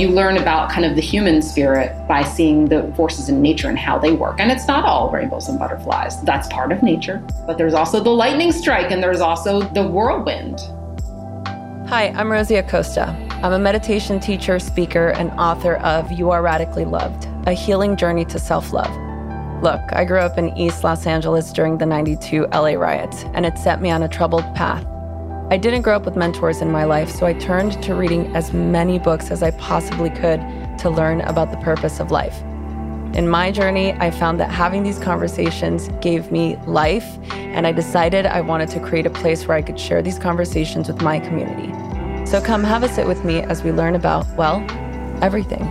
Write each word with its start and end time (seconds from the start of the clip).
You 0.00 0.08
learn 0.08 0.38
about 0.38 0.70
kind 0.70 0.86
of 0.86 0.94
the 0.94 1.02
human 1.02 1.42
spirit 1.42 1.94
by 2.08 2.24
seeing 2.24 2.70
the 2.70 2.90
forces 2.96 3.28
in 3.28 3.42
nature 3.42 3.68
and 3.68 3.78
how 3.78 3.98
they 3.98 4.12
work. 4.12 4.40
And 4.40 4.50
it's 4.50 4.66
not 4.66 4.86
all 4.86 5.10
rainbows 5.10 5.46
and 5.50 5.58
butterflies. 5.58 6.22
That's 6.22 6.48
part 6.48 6.72
of 6.72 6.82
nature. 6.82 7.22
But 7.46 7.58
there's 7.58 7.74
also 7.74 8.02
the 8.02 8.08
lightning 8.08 8.50
strike 8.50 8.90
and 8.90 9.02
there's 9.02 9.20
also 9.20 9.60
the 9.60 9.86
whirlwind. 9.86 10.60
Hi, 11.90 12.14
I'm 12.16 12.32
Rosie 12.32 12.54
Acosta. 12.54 13.14
I'm 13.42 13.52
a 13.52 13.58
meditation 13.58 14.20
teacher, 14.20 14.58
speaker, 14.58 15.08
and 15.08 15.30
author 15.32 15.74
of 15.74 16.10
You 16.10 16.30
Are 16.30 16.40
Radically 16.40 16.86
Loved, 16.86 17.28
a 17.46 17.52
healing 17.52 17.94
journey 17.94 18.24
to 18.24 18.38
self 18.38 18.72
love. 18.72 18.90
Look, 19.62 19.82
I 19.92 20.06
grew 20.06 20.20
up 20.20 20.38
in 20.38 20.56
East 20.56 20.82
Los 20.82 21.06
Angeles 21.06 21.52
during 21.52 21.76
the 21.76 21.84
92 21.84 22.46
LA 22.54 22.72
riots, 22.72 23.24
and 23.34 23.44
it 23.44 23.58
set 23.58 23.82
me 23.82 23.90
on 23.90 24.02
a 24.02 24.08
troubled 24.08 24.44
path. 24.54 24.82
I 25.52 25.56
didn't 25.56 25.82
grow 25.82 25.96
up 25.96 26.04
with 26.04 26.14
mentors 26.14 26.60
in 26.60 26.70
my 26.70 26.84
life, 26.84 27.10
so 27.10 27.26
I 27.26 27.32
turned 27.32 27.82
to 27.82 27.96
reading 27.96 28.36
as 28.36 28.52
many 28.52 29.00
books 29.00 29.32
as 29.32 29.42
I 29.42 29.50
possibly 29.50 30.08
could 30.08 30.40
to 30.78 30.88
learn 30.88 31.22
about 31.22 31.50
the 31.50 31.56
purpose 31.56 31.98
of 31.98 32.12
life. 32.12 32.40
In 33.16 33.28
my 33.28 33.50
journey, 33.50 33.92
I 33.94 34.12
found 34.12 34.38
that 34.38 34.48
having 34.48 34.84
these 34.84 35.00
conversations 35.00 35.88
gave 36.00 36.30
me 36.30 36.54
life, 36.68 37.18
and 37.32 37.66
I 37.66 37.72
decided 37.72 38.26
I 38.26 38.42
wanted 38.42 38.68
to 38.68 38.78
create 38.78 39.06
a 39.06 39.10
place 39.10 39.48
where 39.48 39.56
I 39.56 39.62
could 39.62 39.80
share 39.80 40.02
these 40.02 40.20
conversations 40.20 40.86
with 40.86 41.02
my 41.02 41.18
community. 41.18 41.74
So 42.26 42.40
come 42.40 42.62
have 42.62 42.84
a 42.84 42.88
sit 42.88 43.08
with 43.08 43.24
me 43.24 43.40
as 43.40 43.64
we 43.64 43.72
learn 43.72 43.96
about, 43.96 44.28
well, 44.36 44.64
everything. 45.20 45.68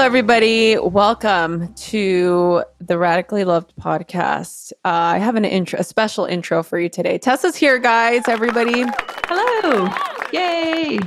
Hello, 0.00 0.06
everybody. 0.06 0.78
Welcome 0.78 1.74
to 1.74 2.64
the 2.80 2.96
Radically 2.96 3.44
Loved 3.44 3.74
podcast. 3.76 4.72
Uh, 4.82 4.88
I 4.88 5.18
have 5.18 5.36
an 5.36 5.44
intro, 5.44 5.78
a 5.78 5.84
special 5.84 6.24
intro 6.24 6.62
for 6.62 6.78
you 6.78 6.88
today. 6.88 7.18
Tessa's 7.18 7.54
here, 7.54 7.78
guys. 7.78 8.22
Everybody. 8.26 8.86
Hello. 9.26 9.90
Yay. 10.32 11.00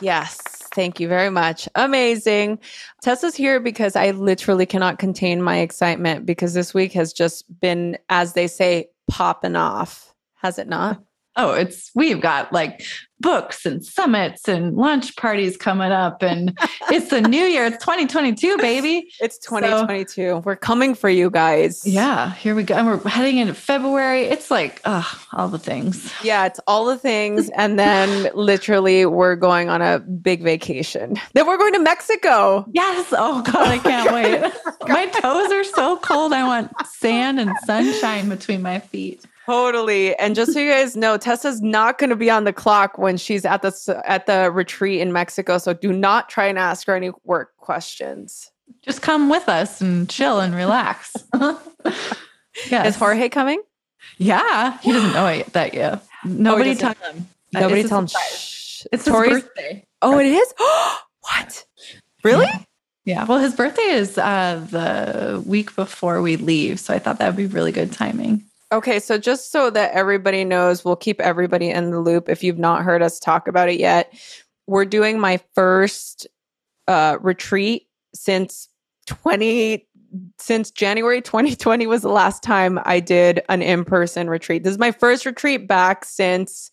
Yes. 0.00 0.36
Thank 0.76 1.00
you 1.00 1.08
very 1.08 1.28
much. 1.28 1.68
Amazing. 1.74 2.60
Tessa's 3.02 3.34
here 3.34 3.58
because 3.58 3.96
I 3.96 4.12
literally 4.12 4.64
cannot 4.64 5.00
contain 5.00 5.42
my 5.42 5.58
excitement 5.58 6.24
because 6.24 6.54
this 6.54 6.72
week 6.72 6.92
has 6.92 7.12
just 7.12 7.46
been, 7.60 7.98
as 8.10 8.34
they 8.34 8.46
say, 8.46 8.90
popping 9.08 9.56
off. 9.56 10.14
Has 10.36 10.60
it 10.60 10.68
not? 10.68 11.02
Oh, 11.36 11.52
it's 11.52 11.90
we've 11.94 12.20
got 12.20 12.52
like 12.52 12.82
books 13.20 13.64
and 13.64 13.84
summits 13.84 14.48
and 14.48 14.76
lunch 14.76 15.16
parties 15.16 15.56
coming 15.56 15.90
up 15.90 16.22
and 16.22 16.56
it's 16.90 17.10
the 17.10 17.20
new 17.20 17.44
year. 17.44 17.66
It's 17.66 17.78
2022, 17.78 18.58
baby. 18.58 19.10
It's 19.20 19.38
2022. 19.38 20.12
So, 20.14 20.38
we're 20.38 20.56
coming 20.56 20.94
for 20.94 21.08
you 21.08 21.30
guys. 21.30 21.86
Yeah, 21.86 22.32
here 22.34 22.54
we 22.54 22.62
go. 22.62 22.74
And 22.74 22.86
we're 22.86 23.08
heading 23.08 23.38
into 23.38 23.54
February. 23.54 24.22
It's 24.22 24.50
like, 24.50 24.80
oh, 24.84 25.26
all 25.32 25.48
the 25.48 25.58
things. 25.58 26.12
Yeah, 26.22 26.46
it's 26.46 26.60
all 26.66 26.84
the 26.86 26.98
things. 26.98 27.50
And 27.50 27.78
then 27.78 28.30
literally 28.34 29.06
we're 29.06 29.36
going 29.36 29.68
on 29.68 29.82
a 29.82 29.98
big 30.00 30.42
vacation. 30.42 31.18
Then 31.34 31.46
we're 31.46 31.58
going 31.58 31.72
to 31.74 31.80
Mexico. 31.80 32.66
Yes. 32.72 33.12
Oh 33.16 33.42
God, 33.42 33.68
I 33.68 33.76
oh 33.76 33.80
can't 33.80 34.12
wait. 34.12 34.88
my 34.88 35.06
toes 35.06 35.52
are 35.52 35.64
so 35.64 35.96
cold. 35.98 36.32
I 36.32 36.44
want 36.44 36.72
sand 36.86 37.40
and 37.40 37.50
sunshine 37.64 38.28
between 38.28 38.62
my 38.62 38.78
feet. 38.78 39.24
Totally. 39.46 40.16
And 40.16 40.34
just 40.34 40.52
so 40.52 40.58
you 40.58 40.70
guys 40.70 40.96
know, 40.96 41.16
Tessa's 41.16 41.62
not 41.62 41.98
going 41.98 42.10
to 42.10 42.16
be 42.16 42.28
on 42.28 42.42
the 42.42 42.52
clock 42.52 42.98
when 42.98 43.16
she's 43.16 43.44
at 43.44 43.62
the 43.62 44.02
at 44.04 44.26
the 44.26 44.50
retreat 44.50 45.00
in 45.00 45.12
Mexico. 45.12 45.58
So 45.58 45.72
do 45.72 45.92
not 45.92 46.28
try 46.28 46.46
and 46.46 46.58
ask 46.58 46.86
her 46.88 46.96
any 46.96 47.12
work 47.24 47.56
questions. 47.56 48.50
Just 48.82 49.02
come 49.02 49.28
with 49.28 49.48
us 49.48 49.80
and 49.80 50.08
chill 50.10 50.40
and 50.40 50.52
relax. 50.52 51.14
yes. 52.70 52.88
Is 52.88 52.96
Jorge 52.96 53.28
coming? 53.28 53.62
Yeah, 54.18 54.78
he 54.78 54.92
doesn't 54.92 55.12
know 55.12 55.26
it, 55.28 55.52
that 55.52 55.74
yet. 55.74 56.04
Nobody 56.24 56.74
tell 56.74 56.94
him. 56.94 57.28
Nobody 57.52 57.84
tell 57.84 58.00
him. 58.00 58.08
Shh. 58.08 58.84
It's 58.92 59.04
Tori's 59.04 59.44
birthday. 59.44 59.86
Oh, 60.02 60.18
it 60.18 60.26
is. 60.26 60.54
what? 61.20 61.64
Really? 62.24 62.46
Yeah. 62.46 62.62
yeah. 63.04 63.24
Well, 63.24 63.38
his 63.38 63.54
birthday 63.54 63.82
is 63.82 64.18
uh, 64.18 64.64
the 64.70 65.42
week 65.46 65.76
before 65.76 66.20
we 66.20 66.36
leave, 66.36 66.80
so 66.80 66.94
I 66.94 66.98
thought 66.98 67.18
that 67.18 67.28
would 67.28 67.36
be 67.36 67.46
really 67.46 67.72
good 67.72 67.92
timing. 67.92 68.42
Okay, 68.72 68.98
so 68.98 69.16
just 69.16 69.52
so 69.52 69.70
that 69.70 69.92
everybody 69.92 70.44
knows, 70.44 70.84
we'll 70.84 70.96
keep 70.96 71.20
everybody 71.20 71.70
in 71.70 71.90
the 71.90 72.00
loop 72.00 72.28
if 72.28 72.42
you've 72.42 72.58
not 72.58 72.82
heard 72.82 73.00
us 73.00 73.20
talk 73.20 73.46
about 73.46 73.68
it 73.68 73.78
yet. 73.78 74.12
We're 74.66 74.84
doing 74.84 75.20
my 75.20 75.38
first 75.54 76.26
uh, 76.88 77.18
retreat 77.20 77.86
since 78.14 78.68
20 79.06 79.86
since 80.38 80.70
January 80.70 81.20
2020 81.20 81.86
was 81.86 82.02
the 82.02 82.08
last 82.08 82.42
time 82.42 82.80
I 82.84 83.00
did 83.00 83.42
an 83.48 83.60
in-person 83.60 84.30
retreat. 84.30 84.64
This 84.64 84.72
is 84.72 84.78
my 84.78 84.92
first 84.92 85.26
retreat 85.26 85.68
back 85.68 86.04
since 86.04 86.70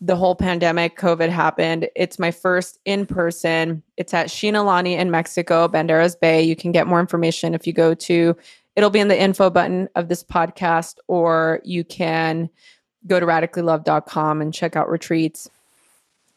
the 0.00 0.16
whole 0.16 0.34
pandemic 0.34 0.98
COVID 0.98 1.28
happened. 1.28 1.88
It's 1.94 2.18
my 2.18 2.30
first 2.30 2.78
in 2.84 3.06
person. 3.06 3.82
It's 3.96 4.14
at 4.14 4.28
Xinalani 4.28 4.96
in 4.96 5.10
Mexico, 5.10 5.68
Banderas 5.68 6.18
Bay. 6.18 6.42
You 6.42 6.56
can 6.56 6.72
get 6.72 6.86
more 6.86 7.00
information 7.00 7.54
if 7.54 7.66
you 7.66 7.72
go 7.72 7.94
to 7.94 8.36
It'll 8.76 8.90
be 8.90 9.00
in 9.00 9.08
the 9.08 9.20
info 9.20 9.50
button 9.50 9.88
of 9.94 10.08
this 10.08 10.24
podcast, 10.24 10.96
or 11.06 11.60
you 11.64 11.84
can 11.84 12.50
go 13.06 13.20
to 13.20 13.26
radicallylove.com 13.26 14.40
and 14.40 14.52
check 14.52 14.76
out 14.76 14.88
retreats. 14.88 15.48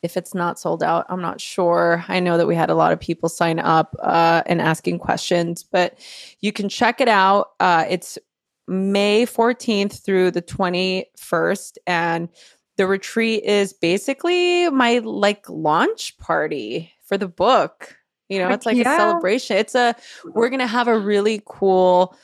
If 0.03 0.15
it's 0.15 0.35
not 0.35 0.59
sold 0.59 0.83
out, 0.83 1.07
I'm 1.09 1.21
not 1.21 1.41
sure. 1.41 2.05
I 2.07 2.19
know 2.19 2.37
that 2.37 2.45
we 2.45 2.55
had 2.55 2.69
a 2.69 2.75
lot 2.75 2.91
of 2.91 2.99
people 2.99 3.29
sign 3.29 3.59
up 3.59 3.95
uh, 3.99 4.43
and 4.45 4.61
asking 4.61 4.99
questions, 4.99 5.63
but 5.63 5.97
you 6.39 6.53
can 6.53 6.69
check 6.69 7.01
it 7.01 7.07
out. 7.07 7.51
Uh, 7.59 7.85
it's 7.89 8.19
May 8.67 9.25
14th 9.25 10.03
through 10.03 10.31
the 10.31 10.41
21st. 10.41 11.77
And 11.87 12.29
the 12.75 12.85
retreat 12.85 13.43
is 13.43 13.73
basically 13.73 14.69
my 14.69 14.99
like 14.99 15.49
launch 15.49 16.17
party 16.19 16.93
for 17.03 17.17
the 17.17 17.27
book. 17.27 17.97
You 18.29 18.39
know, 18.39 18.49
it's 18.49 18.65
like 18.65 18.77
yeah. 18.77 18.93
a 18.93 18.97
celebration. 18.97 19.57
It's 19.57 19.75
a, 19.75 19.95
we're 20.25 20.49
going 20.49 20.59
to 20.59 20.67
have 20.67 20.87
a 20.87 20.99
really 20.99 21.41
cool 21.45 22.15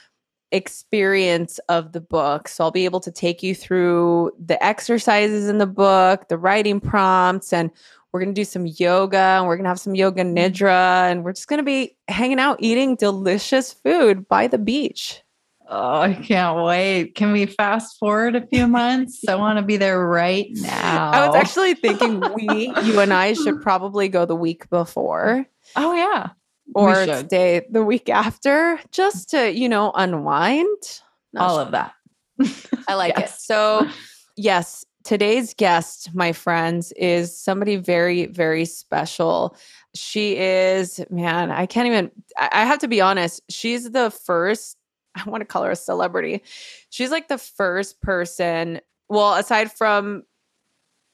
experience 0.51 1.59
of 1.69 1.91
the 1.91 2.01
book. 2.01 2.47
So 2.47 2.63
I'll 2.63 2.71
be 2.71 2.85
able 2.85 2.99
to 3.01 3.11
take 3.11 3.41
you 3.41 3.55
through 3.55 4.31
the 4.43 4.63
exercises 4.63 5.49
in 5.49 5.57
the 5.57 5.67
book, 5.67 6.27
the 6.29 6.37
writing 6.37 6.79
prompts, 6.79 7.51
and 7.53 7.71
we're 8.11 8.19
going 8.19 8.33
to 8.35 8.39
do 8.39 8.45
some 8.45 8.67
yoga 8.67 9.17
and 9.17 9.47
we're 9.47 9.55
going 9.55 9.63
to 9.63 9.69
have 9.69 9.79
some 9.79 9.95
yoga 9.95 10.23
mm-hmm. 10.23 10.37
nidra. 10.37 11.09
And 11.09 11.23
we're 11.23 11.33
just 11.33 11.47
going 11.47 11.57
to 11.57 11.63
be 11.63 11.97
hanging 12.07 12.39
out 12.39 12.57
eating 12.59 12.95
delicious 12.95 13.73
food 13.73 14.27
by 14.27 14.47
the 14.47 14.59
beach. 14.59 15.21
Oh, 15.69 16.01
I 16.01 16.13
can't 16.13 16.63
wait. 16.63 17.15
Can 17.15 17.31
we 17.31 17.47
fast 17.47 17.97
forward 17.97 18.35
a 18.35 18.45
few 18.45 18.67
months? 18.67 19.27
I 19.27 19.35
want 19.35 19.57
to 19.57 19.63
be 19.63 19.77
there 19.77 20.05
right 20.05 20.47
now. 20.51 21.11
I 21.11 21.25
was 21.25 21.35
actually 21.35 21.73
thinking 21.73 22.21
we, 22.35 22.71
you 22.83 22.99
and 22.99 23.13
I, 23.13 23.33
should 23.33 23.61
probably 23.61 24.09
go 24.09 24.25
the 24.25 24.35
week 24.35 24.69
before. 24.69 25.47
Oh, 25.75 25.93
yeah. 25.93 26.29
Or 26.75 27.05
stay 27.25 27.65
the 27.69 27.83
week 27.83 28.09
after 28.09 28.79
just 28.91 29.29
to, 29.31 29.51
you 29.51 29.67
know, 29.67 29.91
unwind. 29.95 31.01
All 31.37 31.59
of 31.59 31.71
that. 31.71 31.93
I 32.87 32.95
like 32.95 33.17
yes. 33.17 33.35
it. 33.35 33.41
So, 33.41 33.87
yes, 34.37 34.85
today's 35.03 35.53
guest, 35.53 36.13
my 36.13 36.31
friends, 36.31 36.91
is 36.93 37.37
somebody 37.37 37.75
very, 37.75 38.27
very 38.27 38.65
special. 38.65 39.55
She 39.93 40.37
is, 40.37 41.03
man, 41.09 41.51
I 41.51 41.65
can't 41.65 41.87
even, 41.87 42.11
I 42.37 42.65
have 42.65 42.79
to 42.79 42.87
be 42.87 43.01
honest, 43.01 43.41
she's 43.49 43.91
the 43.91 44.09
first, 44.11 44.77
I 45.15 45.29
want 45.29 45.41
to 45.41 45.45
call 45.45 45.63
her 45.63 45.71
a 45.71 45.75
celebrity. 45.75 46.41
She's 46.89 47.11
like 47.11 47.27
the 47.27 47.37
first 47.37 48.01
person, 48.01 48.79
well, 49.09 49.35
aside 49.35 49.71
from 49.71 50.23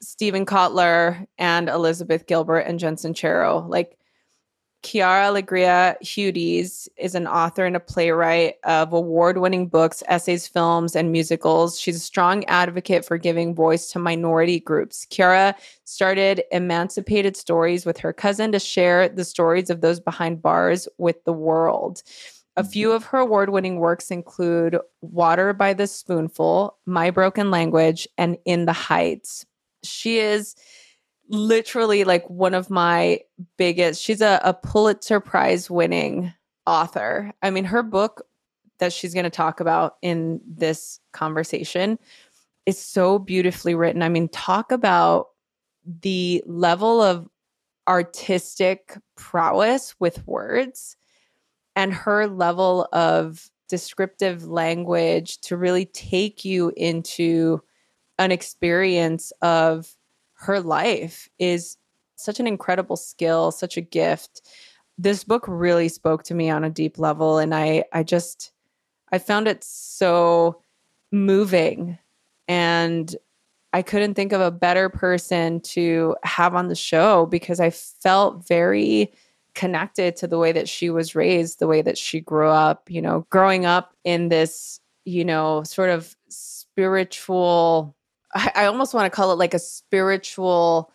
Steven 0.02 0.46
Kotler 0.46 1.25
and 1.38 1.68
Elizabeth 1.68 2.25
Gilbert 2.25 2.59
and 2.59 2.80
Jen 2.80 2.96
Sincero, 2.96 3.68
like 3.68 3.98
Quiara 4.81 5.27
Alegria 5.27 5.98
Hudes 6.01 6.88
is 6.95 7.13
an 7.13 7.27
author 7.27 7.65
and 7.65 7.75
a 7.75 7.81
playwright 7.81 8.56
of 8.63 8.94
award 8.94 9.38
winning 9.38 9.68
books, 9.68 10.01
essays, 10.07 10.48
films, 10.48 10.95
and 10.95 11.12
musicals. 11.12 11.80
She's 11.80 11.98
a 11.98 12.00
strong 12.00 12.45
advocate 12.45 13.04
for 13.04 13.18
giving 13.18 13.54
voice 13.54 13.92
to 13.92 14.00
minority 14.00 14.59
groups. 14.62 15.06
Quiara 15.12 15.54
started 15.83 16.44
Emancipated 16.51 17.36
Stories 17.36 17.86
with 17.86 17.98
her 17.98 18.13
cousin 18.13 18.54
to 18.54 18.59
share 18.59 19.09
the 19.09 19.25
stories 19.25 19.69
of 19.69 19.81
those 19.81 20.00
behind 20.00 20.42
bars 20.42 20.88
with 20.98 21.21
the 21.25 21.33
world. 21.33 22.01
A 22.56 22.63
mm-hmm. 22.63 22.71
few 22.71 22.92
of 22.94 23.04
her 23.06 23.19
award 23.19 23.50
winning 23.50 23.80
works 23.80 24.12
include 24.12 24.80
Water 25.01 25.51
by 25.51 25.74
the 25.74 25.88
Spoonful, 25.88 26.77
My 26.86 27.12
Broken 27.12 27.51
Language, 27.51 28.07
and 28.18 28.38
In 28.45 28.65
the 28.65 28.74
Heights. 28.74 29.45
She 29.83 30.19
is 30.19 30.56
literally 31.30 32.04
like 32.04 32.28
one 32.30 32.54
of 32.54 32.70
my 32.70 33.20
biggest 33.58 34.02
she's 34.02 34.22
a, 34.22 34.42
a 34.44 34.54
pulitzer 34.54 35.20
prize 35.20 35.70
winning 35.70 36.34
author. 36.66 37.31
I 37.42 37.50
mean 37.52 37.66
her 37.66 37.84
book 37.84 38.24
that 38.80 38.94
she's 38.94 39.14
going 39.14 39.26
to 39.26 39.30
talk 39.30 39.60
about 39.60 39.98
in 40.02 40.42
this 40.48 41.00
conversation 41.14 42.00
is 42.66 42.80
so 42.80 43.20
beautifully 43.20 43.76
written. 43.76 44.02
I 44.02 44.10
mean 44.10 44.30
talk 44.30 44.72
about 44.72 45.28
the 46.02 46.44
level 46.46 47.02
of 47.02 47.28
artistic 47.88 48.98
prowess 49.16 49.96
with 50.00 50.26
words 50.28 50.96
and 51.76 51.94
her 51.94 52.28
level 52.28 52.88
of 52.92 53.50
descriptive 53.68 54.46
language 54.46 55.40
to 55.42 55.56
really 55.56 55.86
take 55.86 56.44
you 56.44 56.74
into 56.76 57.62
an 58.18 58.31
experience 58.31 59.31
of 59.42 59.96
her 60.39 60.59
life 60.59 61.30
is 61.38 61.77
such 62.15 62.39
an 62.39 62.47
incredible 62.47 62.95
skill, 62.95 63.51
such 63.51 63.77
a 63.77 63.81
gift. 63.81 64.41
This 64.97 65.24
book 65.24 65.45
really 65.47 65.89
spoke 65.89 66.24
to 66.24 66.33
me 66.33 66.50
on 66.50 66.63
a 66.63 66.69
deep 66.69 66.97
level 66.97 67.38
and 67.38 67.53
I 67.53 67.86
I 67.94 68.03
just 68.03 68.51
I 69.12 69.18
found 69.18 69.47
it 69.47 69.63
so 69.63 70.62
moving 71.12 71.97
and 72.47 73.15
I 73.74 73.81
couldn't 73.81 74.15
think 74.15 74.31
of 74.31 74.41
a 74.41 74.51
better 74.51 74.89
person 74.89 75.62
to 75.62 76.15
have 76.24 76.56
on 76.56 76.68
the 76.68 76.75
show 76.75 77.25
because 77.25 77.59
I 77.59 77.69
felt 77.69 78.47
very 78.47 79.13
connected 79.56 80.15
to 80.18 80.27
the 80.27 80.39
way 80.39 80.51
that 80.51 80.69
she 80.69 80.89
was 80.89 81.15
raised, 81.15 81.59
the 81.59 81.68
way 81.68 81.81
that 81.81 81.97
she 81.97 82.21
grew 82.21 82.47
up, 82.47 82.89
you 82.89 83.01
know, 83.01 83.27
growing 83.30 83.65
up 83.65 83.94
in 84.03 84.30
this, 84.30 84.80
you 85.06 85.25
know, 85.25 85.63
sort 85.63 85.89
of 85.89 86.15
spiritual, 86.30 87.95
I, 88.34 88.52
I 88.56 88.66
almost 88.66 88.94
want 88.94 89.06
to 89.06 89.16
call 89.16 89.31
it 89.31 89.40
like 89.40 89.54
a 89.54 89.60
spiritual. 89.60 90.92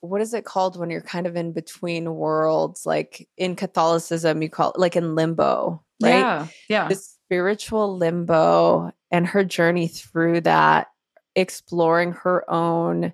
What 0.00 0.20
is 0.20 0.34
it 0.34 0.44
called 0.44 0.78
when 0.78 0.90
you're 0.90 1.00
kind 1.00 1.26
of 1.26 1.36
in 1.36 1.52
between 1.52 2.14
worlds? 2.14 2.84
Like 2.84 3.28
in 3.36 3.56
Catholicism, 3.56 4.42
you 4.42 4.50
call 4.50 4.72
it 4.72 4.78
like 4.78 4.96
in 4.96 5.14
limbo, 5.14 5.82
right? 6.02 6.10
Yeah. 6.10 6.46
Yeah. 6.68 6.88
The 6.88 6.96
spiritual 6.96 7.96
limbo 7.96 8.92
and 9.10 9.26
her 9.26 9.44
journey 9.44 9.88
through 9.88 10.42
that 10.42 10.88
exploring 11.34 12.12
her 12.12 12.48
own 12.50 13.12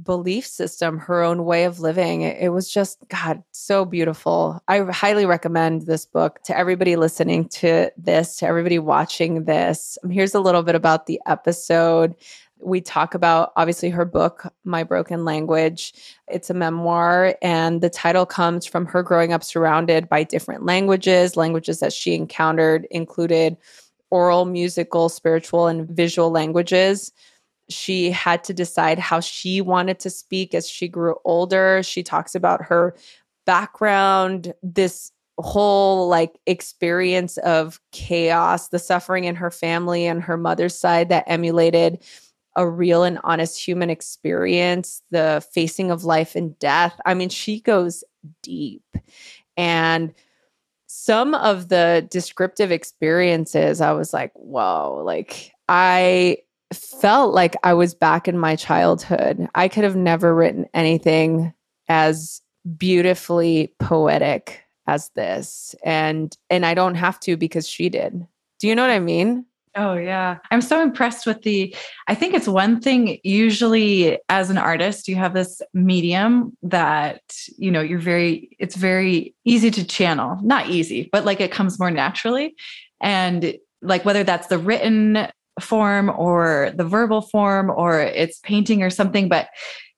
belief 0.00 0.46
system, 0.46 0.98
her 0.98 1.22
own 1.22 1.44
way 1.44 1.64
of 1.64 1.80
living. 1.80 2.22
It, 2.22 2.50
was 2.50 2.70
just, 2.70 2.98
God, 3.08 3.42
so 3.52 3.84
beautiful. 3.84 4.62
I 4.68 4.80
highly 4.80 5.26
recommend 5.26 5.82
this 5.82 6.06
book 6.06 6.42
to 6.44 6.56
everybody 6.56 6.96
listening 6.96 7.48
to 7.50 7.90
this, 7.96 8.36
to 8.36 8.46
everybody 8.46 8.78
watching 8.78 9.44
this. 9.44 9.98
Here's 10.10 10.34
a 10.34 10.40
little 10.40 10.62
bit 10.62 10.74
about 10.74 11.06
the 11.06 11.20
episode. 11.26 12.14
We 12.62 12.80
talk 12.80 13.14
about 13.14 13.52
obviously 13.56 13.90
her 13.90 14.04
book, 14.04 14.52
My 14.64 14.84
Broken 14.84 15.24
Language. 15.24 15.94
It's 16.28 16.50
a 16.50 16.54
memoir, 16.54 17.36
and 17.42 17.80
the 17.80 17.90
title 17.90 18.26
comes 18.26 18.66
from 18.66 18.86
her 18.86 19.02
growing 19.02 19.32
up 19.32 19.42
surrounded 19.42 20.08
by 20.08 20.24
different 20.24 20.64
languages. 20.64 21.36
Languages 21.36 21.80
that 21.80 21.92
she 21.92 22.14
encountered 22.14 22.86
included 22.90 23.56
oral, 24.10 24.44
musical, 24.44 25.08
spiritual, 25.08 25.66
and 25.66 25.88
visual 25.88 26.30
languages 26.30 27.12
she 27.68 28.10
had 28.10 28.44
to 28.44 28.54
decide 28.54 28.98
how 28.98 29.20
she 29.20 29.60
wanted 29.60 29.98
to 30.00 30.10
speak 30.10 30.54
as 30.54 30.68
she 30.68 30.88
grew 30.88 31.16
older. 31.24 31.82
She 31.82 32.02
talks 32.02 32.34
about 32.34 32.62
her 32.62 32.94
background, 33.44 34.52
this 34.62 35.12
whole 35.38 36.08
like 36.08 36.38
experience 36.46 37.38
of 37.38 37.80
chaos, 37.90 38.68
the 38.68 38.78
suffering 38.78 39.24
in 39.24 39.34
her 39.34 39.50
family 39.50 40.06
and 40.06 40.22
her 40.22 40.36
mother's 40.36 40.78
side 40.78 41.08
that 41.08 41.24
emulated 41.26 42.04
a 42.56 42.68
real 42.68 43.04
and 43.04 43.18
honest 43.24 43.64
human 43.64 43.90
experience, 43.90 45.02
the 45.10 45.44
facing 45.52 45.90
of 45.90 46.04
life 46.04 46.36
and 46.36 46.58
death. 46.58 46.98
I 47.06 47.14
mean, 47.14 47.28
she 47.28 47.60
goes 47.60 48.04
deep. 48.42 48.84
And 49.56 50.14
some 50.86 51.34
of 51.34 51.68
the 51.68 52.06
descriptive 52.10 52.70
experiences, 52.70 53.80
I 53.80 53.92
was 53.92 54.12
like, 54.12 54.32
whoa, 54.34 55.02
like 55.04 55.52
I 55.68 56.38
felt 56.72 57.34
like 57.34 57.56
I 57.64 57.74
was 57.74 57.94
back 57.94 58.28
in 58.28 58.38
my 58.38 58.56
childhood. 58.56 59.48
I 59.54 59.68
could 59.68 59.84
have 59.84 59.96
never 59.96 60.34
written 60.34 60.66
anything 60.74 61.54
as 61.88 62.42
beautifully 62.76 63.74
poetic 63.78 64.64
as 64.86 65.10
this. 65.14 65.74
And 65.84 66.36
and 66.50 66.66
I 66.66 66.74
don't 66.74 66.94
have 66.94 67.18
to 67.20 67.36
because 67.36 67.68
she 67.68 67.88
did. 67.88 68.26
Do 68.58 68.68
you 68.68 68.74
know 68.74 68.82
what 68.82 68.90
I 68.90 69.00
mean? 69.00 69.46
Oh 69.74 69.94
yeah. 69.94 70.38
I'm 70.50 70.60
so 70.60 70.82
impressed 70.82 71.26
with 71.26 71.42
the 71.42 71.74
I 72.06 72.14
think 72.14 72.34
it's 72.34 72.48
one 72.48 72.80
thing 72.80 73.18
usually 73.22 74.18
as 74.28 74.50
an 74.50 74.58
artist 74.58 75.08
you 75.08 75.16
have 75.16 75.32
this 75.32 75.62
medium 75.72 76.56
that 76.62 77.22
you 77.56 77.70
know 77.70 77.80
you're 77.80 77.98
very 77.98 78.54
it's 78.58 78.76
very 78.76 79.34
easy 79.44 79.70
to 79.70 79.84
channel. 79.84 80.38
Not 80.42 80.68
easy, 80.68 81.08
but 81.10 81.24
like 81.24 81.40
it 81.40 81.52
comes 81.52 81.78
more 81.78 81.90
naturally 81.90 82.54
and 83.00 83.54
like 83.80 84.04
whether 84.04 84.24
that's 84.24 84.48
the 84.48 84.58
written 84.58 85.28
form 85.60 86.10
or 86.16 86.72
the 86.74 86.84
verbal 86.84 87.22
form 87.22 87.70
or 87.70 88.00
it's 88.00 88.38
painting 88.40 88.82
or 88.82 88.90
something 88.90 89.28
but 89.28 89.48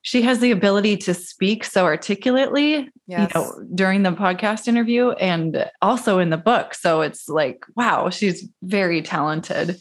she 0.05 0.21
has 0.21 0.39
the 0.39 0.51
ability 0.51 0.99
to 0.99 1.15
speak 1.15 1.65
so 1.65 1.85
articulately 1.85 2.89
yes. 3.09 3.33
you 3.35 3.41
know 3.41 3.53
during 3.75 4.05
the 4.05 4.13
podcast 4.13 4.69
interview 4.69 5.11
and 5.13 5.69
also 5.83 6.19
in 6.19 6.31
the 6.31 6.37
book 6.37 6.75
so 6.75 7.01
it's 7.01 7.29
like 7.29 7.65
wow 7.75 8.09
she's 8.11 8.49
very 8.63 9.03
talented 9.03 9.81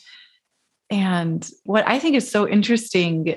and 0.90 1.50
what 1.66 1.88
i 1.88 2.00
think 2.00 2.16
is 2.16 2.30
so 2.30 2.48
interesting 2.48 3.36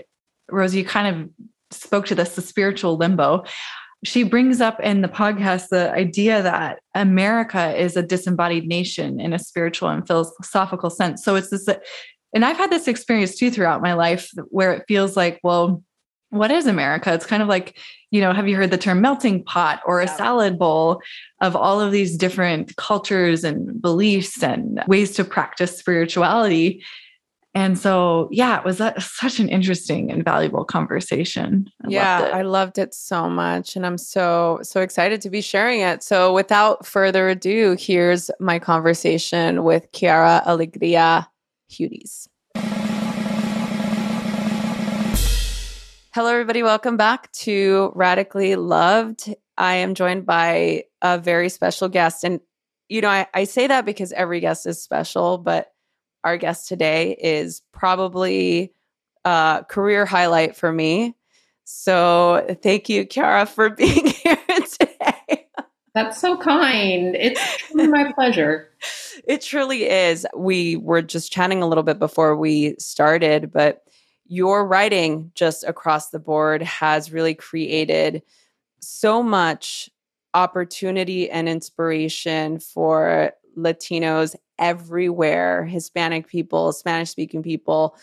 rosie 0.50 0.78
you 0.78 0.84
kind 0.84 1.14
of 1.14 1.28
spoke 1.76 2.06
to 2.06 2.14
this 2.14 2.34
the 2.36 2.42
spiritual 2.42 2.96
limbo 2.96 3.44
she 4.04 4.22
brings 4.22 4.60
up 4.60 4.78
in 4.80 5.00
the 5.00 5.08
podcast 5.08 5.68
the 5.68 5.90
idea 5.92 6.42
that 6.42 6.78
America 6.94 7.74
is 7.76 7.96
a 7.96 8.02
disembodied 8.02 8.68
nation 8.68 9.18
in 9.18 9.32
a 9.32 9.38
spiritual 9.38 9.88
and 9.88 10.06
philosophical 10.06 10.90
sense. 10.90 11.24
So 11.24 11.34
it's 11.34 11.48
this 11.48 11.66
and 12.34 12.44
I've 12.44 12.58
had 12.58 12.70
this 12.70 12.86
experience 12.86 13.36
too 13.36 13.50
throughout 13.50 13.80
my 13.80 13.94
life 13.94 14.30
where 14.48 14.72
it 14.74 14.84
feels 14.86 15.16
like, 15.16 15.40
well, 15.42 15.82
what 16.31 16.50
is 16.50 16.67
America? 16.67 17.12
It's 17.12 17.26
kind 17.26 17.43
of 17.43 17.49
like, 17.49 17.78
you 18.11 18.20
know, 18.20 18.32
have 18.32 18.49
you 18.49 18.56
heard 18.56 18.70
the 18.70 18.78
term 18.78 19.00
melting 19.00 19.44
pot 19.44 19.81
or 19.87 20.00
a 20.00 20.08
salad 20.08 20.58
bowl 20.58 21.00
of 21.40 21.55
all 21.55 21.81
of 21.81 21.93
these 21.93 22.17
different 22.17 22.76
cultures 22.76 23.44
and 23.44 23.81
beliefs 23.81 24.43
and 24.43 24.82
ways 24.87 25.12
to 25.12 25.25
practice 25.25 25.78
spirituality? 25.78 26.82
And 27.55 27.78
so, 27.78 28.28
yeah, 28.31 28.58
it 28.58 28.67
was 28.67 28.82
a, 28.82 28.93
such 29.00 29.40
an 29.40 29.49
interesting 29.49 30.11
and 30.11 30.23
valuable 30.23 30.67
conversation. 30.67 31.70
I 31.84 31.88
yeah, 31.88 32.19
loved 32.19 32.34
I 32.34 32.43
loved 32.43 32.78
it 32.78 32.93
so 32.93 33.31
much. 33.31 33.76
And 33.76 33.87
I'm 33.87 33.96
so, 33.96 34.58
so 34.62 34.82
excited 34.82 35.23
to 35.23 35.31
be 35.31 35.40
sharing 35.40 35.81
it. 35.81 36.02
So, 36.02 36.34
without 36.34 36.84
further 36.84 37.31
ado, 37.31 37.75
here's 37.78 38.31
my 38.40 38.58
conversation 38.58 39.64
with 39.64 39.90
Quiara 39.93 40.44
Alegria 40.44 41.28
Hudes. 41.70 42.28
Hello, 46.16 46.30
everybody. 46.30 46.62
Welcome 46.62 46.96
back 46.96 47.30
to 47.32 47.92
Radically 47.94 48.56
Loved. 48.56 49.34
I 49.58 49.74
am 49.74 49.94
joined 49.94 50.24
by 50.24 50.84
a 51.02 51.18
very 51.18 51.50
special 51.50 51.90
guest. 51.90 52.24
And, 52.24 52.40
you 52.88 53.02
know, 53.02 53.11
I, 53.11 53.26
I 53.35 53.44
say 53.44 53.66
that 53.66 53.85
because 53.85 54.12
every 54.12 54.40
guest 54.40 54.64
is 54.64 54.82
special, 54.82 55.37
but 55.37 55.75
our 56.25 56.38
guest 56.38 56.68
today 56.68 57.14
is 57.20 57.61
probably 57.70 58.73
a 59.26 59.66
career 59.68 60.06
highlight 60.06 60.56
for 60.56 60.73
me. 60.73 61.14
So 61.64 62.56
thank 62.62 62.88
you, 62.88 63.06
Quiara, 63.06 63.46
for 63.46 63.68
being 63.76 64.06
here 64.06 64.38
today. 64.46 65.49
That's 65.94 66.18
so 66.18 66.38
kind. 66.38 67.14
It's 67.14 67.42
my 67.75 68.11
pleasure. 68.14 68.70
It 69.26 69.40
truly 69.40 69.88
is. 69.88 70.26
We 70.37 70.76
were 70.76 71.02
just 71.02 71.32
chatting 71.32 71.62
a 71.62 71.66
little 71.66 71.82
bit 71.82 71.99
before 71.99 72.37
we 72.37 72.76
started, 72.78 73.50
but 73.50 73.82
your 74.28 74.66
writing 74.66 75.30
just 75.35 75.64
across 75.64 76.11
the 76.11 76.18
board 76.18 76.62
has 76.62 77.12
really 77.12 77.35
created 77.35 78.23
so 78.80 79.23
much 79.23 79.90
opportunity 80.35 81.30
and 81.30 81.49
inspiration 81.49 82.59
for 82.59 83.33
Latinos 83.56 84.35
everywhere, 84.59 85.64
Hispanic 85.64 86.26
people, 86.28 86.73
Spanish 86.73 87.11
speaking 87.11 87.42
people. 87.42 87.97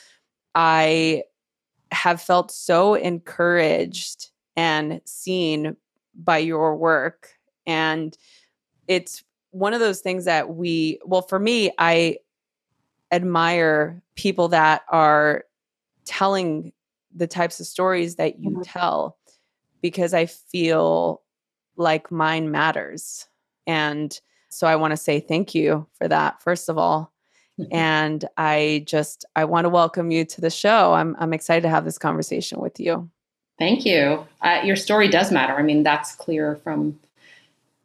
I 0.55 1.23
have 1.91 2.21
felt 2.21 2.51
so 2.51 2.95
encouraged 2.95 4.29
and 4.55 5.01
seen 5.05 5.75
by 6.15 6.39
your 6.39 6.75
work. 6.75 7.29
And 7.65 8.17
it's 8.87 9.23
one 9.51 9.73
of 9.73 9.79
those 9.79 10.01
things 10.01 10.25
that 10.25 10.49
we, 10.49 10.99
well, 11.05 11.21
for 11.21 11.39
me, 11.39 11.71
I 11.77 12.17
admire 13.11 14.01
people 14.15 14.47
that 14.49 14.83
are 14.89 15.45
telling 16.05 16.73
the 17.15 17.27
types 17.27 17.59
of 17.59 17.67
stories 17.67 18.15
that 18.15 18.39
you 18.39 18.51
mm-hmm. 18.51 18.61
tell 18.61 19.17
because 19.81 20.13
I 20.13 20.25
feel 20.25 21.21
like 21.75 22.11
mine 22.11 22.51
matters. 22.51 23.27
And 23.67 24.19
so 24.49 24.67
I 24.67 24.75
want 24.75 24.91
to 24.91 24.97
say 24.97 25.19
thank 25.19 25.53
you 25.53 25.87
for 25.97 26.07
that, 26.07 26.41
first 26.41 26.69
of 26.69 26.77
all. 26.77 27.11
Mm-hmm. 27.59 27.75
And 27.75 28.25
I 28.37 28.83
just 28.87 29.25
I 29.35 29.45
want 29.45 29.65
to 29.65 29.69
welcome 29.69 30.09
you 30.09 30.25
to 30.25 30.41
the 30.41 30.49
show. 30.49 30.93
I'm 30.93 31.15
I'm 31.19 31.33
excited 31.33 31.61
to 31.61 31.69
have 31.69 31.85
this 31.85 31.99
conversation 31.99 32.59
with 32.59 32.79
you. 32.79 33.09
Thank 33.59 33.85
you. 33.85 34.25
Uh, 34.41 34.61
your 34.63 34.75
story 34.75 35.07
does 35.07 35.31
matter. 35.31 35.53
I 35.53 35.61
mean, 35.61 35.83
that's 35.83 36.15
clear 36.15 36.55
from 36.63 36.99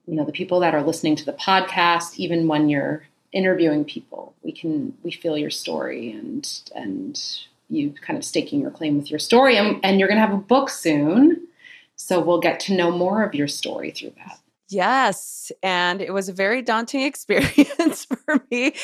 you 0.06 0.14
know 0.14 0.24
the 0.24 0.32
people 0.32 0.60
that 0.60 0.74
are 0.74 0.82
listening 0.82 1.16
to 1.16 1.26
the 1.26 1.34
podcast. 1.34 2.16
Even 2.16 2.48
when 2.48 2.70
you're 2.70 3.06
interviewing 3.32 3.84
people, 3.84 4.34
we 4.42 4.52
can 4.52 4.96
we 5.02 5.10
feel 5.10 5.36
your 5.36 5.50
story 5.50 6.12
and 6.12 6.50
and 6.74 7.20
you 7.68 7.94
kind 8.00 8.16
of 8.18 8.24
staking 8.24 8.60
your 8.60 8.70
claim 8.70 8.96
with 8.96 9.10
your 9.10 9.18
story. 9.18 9.56
And, 9.56 9.80
and 9.82 9.98
you're 9.98 10.08
going 10.08 10.20
to 10.20 10.26
have 10.26 10.34
a 10.34 10.42
book 10.42 10.70
soon. 10.70 11.46
So 11.96 12.20
we'll 12.20 12.40
get 12.40 12.60
to 12.60 12.74
know 12.74 12.90
more 12.90 13.22
of 13.22 13.34
your 13.34 13.48
story 13.48 13.90
through 13.90 14.12
that. 14.16 14.38
Yes. 14.70 15.50
And 15.62 16.02
it 16.02 16.12
was 16.12 16.28
a 16.28 16.32
very 16.32 16.62
daunting 16.62 17.02
experience 17.04 18.04
for 18.04 18.42
me. 18.50 18.74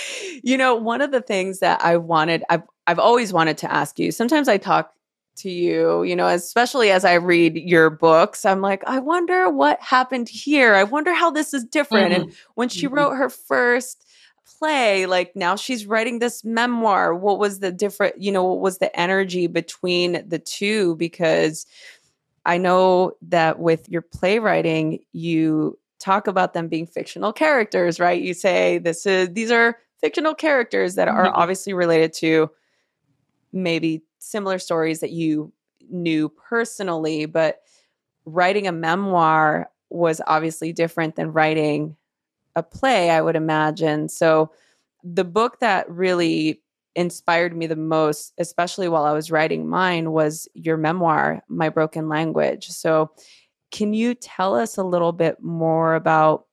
You 0.43 0.57
know, 0.57 0.75
one 0.75 1.01
of 1.01 1.11
the 1.11 1.21
things 1.21 1.61
that 1.61 1.83
I 1.83 1.97
wanted, 1.97 2.43
I've, 2.51 2.63
I've 2.87 2.99
always 2.99 3.33
wanted 3.33 3.59
to 3.59 3.73
ask 3.73 3.99
you, 3.99 4.13
sometimes 4.13 4.49
I 4.49 4.57
talk 4.59 4.93
to 5.37 5.51
you, 5.51 6.05
you 6.05 6.15
know, 6.15 6.29
especially 6.29 6.91
as 6.91 7.05
I 7.05 7.15
read 7.15 7.57
your 7.57 7.91
books, 7.91 8.45
I'm 8.45 8.61
like, 8.61 8.83
I 8.87 9.01
wonder 9.01 9.51
what 9.51 9.81
happened 9.81 10.29
here. 10.29 10.75
I 10.75 10.85
wonder 10.85 11.13
how 11.13 11.31
this 11.31 11.53
is 11.53 11.65
different. 11.65 12.13
Mm-hmm. 12.13 12.23
And 12.23 12.35
when 12.55 12.69
she 12.69 12.87
mm-hmm. 12.87 12.95
wrote 12.95 13.17
her 13.17 13.29
first 13.29 14.04
play, 14.59 15.07
like 15.07 15.35
now 15.35 15.57
she's 15.57 15.87
writing 15.87 16.19
this 16.19 16.45
memoir, 16.45 17.15
what 17.15 17.39
was 17.39 17.61
the 17.61 17.73
different, 17.73 18.21
you 18.21 18.33
know, 18.33 18.45
what 18.45 18.61
was 18.61 18.79
the 18.79 18.99
energy 18.99 19.47
between 19.47 20.27
the 20.29 20.39
two? 20.39 20.97
Because 20.97 21.67
I 22.47 22.59
know 22.59 23.13
that 23.23 23.59
with 23.59 23.89
your 23.89 24.03
playwriting, 24.03 25.01
you 25.13 25.79
talk 25.99 26.27
about 26.27 26.53
them 26.53 26.69
being 26.69 26.87
fictional 26.87 27.33
characters, 27.33 27.99
right? 27.99 28.21
You 28.21 28.35
say 28.35 28.79
this 28.79 29.07
is 29.07 29.31
these 29.31 29.51
are 29.51 29.79
fictional 30.01 30.35
characters 30.35 30.97
that 30.97 31.09
are 31.09 31.27
mm-hmm. 31.27 31.37
obviously 31.37 31.73
related 31.73 32.13
to 32.13 32.51
maybe 33.53 34.03
similar 34.19 34.59
stories 34.59 35.01
that 35.01 35.13
you 35.13 35.53
knew 35.91 36.29
personally, 36.29 37.25
but 37.27 37.61
writing 38.27 38.67
a 38.67 38.73
memoir 38.73 39.71
was 39.91 40.21
obviously 40.27 40.73
different 40.73 41.17
than 41.17 41.33
writing 41.33 41.97
a 42.57 42.63
play, 42.63 43.11
I 43.11 43.21
would 43.21 43.37
imagine. 43.37 44.09
So 44.09 44.51
the 45.03 45.25
book 45.25 45.61
that 45.61 45.89
really 45.91 46.63
inspired 46.97 47.57
me 47.57 47.67
the 47.67 47.77
most, 47.77 48.33
especially 48.39 48.89
while 48.89 49.05
I 49.05 49.13
was 49.13 49.31
writing 49.31 49.69
mine, 49.69 50.13
was 50.13 50.49
your 50.55 50.77
memoir, 50.77 51.43
My 51.49 51.69
Broken 51.69 52.09
Language. 52.09 52.69
So, 52.69 53.11
can 53.71 53.93
you 53.93 54.15
tell 54.15 54.55
us 54.55 54.77
a 54.77 54.85
little 54.85 55.11
bit 55.11 55.43
more 55.43 55.97
about 55.97 56.47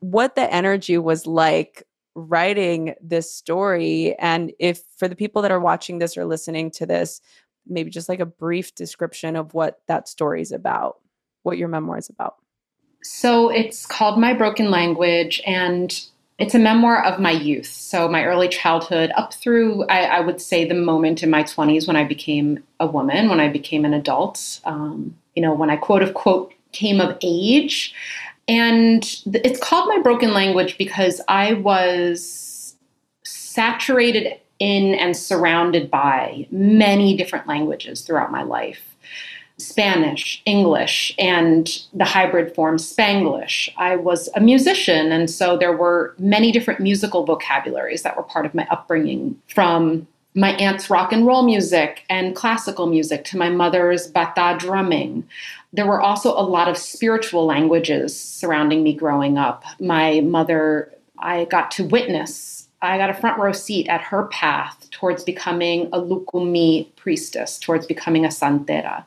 what 0.00 0.36
the 0.36 0.52
energy 0.52 0.98
was 0.98 1.26
like 1.26 1.82
writing 2.14 2.94
this 3.00 3.32
story? 3.32 4.14
And 4.18 4.52
if 4.58 4.82
for 4.98 5.08
the 5.08 5.16
people 5.16 5.40
that 5.42 5.50
are 5.50 5.60
watching 5.60 5.98
this 5.98 6.18
or 6.18 6.26
listening 6.26 6.70
to 6.72 6.84
this, 6.84 7.22
maybe 7.66 7.90
just 7.90 8.08
like 8.08 8.20
a 8.20 8.26
brief 8.26 8.74
description 8.74 9.34
of 9.34 9.54
what 9.54 9.80
that 9.88 10.08
story 10.08 10.42
is 10.42 10.52
about, 10.52 10.98
what 11.42 11.56
your 11.56 11.68
memoir 11.68 11.96
is 11.96 12.10
about. 12.10 12.36
So, 13.02 13.48
it's 13.48 13.86
called 13.86 14.18
My 14.18 14.34
Broken 14.34 14.70
Language, 14.70 15.40
and 15.46 15.98
it's 16.38 16.54
a 16.54 16.58
memoir 16.58 17.04
of 17.04 17.20
my 17.20 17.30
youth. 17.30 17.66
So, 17.66 18.08
my 18.08 18.24
early 18.24 18.48
childhood 18.48 19.12
up 19.16 19.34
through, 19.34 19.84
I, 19.84 20.04
I, 20.04 20.20
would 20.20 20.40
say, 20.40 20.64
the 20.64 20.74
moment 20.74 21.22
in 21.22 21.30
my 21.30 21.42
20s 21.42 21.86
when 21.86 21.96
I 21.96 22.04
became 22.04 22.62
a 22.80 22.86
woman, 22.86 23.28
when 23.28 23.40
I 23.40 23.48
became 23.48 23.84
an 23.84 23.94
adult, 23.94 24.60
um, 24.64 25.16
you 25.34 25.42
know, 25.42 25.54
when 25.54 25.70
I 25.70 25.76
quote 25.76 26.02
unquote 26.02 26.52
came 26.72 27.00
of 27.00 27.16
age. 27.22 27.94
And 28.46 29.04
it's 29.26 29.60
called 29.60 29.88
My 29.88 30.00
Broken 30.00 30.32
Language 30.32 30.78
because 30.78 31.20
I 31.28 31.54
was 31.54 32.74
saturated 33.24 34.40
in 34.58 34.94
and 34.94 35.16
surrounded 35.16 35.90
by 35.90 36.46
many 36.50 37.16
different 37.16 37.46
languages 37.46 38.00
throughout 38.00 38.32
my 38.32 38.42
life. 38.42 38.87
Spanish, 39.58 40.40
English, 40.44 41.12
and 41.18 41.82
the 41.92 42.04
hybrid 42.04 42.54
form 42.54 42.76
Spanglish. 42.76 43.68
I 43.76 43.96
was 43.96 44.28
a 44.34 44.40
musician, 44.40 45.10
and 45.10 45.28
so 45.28 45.56
there 45.56 45.76
were 45.76 46.14
many 46.18 46.52
different 46.52 46.80
musical 46.80 47.24
vocabularies 47.24 48.02
that 48.02 48.16
were 48.16 48.22
part 48.22 48.46
of 48.46 48.54
my 48.54 48.66
upbringing 48.70 49.36
from 49.48 50.06
my 50.34 50.52
aunt's 50.52 50.88
rock 50.88 51.12
and 51.12 51.26
roll 51.26 51.42
music 51.42 52.04
and 52.08 52.36
classical 52.36 52.86
music 52.86 53.24
to 53.24 53.36
my 53.36 53.48
mother's 53.48 54.06
bata 54.06 54.56
drumming. 54.58 55.26
There 55.72 55.86
were 55.86 56.00
also 56.00 56.30
a 56.30 56.42
lot 56.42 56.68
of 56.68 56.78
spiritual 56.78 57.44
languages 57.44 58.18
surrounding 58.18 58.84
me 58.84 58.94
growing 58.94 59.36
up. 59.36 59.64
My 59.80 60.20
mother, 60.20 60.92
I 61.18 61.46
got 61.46 61.72
to 61.72 61.84
witness 61.84 62.67
I 62.80 62.96
got 62.96 63.10
a 63.10 63.14
front 63.14 63.38
row 63.38 63.52
seat 63.52 63.88
at 63.88 64.00
her 64.02 64.24
path 64.26 64.88
towards 64.90 65.24
becoming 65.24 65.88
a 65.92 66.00
Lukumi 66.00 66.94
priestess, 66.96 67.58
towards 67.58 67.86
becoming 67.86 68.24
a 68.24 68.28
santera, 68.28 69.04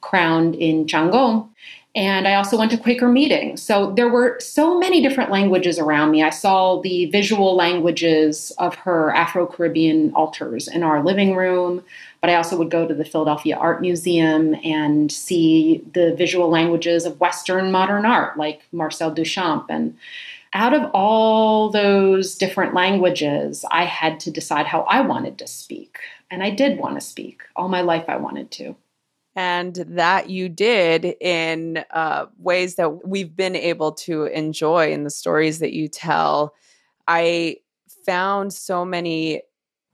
crowned 0.00 0.54
in 0.54 0.86
Changó. 0.86 1.48
And 1.96 2.28
I 2.28 2.34
also 2.34 2.56
went 2.56 2.70
to 2.70 2.78
Quaker 2.78 3.08
meetings. 3.08 3.60
So 3.60 3.90
there 3.92 4.08
were 4.08 4.38
so 4.38 4.78
many 4.78 5.02
different 5.02 5.32
languages 5.32 5.76
around 5.76 6.12
me. 6.12 6.22
I 6.22 6.30
saw 6.30 6.80
the 6.80 7.06
visual 7.06 7.56
languages 7.56 8.52
of 8.58 8.76
her 8.76 9.10
Afro 9.10 9.44
Caribbean 9.46 10.12
altars 10.14 10.68
in 10.68 10.84
our 10.84 11.02
living 11.02 11.34
room, 11.34 11.82
but 12.20 12.30
I 12.30 12.36
also 12.36 12.56
would 12.56 12.70
go 12.70 12.86
to 12.86 12.94
the 12.94 13.04
Philadelphia 13.04 13.56
Art 13.56 13.80
Museum 13.80 14.54
and 14.62 15.10
see 15.10 15.82
the 15.92 16.14
visual 16.14 16.48
languages 16.48 17.04
of 17.04 17.18
Western 17.18 17.72
modern 17.72 18.06
art, 18.06 18.38
like 18.38 18.62
Marcel 18.70 19.12
Duchamp 19.12 19.66
and 19.68 19.96
out 20.52 20.74
of 20.74 20.90
all 20.92 21.70
those 21.70 22.34
different 22.34 22.74
languages, 22.74 23.64
I 23.70 23.84
had 23.84 24.18
to 24.20 24.30
decide 24.30 24.66
how 24.66 24.82
I 24.82 25.00
wanted 25.00 25.38
to 25.38 25.46
speak. 25.46 25.98
And 26.30 26.42
I 26.42 26.50
did 26.50 26.78
want 26.78 26.96
to 26.96 27.00
speak. 27.00 27.42
All 27.56 27.68
my 27.68 27.82
life, 27.82 28.04
I 28.08 28.16
wanted 28.16 28.50
to. 28.52 28.76
And 29.36 29.76
that 29.76 30.28
you 30.28 30.48
did 30.48 31.04
in 31.20 31.84
uh, 31.90 32.26
ways 32.38 32.74
that 32.74 33.06
we've 33.06 33.34
been 33.34 33.54
able 33.54 33.92
to 33.92 34.24
enjoy 34.24 34.92
in 34.92 35.04
the 35.04 35.10
stories 35.10 35.60
that 35.60 35.72
you 35.72 35.88
tell. 35.88 36.54
I 37.06 37.58
found 38.04 38.52
so 38.52 38.84
many 38.84 39.42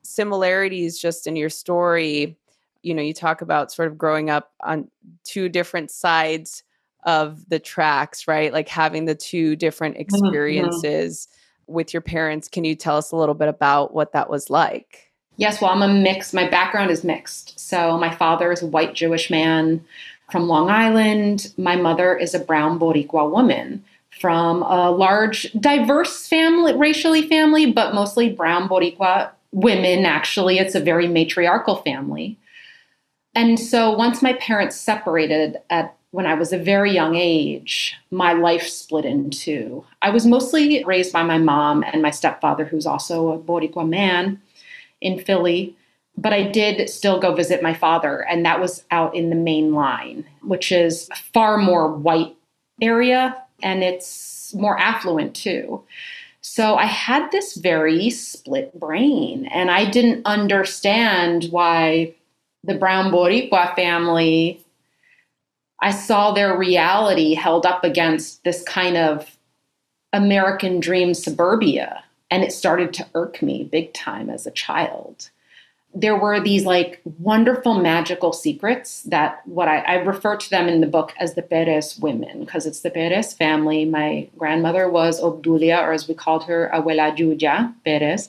similarities 0.02 0.98
just 0.98 1.26
in 1.26 1.36
your 1.36 1.50
story. 1.50 2.38
You 2.82 2.94
know, 2.94 3.02
you 3.02 3.12
talk 3.12 3.42
about 3.42 3.72
sort 3.72 3.88
of 3.88 3.98
growing 3.98 4.30
up 4.30 4.52
on 4.64 4.90
two 5.24 5.50
different 5.50 5.90
sides 5.90 6.62
of 7.06 7.48
the 7.48 7.58
tracks, 7.58 8.28
right? 8.28 8.52
Like 8.52 8.68
having 8.68 9.06
the 9.06 9.14
two 9.14 9.56
different 9.56 9.94
mm-hmm, 9.94 10.02
experiences 10.02 11.28
mm-hmm. 11.30 11.74
with 11.74 11.94
your 11.94 12.02
parents. 12.02 12.48
Can 12.48 12.64
you 12.64 12.74
tell 12.74 12.96
us 12.96 13.12
a 13.12 13.16
little 13.16 13.34
bit 13.34 13.48
about 13.48 13.94
what 13.94 14.12
that 14.12 14.28
was 14.28 14.50
like? 14.50 15.12
Yes, 15.36 15.60
well, 15.60 15.70
I'm 15.70 15.82
a 15.82 15.88
mix. 15.88 16.32
My 16.32 16.48
background 16.48 16.90
is 16.90 17.04
mixed. 17.04 17.58
So 17.58 17.96
my 17.98 18.14
father 18.14 18.52
is 18.52 18.62
a 18.62 18.66
white 18.66 18.94
Jewish 18.94 19.30
man 19.30 19.84
from 20.30 20.48
Long 20.48 20.68
Island. 20.68 21.52
My 21.56 21.76
mother 21.76 22.16
is 22.16 22.34
a 22.34 22.40
brown 22.40 22.78
Boricua 22.78 23.30
woman 23.30 23.84
from 24.20 24.62
a 24.62 24.90
large, 24.90 25.52
diverse 25.52 26.26
family, 26.26 26.74
racially 26.74 27.28
family, 27.28 27.70
but 27.70 27.94
mostly 27.94 28.30
brown 28.30 28.68
Boricua 28.68 29.30
women. 29.52 30.06
Actually, 30.06 30.58
it's 30.58 30.74
a 30.74 30.80
very 30.80 31.06
matriarchal 31.06 31.76
family. 31.76 32.38
And 33.34 33.60
so 33.60 33.92
once 33.92 34.22
my 34.22 34.32
parents 34.32 34.76
separated 34.76 35.58
at 35.68 35.94
when 36.16 36.24
I 36.24 36.32
was 36.32 36.50
a 36.50 36.58
very 36.58 36.92
young 36.92 37.14
age, 37.14 37.94
my 38.10 38.32
life 38.32 38.66
split 38.66 39.04
in 39.04 39.28
two. 39.28 39.84
I 40.00 40.08
was 40.08 40.24
mostly 40.24 40.82
raised 40.84 41.12
by 41.12 41.22
my 41.22 41.36
mom 41.36 41.84
and 41.92 42.00
my 42.00 42.10
stepfather, 42.10 42.64
who's 42.64 42.86
also 42.86 43.32
a 43.32 43.38
Boricua 43.38 43.86
man 43.86 44.40
in 45.02 45.20
Philly. 45.20 45.76
But 46.16 46.32
I 46.32 46.44
did 46.44 46.88
still 46.88 47.20
go 47.20 47.34
visit 47.34 47.62
my 47.62 47.74
father, 47.74 48.20
and 48.30 48.46
that 48.46 48.62
was 48.62 48.82
out 48.90 49.14
in 49.14 49.28
the 49.28 49.36
main 49.36 49.74
line, 49.74 50.24
which 50.40 50.72
is 50.72 51.06
a 51.12 51.16
far 51.34 51.58
more 51.58 51.92
white 51.92 52.34
area 52.80 53.36
and 53.62 53.82
it's 53.82 54.54
more 54.54 54.78
affluent 54.78 55.36
too. 55.36 55.82
So 56.40 56.76
I 56.76 56.86
had 56.86 57.30
this 57.30 57.56
very 57.56 58.08
split 58.08 58.78
brain, 58.80 59.46
and 59.52 59.70
I 59.70 59.84
didn't 59.84 60.24
understand 60.24 61.48
why 61.50 62.14
the 62.64 62.74
Brown 62.74 63.12
Boricua 63.12 63.76
family 63.76 64.64
I 65.86 65.92
saw 65.92 66.32
their 66.32 66.58
reality 66.58 67.34
held 67.34 67.64
up 67.64 67.84
against 67.84 68.42
this 68.42 68.64
kind 68.64 68.96
of 68.96 69.38
American 70.12 70.80
dream 70.80 71.14
suburbia. 71.14 72.02
And 72.28 72.42
it 72.42 72.52
started 72.52 72.92
to 72.94 73.06
irk 73.14 73.40
me 73.40 73.62
big 73.62 73.94
time 73.94 74.28
as 74.28 74.48
a 74.48 74.50
child. 74.50 75.30
There 75.94 76.16
were 76.16 76.40
these 76.40 76.64
like 76.64 77.00
wonderful 77.20 77.74
magical 77.78 78.32
secrets 78.32 79.02
that 79.02 79.46
what 79.46 79.68
I, 79.68 79.78
I 79.78 79.94
refer 79.94 80.36
to 80.36 80.50
them 80.50 80.66
in 80.66 80.80
the 80.80 80.88
book 80.88 81.14
as 81.20 81.34
the 81.34 81.42
Perez 81.42 81.96
women, 82.00 82.40
because 82.40 82.66
it's 82.66 82.80
the 82.80 82.90
Perez 82.90 83.32
family. 83.32 83.84
My 83.84 84.28
grandmother 84.36 84.90
was 84.90 85.20
Obdulia, 85.20 85.80
or 85.84 85.92
as 85.92 86.08
we 86.08 86.14
called 86.14 86.46
her, 86.46 86.68
Abuela 86.74 87.16
Julia 87.16 87.72
Perez. 87.84 88.28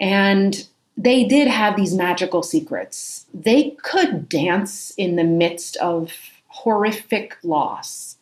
And 0.00 0.66
they 0.96 1.22
did 1.22 1.46
have 1.46 1.76
these 1.76 1.94
magical 1.94 2.42
secrets. 2.42 3.26
They 3.32 3.70
could 3.84 4.28
dance 4.28 4.90
in 4.96 5.14
the 5.14 5.22
midst 5.22 5.76
of 5.76 6.12
horrific 6.56 7.36
loss 7.42 8.16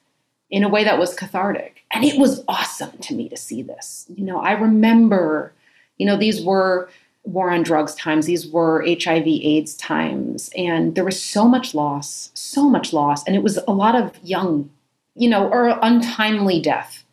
in 0.51 0.65
a 0.65 0.69
way 0.69 0.85
that 0.85 0.99
was 0.99 1.15
cathartic. 1.15 1.85
And 1.93 2.05
it 2.05 2.19
was 2.19 2.45
awesome 2.49 2.99
to 2.99 3.15
me 3.15 3.29
to 3.29 3.37
see 3.37 3.63
this. 3.63 4.07
You 4.09 4.25
know, 4.25 4.39
I 4.39 4.53
remember, 4.53 5.53
you 5.99 6.07
know, 6.07 6.17
these 6.17 6.43
were 6.43 6.89
war 7.23 7.51
on 7.51 7.63
drugs 7.63 7.95
times, 7.95 8.27
these 8.27 8.47
were 8.47 8.85
HIV 8.87 9.27
AIDS 9.27 9.75
times, 9.77 10.51
and 10.57 10.95
there 10.95 11.05
was 11.05 11.21
so 11.21 11.49
much 11.49 11.75
loss, 11.75 12.31
so 12.35 12.69
much 12.69 12.93
loss. 12.93 13.25
And 13.25 13.35
it 13.35 13.43
was 13.43 13.59
a 13.67 13.73
lot 13.73 13.95
of 13.95 14.13
young, 14.23 14.69
you 15.15 15.29
know, 15.31 15.49
or 15.49 15.79
untimely 15.81 16.61
death. 16.61 17.05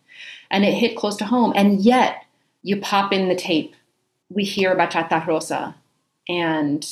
And 0.49 0.65
it 0.65 0.73
hit 0.73 0.97
close 0.97 1.15
to 1.17 1.25
home. 1.25 1.53
And 1.55 1.79
yet, 1.79 2.25
you 2.61 2.81
pop 2.81 3.13
in 3.13 3.29
the 3.29 3.35
tape, 3.35 3.73
we 4.29 4.43
hear 4.43 4.75
Bachata 4.75 5.25
Rosa, 5.25 5.75
and 6.27 6.85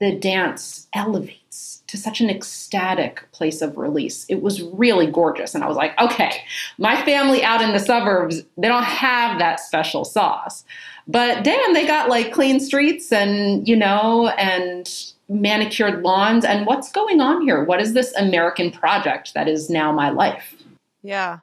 the 0.00 0.16
dance 0.16 0.88
elevates 0.94 1.82
to 1.86 1.96
such 1.96 2.20
an 2.20 2.30
ecstatic 2.30 3.30
place 3.32 3.60
of 3.60 3.76
release. 3.76 4.24
It 4.28 4.42
was 4.42 4.62
really 4.62 5.06
gorgeous. 5.06 5.54
And 5.54 5.62
I 5.62 5.68
was 5.68 5.76
like, 5.76 5.98
okay, 6.00 6.42
my 6.78 7.02
family 7.04 7.42
out 7.42 7.60
in 7.60 7.72
the 7.72 7.78
suburbs, 7.78 8.42
they 8.56 8.68
don't 8.68 8.84
have 8.84 9.38
that 9.38 9.60
special 9.60 10.04
sauce. 10.04 10.64
But 11.06 11.44
damn, 11.44 11.74
they 11.74 11.86
got 11.86 12.08
like 12.08 12.32
clean 12.32 12.60
streets 12.60 13.12
and, 13.12 13.66
you 13.68 13.76
know, 13.76 14.28
and 14.38 14.88
manicured 15.28 16.02
lawns. 16.02 16.44
And 16.44 16.66
what's 16.66 16.90
going 16.92 17.20
on 17.20 17.42
here? 17.42 17.64
What 17.64 17.80
is 17.80 17.92
this 17.92 18.14
American 18.14 18.70
project 18.70 19.34
that 19.34 19.48
is 19.48 19.68
now 19.68 19.92
my 19.92 20.10
life? 20.10 20.54
Yeah. 21.02 21.40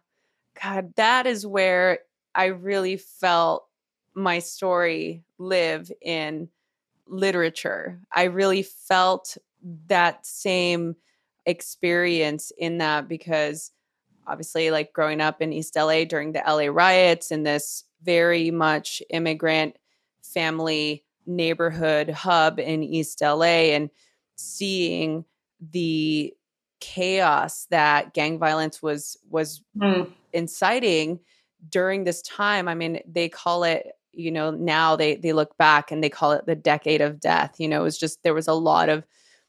God, 0.62 0.94
that 0.96 1.28
is 1.28 1.46
where 1.46 2.00
I 2.34 2.46
really 2.46 2.98
felt 2.98 3.68
my 4.16 4.40
story 4.40 5.24
live 5.38 5.92
in 6.02 6.50
literature. 7.10 8.00
I 8.14 8.24
really 8.24 8.64
felt 8.64 9.38
that 9.88 10.26
same 10.26 10.96
experience 11.46 12.52
in 12.58 12.78
that 12.80 13.08
because 13.08 13.72
obviously 14.28 14.70
like 14.72 14.94
growing 14.94 15.22
up 15.22 15.42
in 15.42 15.54
East 15.54 15.76
LA 15.76 16.04
during 16.04 16.34
the 16.34 16.44
LA 16.46 16.68
riots 16.72 17.32
in 17.32 17.44
this 17.44 17.86
very 18.04 18.52
much 18.52 19.02
immigrant 19.10 19.78
family 20.22 21.04
neighborhood 21.26 22.10
hub 22.10 22.60
in 22.60 22.84
East 22.84 23.22
LA 23.22 23.72
and 23.74 23.90
seeing 24.36 25.26
the 25.72 26.34
chaos 26.80 27.66
that 27.72 28.14
gang 28.14 28.38
violence 28.38 28.82
was 28.82 29.18
was 29.30 29.62
mm. 29.78 30.10
inciting 30.34 31.20
during 31.70 32.04
this 32.04 32.22
time 32.22 32.68
i 32.68 32.76
mean 32.76 33.02
they 33.12 33.28
call 33.28 33.64
it 33.64 33.97
you 34.12 34.32
know 34.32 34.52
now 34.52 34.96
they 34.96 35.16
they 35.16 35.34
look 35.34 35.58
back 35.58 35.92
and 35.92 36.04
they 36.04 36.10
call 36.10 36.32
it 36.32 36.46
the 36.46 36.56
decade 36.56 37.02
of 37.02 37.20
death 37.20 37.56
you 37.60 37.68
know 37.68 37.82
it 37.82 37.84
was 37.84 37.98
just 37.98 38.22
there 38.24 38.34
was 38.34 38.48
a 38.48 38.54
lot 38.54 38.90
of 38.90 39.06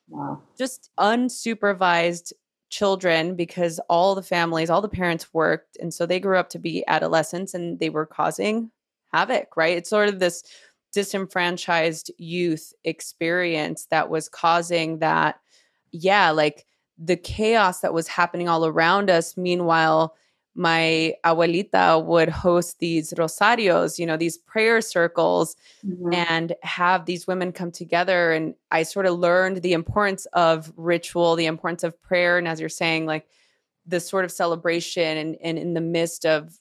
wow. 0.08 0.40
just 0.56 0.90
unsupervised 0.98 2.32
children 2.70 3.34
because 3.34 3.80
all 3.88 4.14
the 4.14 4.22
families 4.22 4.68
all 4.68 4.82
the 4.82 4.88
parents 4.88 5.32
worked 5.32 5.76
and 5.80 5.92
so 5.92 6.04
they 6.04 6.20
grew 6.20 6.36
up 6.36 6.50
to 6.50 6.58
be 6.58 6.84
adolescents 6.86 7.54
and 7.54 7.78
they 7.80 7.88
were 7.88 8.06
causing 8.06 8.70
havoc 9.12 9.56
right 9.56 9.76
it's 9.76 9.88
sort 9.90 10.08
of 10.08 10.18
this 10.18 10.42
disenfranchised 10.92 12.10
youth 12.18 12.72
experience 12.84 13.86
that 13.90 14.10
was 14.10 14.28
causing 14.28 14.98
that 14.98 15.40
yeah 15.92 16.30
like 16.30 16.66
the 16.98 17.16
chaos 17.16 17.80
that 17.80 17.94
was 17.94 18.08
happening 18.08 18.48
all 18.48 18.66
around 18.66 19.08
us 19.08 19.36
meanwhile 19.36 20.14
my 20.58 21.14
abuelita 21.24 22.04
would 22.04 22.28
host 22.28 22.80
these 22.80 23.12
rosarios, 23.12 23.96
you 23.96 24.04
know, 24.04 24.16
these 24.16 24.36
prayer 24.36 24.80
circles, 24.80 25.54
mm-hmm. 25.86 26.12
and 26.12 26.52
have 26.62 27.06
these 27.06 27.28
women 27.28 27.52
come 27.52 27.70
together. 27.70 28.32
And 28.32 28.56
I 28.72 28.82
sort 28.82 29.06
of 29.06 29.20
learned 29.20 29.62
the 29.62 29.72
importance 29.72 30.26
of 30.32 30.72
ritual, 30.76 31.36
the 31.36 31.46
importance 31.46 31.84
of 31.84 32.02
prayer. 32.02 32.38
And 32.38 32.48
as 32.48 32.58
you're 32.58 32.68
saying, 32.68 33.06
like 33.06 33.28
this 33.86 34.08
sort 34.08 34.24
of 34.24 34.32
celebration, 34.32 35.16
and, 35.16 35.36
and 35.44 35.58
in 35.60 35.74
the 35.74 35.80
midst 35.80 36.26
of 36.26 36.58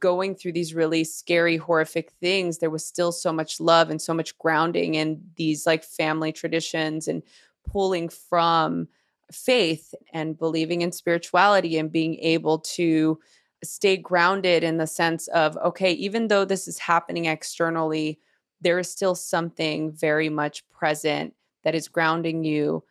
going 0.00 0.34
through 0.34 0.52
these 0.52 0.72
really 0.72 1.04
scary, 1.04 1.58
horrific 1.58 2.12
things, 2.12 2.56
there 2.56 2.70
was 2.70 2.86
still 2.86 3.12
so 3.12 3.34
much 3.34 3.60
love 3.60 3.90
and 3.90 4.00
so 4.00 4.14
much 4.14 4.36
grounding 4.38 4.94
in 4.94 5.22
these 5.36 5.66
like 5.66 5.84
family 5.84 6.32
traditions 6.32 7.06
and 7.06 7.22
pulling 7.70 8.08
from 8.08 8.88
faith 9.32 9.94
and 10.12 10.38
believing 10.38 10.82
in 10.82 10.92
spirituality 10.92 11.78
and 11.78 11.90
being 11.90 12.16
able 12.16 12.58
to 12.58 13.18
stay 13.64 13.96
grounded 13.96 14.62
in 14.62 14.76
the 14.76 14.86
sense 14.86 15.28
of 15.28 15.56
okay 15.58 15.92
even 15.92 16.28
though 16.28 16.44
this 16.44 16.68
is 16.68 16.78
happening 16.78 17.24
externally 17.24 18.20
there 18.60 18.78
is 18.78 18.90
still 18.90 19.14
something 19.14 19.92
very 19.92 20.28
much 20.28 20.68
present 20.68 21.34
that 21.64 21.74
is 21.74 21.88
grounding 21.88 22.44
you 22.44 22.82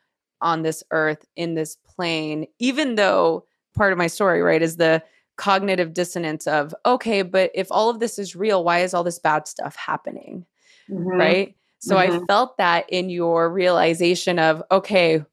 on 0.41 0.63
this 0.63 0.83
earth 0.91 1.25
in 1.35 1.55
this 1.55 1.77
plane 1.77 2.45
even 2.59 2.95
though 2.95 3.45
part 3.73 3.91
of 3.91 3.97
my 3.97 4.07
story 4.07 4.41
right 4.41 4.61
is 4.61 4.77
the 4.77 5.01
cognitive 5.37 5.93
dissonance 5.93 6.47
of 6.47 6.73
okay 6.85 7.21
but 7.21 7.51
if 7.53 7.67
all 7.71 7.89
of 7.89 7.99
this 7.99 8.17
is 8.17 8.35
real 8.35 8.63
why 8.63 8.79
is 8.79 8.93
all 8.93 9.03
this 9.03 9.19
bad 9.19 9.47
stuff 9.47 9.75
happening 9.75 10.45
mm-hmm. 10.89 11.07
right 11.07 11.55
so 11.79 11.95
mm-hmm. 11.95 12.21
i 12.21 12.25
felt 12.25 12.57
that 12.57 12.85
in 12.89 13.09
your 13.09 13.51
realization 13.51 14.39
of 14.39 14.63
okay 14.71 15.23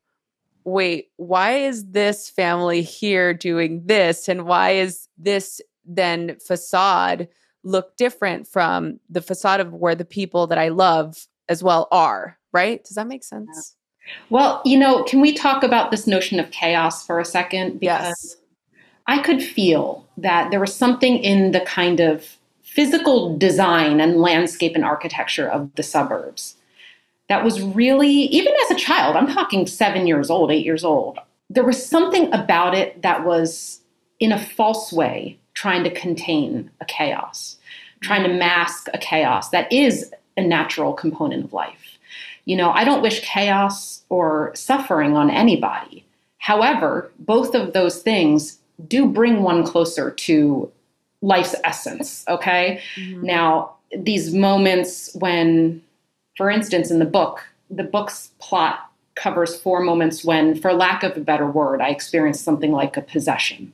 wait, 0.65 1.09
why 1.17 1.53
is 1.53 1.91
this 1.91 2.31
family 2.31 2.83
here 2.83 3.35
doing 3.35 3.83
this? 3.85 4.29
And 4.29 4.45
why 4.45 4.71
is 4.71 5.09
this 5.19 5.61
then 5.85 6.37
facade 6.39 7.29
look 7.65 7.97
different 7.97 8.49
from 8.49 8.99
the 9.09 9.23
facade 9.23 9.61
of 9.61 9.73
where 9.73 9.95
the 9.95 10.05
people 10.05 10.47
that 10.49 10.59
I 10.59 10.69
love 10.69 11.27
as 11.49 11.63
well 11.63 11.89
are? 11.91 12.39
Right? 12.53 12.85
Does 12.85 12.97
that 12.97 13.07
make 13.07 13.25
sense? 13.25 13.77
Well, 14.31 14.61
you 14.65 14.79
know, 14.79 15.05
can 15.05 15.21
we 15.21 15.33
talk 15.33 15.63
about 15.63 15.91
this 15.91 16.07
notion 16.07 16.41
of 16.41 16.51
chaos 16.51 17.07
for 17.07 17.21
a 17.21 17.25
second? 17.25 17.79
Because 17.81 18.09
yes. 18.09 18.37
I 19.07 19.23
could 19.23 19.43
feel 19.43 20.07
that 20.17 20.51
there 20.51 20.61
was 20.61 20.75
something 20.75 21.19
in 21.19 21.53
the 21.53 21.61
kind 21.61 22.01
of 22.01 22.37
physical 22.63 23.37
design 23.37 24.01
and 24.01 24.21
landscape 24.21 24.75
and 24.75 24.85
architecture 24.85 25.49
of 25.49 25.75
the 25.75 25.83
suburbs 25.83 26.57
that 27.29 27.45
was 27.45 27.63
really, 27.63 28.11
even 28.11 28.53
as 28.65 28.71
a 28.73 28.81
child, 28.81 29.17
I'm 29.17 29.29
talking 29.29 29.67
seven 29.67 30.07
years 30.07 30.31
old, 30.31 30.51
eight 30.51 30.65
years 30.65 30.85
old, 30.85 31.19
there 31.49 31.65
was 31.65 31.85
something 31.85 32.33
about 32.33 32.75
it 32.75 33.03
that 33.03 33.25
was 33.25 33.81
in 34.21 34.33
a 34.33 34.39
false 34.39 34.93
way 34.93 35.39
trying 35.55 35.85
to 35.85 35.91
contain 35.91 36.71
a 36.81 36.85
chaos, 36.85 37.57
trying 38.01 38.23
to 38.23 38.35
mask 38.35 38.89
a 38.95 38.99
chaos 38.99 39.51
that 39.51 39.73
is 39.73 40.13
a 40.37 40.43
natural 40.43 40.93
component 40.93 41.45
of 41.45 41.53
life. 41.53 41.99
You 42.45 42.57
know, 42.57 42.71
I 42.71 42.85
don't 42.85 43.03
wish 43.03 43.21
chaos 43.21 44.03
or 44.09 44.53
suffering 44.55 45.17
on 45.17 45.31
anybody. 45.31 46.05
However, 46.39 47.13
both 47.21 47.55
of 47.55 47.73
those 47.73 48.03
things 48.03 48.59
do 48.89 49.07
bring 49.07 49.43
one 49.43 49.65
closer 49.65 50.11
to 50.11 50.71
life's 51.21 51.55
essence, 51.63 52.25
okay? 52.29 52.81
Mm-hmm. 52.97 53.25
Now, 53.25 53.75
these 53.97 54.35
moments 54.35 55.15
when 55.15 55.83
for 56.37 56.51
instance, 56.51 56.91
in 56.91 56.99
the 56.99 57.05
book, 57.05 57.45
the 57.71 57.85
book's 57.85 58.31
plot 58.39 58.91
covers 59.15 59.59
four 59.59 59.81
moments 59.81 60.25
when, 60.25 60.55
for 60.55 60.73
lack 60.73 61.03
of 61.03 61.17
a 61.17 61.21
better 61.21 61.47
word, 61.47 61.81
I 61.81 61.91
experienced 61.91 62.45
something 62.45 62.73
like 62.73 62.97
a 62.97 63.03
possession 63.03 63.73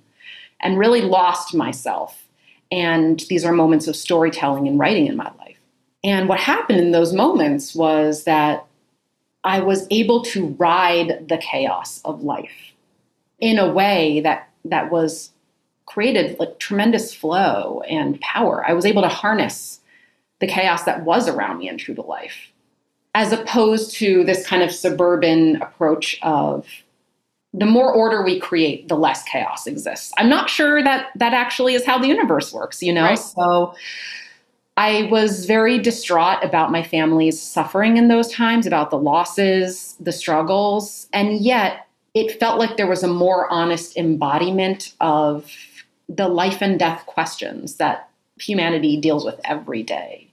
and 0.61 0.79
really 0.79 1.03
lost 1.03 1.55
myself. 1.55 2.27
And 2.71 3.21
these 3.29 3.45
are 3.45 3.53
moments 3.53 3.87
of 3.87 3.97
storytelling 3.97 4.67
and 4.67 4.79
writing 4.79 5.07
in 5.07 5.17
my 5.17 5.31
life. 5.39 5.57
And 6.05 6.29
what 6.29 6.41
happened 6.41 6.81
in 6.81 6.91
those 6.91 7.13
moments 7.13 7.75
was 7.75 8.25
that 8.25 8.67
I 9.45 9.61
was 9.61 9.87
able 9.91 10.23
to 10.25 10.49
ride 10.59 11.29
the 11.29 11.39
chaos 11.39 12.01
of 12.05 12.23
life 12.23 12.73
in 13.39 13.59
a 13.59 13.73
way 13.73 14.21
that 14.21 14.51
that 14.65 14.91
was 14.91 15.31
created 15.87 16.39
like 16.39 16.59
tremendous 16.59 17.15
flow 17.15 17.83
and 17.89 18.21
power. 18.21 18.65
I 18.69 18.75
was 18.75 18.85
able 18.85 19.03
to 19.03 19.09
harness 19.09 19.81
the 20.41 20.47
chaos 20.47 20.85
that 20.85 21.05
was 21.05 21.29
around 21.29 21.59
me 21.59 21.69
and 21.69 21.79
true 21.79 21.95
to 21.95 22.03
life, 22.03 22.48
as 23.19 23.33
opposed 23.33 23.97
to 23.97 24.23
this 24.23 24.47
kind 24.47 24.63
of 24.63 24.71
suburban 24.71 25.61
approach 25.61 26.17
of 26.23 26.69
the 27.53 27.67
more 27.67 27.93
order 27.93 28.23
we 28.23 28.39
create, 28.39 28.87
the 28.87 28.95
less 28.95 29.25
chaos 29.25 29.67
exists. 29.67 30.13
I'm 30.17 30.29
not 30.29 30.49
sure 30.49 30.85
that 30.85 31.09
that 31.17 31.35
actually 31.35 31.75
is 31.75 31.85
how 31.85 31.99
the 31.99 32.07
universe 32.07 32.53
works, 32.53 32.81
you 32.81 32.93
know? 32.93 33.03
Right. 33.03 33.19
So 33.19 33.75
I 34.77 35.09
was 35.11 35.47
very 35.47 35.81
distraught 35.81 36.45
about 36.45 36.71
my 36.71 36.85
family's 36.85 37.43
suffering 37.43 37.97
in 37.97 38.07
those 38.07 38.31
times, 38.31 38.69
about 38.69 38.91
the 38.91 38.99
losses, 38.99 39.97
the 39.99 40.13
struggles, 40.13 41.09
and 41.13 41.41
yet 41.41 41.89
it 42.15 42.39
felt 42.39 42.61
like 42.61 42.77
there 42.77 42.87
was 42.87 43.03
a 43.03 43.09
more 43.09 43.51
honest 43.51 43.97
embodiment 43.97 44.95
of 45.01 45.51
the 46.09 46.29
life 46.29 46.63
and 46.63 46.79
death 46.79 47.05
questions 47.07 47.79
that 47.79 48.11
humanity 48.39 48.97
deals 48.97 49.25
with 49.25 49.41
every 49.43 49.83
day 49.83 50.28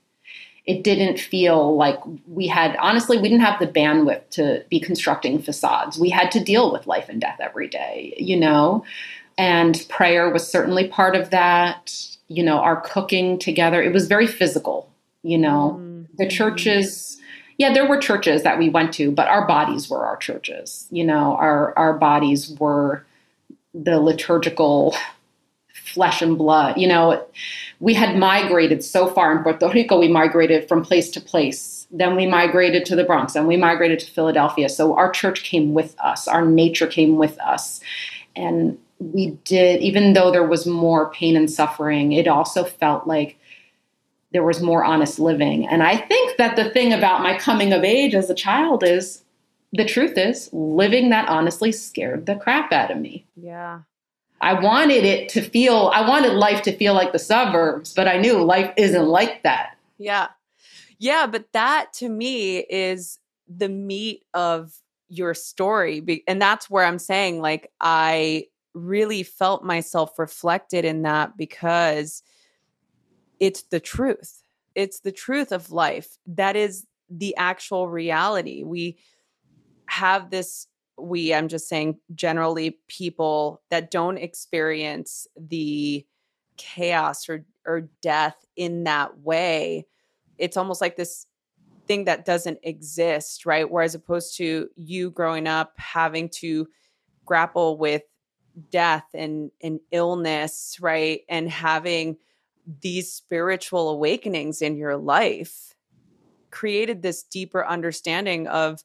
it 0.65 0.83
didn't 0.83 1.19
feel 1.19 1.75
like 1.75 1.99
we 2.27 2.47
had 2.47 2.75
honestly 2.77 3.17
we 3.17 3.29
didn't 3.29 3.45
have 3.45 3.59
the 3.59 3.67
bandwidth 3.67 4.27
to 4.31 4.63
be 4.69 4.79
constructing 4.79 5.39
facades. 5.41 5.99
We 5.99 6.09
had 6.09 6.31
to 6.31 6.43
deal 6.43 6.71
with 6.71 6.87
life 6.87 7.07
and 7.09 7.21
death 7.21 7.39
every 7.39 7.67
day 7.67 8.13
you 8.17 8.37
know? 8.37 8.83
And 9.37 9.85
prayer 9.89 10.29
was 10.29 10.47
certainly 10.47 10.87
part 10.87 11.15
of 11.15 11.29
that. 11.29 11.93
You 12.27 12.43
know 12.43 12.57
our 12.57 12.81
cooking 12.81 13.37
together 13.37 13.83
it 13.83 13.93
was 13.93 14.07
very 14.07 14.27
physical 14.27 14.89
you 15.23 15.37
know? 15.37 15.79
Mm-hmm. 15.79 16.03
the 16.17 16.27
churches 16.27 17.19
yeah 17.57 17.73
there 17.73 17.87
were 17.87 17.97
churches 17.97 18.43
that 18.43 18.57
we 18.57 18.69
went 18.69 18.93
to 18.93 19.11
but 19.11 19.27
our 19.27 19.45
bodies 19.47 19.89
were 19.89 20.05
our 20.05 20.17
churches 20.17 20.87
you 20.89 21.03
know? 21.03 21.35
Our 21.35 21.77
our 21.77 21.93
bodies 21.93 22.49
were 22.59 23.05
the 23.75 23.99
liturgical 23.99 24.95
flesh 25.95 26.21
and 26.21 26.37
blood. 26.37 26.77
You 26.77 26.87
know, 26.87 27.25
we 27.79 27.93
had 27.93 28.17
migrated 28.17 28.83
so 28.83 29.07
far 29.07 29.35
in 29.35 29.41
Puerto 29.43 29.69
Rico, 29.69 29.97
we 29.97 30.09
migrated 30.09 30.67
from 30.67 30.83
place 30.83 31.09
to 31.11 31.21
place. 31.21 31.87
Then 31.89 32.17
we 32.17 32.27
migrated 32.27 32.85
to 32.85 32.95
the 32.95 33.05
Bronx 33.05 33.35
and 33.35 33.47
we 33.47 33.55
migrated 33.55 33.99
to 33.99 34.11
Philadelphia. 34.11 34.67
So 34.67 34.95
our 34.95 35.09
church 35.09 35.43
came 35.43 35.73
with 35.73 35.95
us, 35.99 36.27
our 36.27 36.45
nature 36.45 36.87
came 36.87 37.15
with 37.15 37.39
us. 37.39 37.79
And 38.35 38.77
we 38.99 39.31
did, 39.45 39.81
even 39.81 40.13
though 40.13 40.31
there 40.31 40.47
was 40.47 40.65
more 40.65 41.09
pain 41.11 41.37
and 41.37 41.49
suffering, 41.49 42.11
it 42.11 42.27
also 42.27 42.65
felt 42.65 43.07
like 43.07 43.39
there 44.33 44.43
was 44.43 44.61
more 44.61 44.83
honest 44.83 45.17
living. 45.17 45.65
And 45.65 45.81
I 45.81 45.95
think 45.95 46.37
that 46.37 46.57
the 46.57 46.69
thing 46.71 46.91
about 46.91 47.23
my 47.23 47.37
coming 47.37 47.71
of 47.71 47.85
age 47.85 48.13
as 48.13 48.29
a 48.29 48.35
child 48.35 48.83
is 48.83 49.23
the 49.71 49.85
truth 49.85 50.17
is, 50.17 50.49
living 50.51 51.09
that 51.09 51.29
honestly 51.29 51.71
scared 51.71 52.25
the 52.25 52.35
crap 52.35 52.73
out 52.73 52.91
of 52.91 52.97
me. 52.97 53.25
Yeah. 53.37 53.81
I 54.45 54.53
wanted 54.53 55.03
it 55.05 55.27
to 55.29 55.41
feel, 55.41 55.89
I 55.91 56.07
wanted 56.07 56.33
life 56.33 56.61
to 56.61 56.77
feel 56.77 56.93
like 56.93 57.11
the 57.13 57.19
suburbs, 57.19 57.95
but 57.95 58.07
I 58.07 58.17
knew 58.17 58.43
life 58.43 58.71
isn't 58.77 59.07
like 59.07 59.41
that. 59.41 59.75
Yeah. 59.97 60.27
Yeah. 60.99 61.25
But 61.25 61.51
that 61.53 61.91
to 61.93 62.09
me 62.09 62.59
is 62.59 63.17
the 63.47 63.69
meat 63.69 64.23
of 64.35 64.71
your 65.09 65.33
story. 65.33 66.23
And 66.27 66.39
that's 66.39 66.69
where 66.69 66.85
I'm 66.85 66.99
saying, 66.99 67.41
like, 67.41 67.71
I 67.81 68.45
really 68.75 69.23
felt 69.23 69.63
myself 69.63 70.19
reflected 70.19 70.85
in 70.85 71.01
that 71.01 71.37
because 71.37 72.21
it's 73.39 73.63
the 73.63 73.79
truth. 73.79 74.43
It's 74.75 74.99
the 74.99 75.11
truth 75.11 75.51
of 75.51 75.71
life. 75.71 76.19
That 76.27 76.55
is 76.55 76.85
the 77.09 77.35
actual 77.35 77.87
reality. 77.87 78.61
We 78.63 78.97
have 79.87 80.29
this 80.29 80.67
we 80.97 81.33
i'm 81.33 81.47
just 81.47 81.67
saying 81.67 81.99
generally 82.13 82.79
people 82.87 83.61
that 83.69 83.91
don't 83.91 84.17
experience 84.17 85.27
the 85.37 86.05
chaos 86.57 87.27
or 87.27 87.45
or 87.65 87.89
death 88.01 88.45
in 88.55 88.83
that 88.83 89.19
way 89.19 89.85
it's 90.37 90.57
almost 90.57 90.81
like 90.81 90.95
this 90.95 91.27
thing 91.87 92.05
that 92.05 92.25
doesn't 92.25 92.59
exist 92.63 93.45
right? 93.45 93.69
Whereas 93.69 93.95
opposed 93.95 94.37
to 94.37 94.69
you 94.75 95.11
growing 95.11 95.47
up 95.47 95.73
having 95.77 96.29
to 96.29 96.67
grapple 97.25 97.77
with 97.77 98.03
death 98.71 99.05
and 99.13 99.51
and 99.61 99.79
illness 99.91 100.77
right? 100.81 101.21
And 101.29 101.49
having 101.49 102.17
these 102.81 103.11
spiritual 103.11 103.89
awakenings 103.89 104.61
in 104.61 104.75
your 104.75 104.97
life 104.97 105.75
created 106.51 107.01
this 107.01 107.23
deeper 107.23 107.65
understanding 107.65 108.47
of 108.47 108.83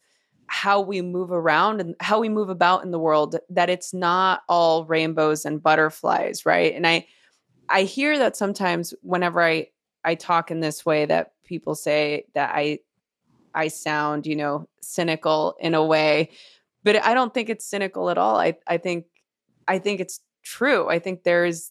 how 0.52 0.80
we 0.80 1.00
move 1.00 1.30
around 1.30 1.80
and 1.80 1.94
how 2.00 2.18
we 2.18 2.28
move 2.28 2.48
about 2.48 2.82
in 2.82 2.90
the 2.90 2.98
world 2.98 3.36
that 3.48 3.70
it's 3.70 3.94
not 3.94 4.42
all 4.48 4.84
rainbows 4.84 5.44
and 5.44 5.62
butterflies 5.62 6.44
right? 6.44 6.74
And 6.74 6.86
i 6.86 7.06
i 7.68 7.84
hear 7.84 8.18
that 8.18 8.36
sometimes 8.36 8.92
whenever 9.02 9.40
i 9.40 9.68
i 10.04 10.16
talk 10.16 10.50
in 10.50 10.58
this 10.58 10.84
way 10.84 11.06
that 11.06 11.32
people 11.44 11.76
say 11.76 12.24
that 12.34 12.50
i 12.52 12.80
i 13.54 13.68
sound 13.68 14.26
you 14.26 14.34
know 14.34 14.68
cynical 14.82 15.54
in 15.60 15.74
a 15.74 15.84
way 15.84 16.30
but 16.82 16.96
i 17.04 17.14
don't 17.14 17.32
think 17.32 17.48
it's 17.48 17.64
cynical 17.64 18.10
at 18.10 18.18
all. 18.18 18.36
I 18.36 18.56
i 18.66 18.76
think 18.76 19.06
i 19.68 19.78
think 19.78 20.00
it's 20.00 20.20
true. 20.42 20.88
I 20.88 20.98
think 20.98 21.22
there's 21.22 21.70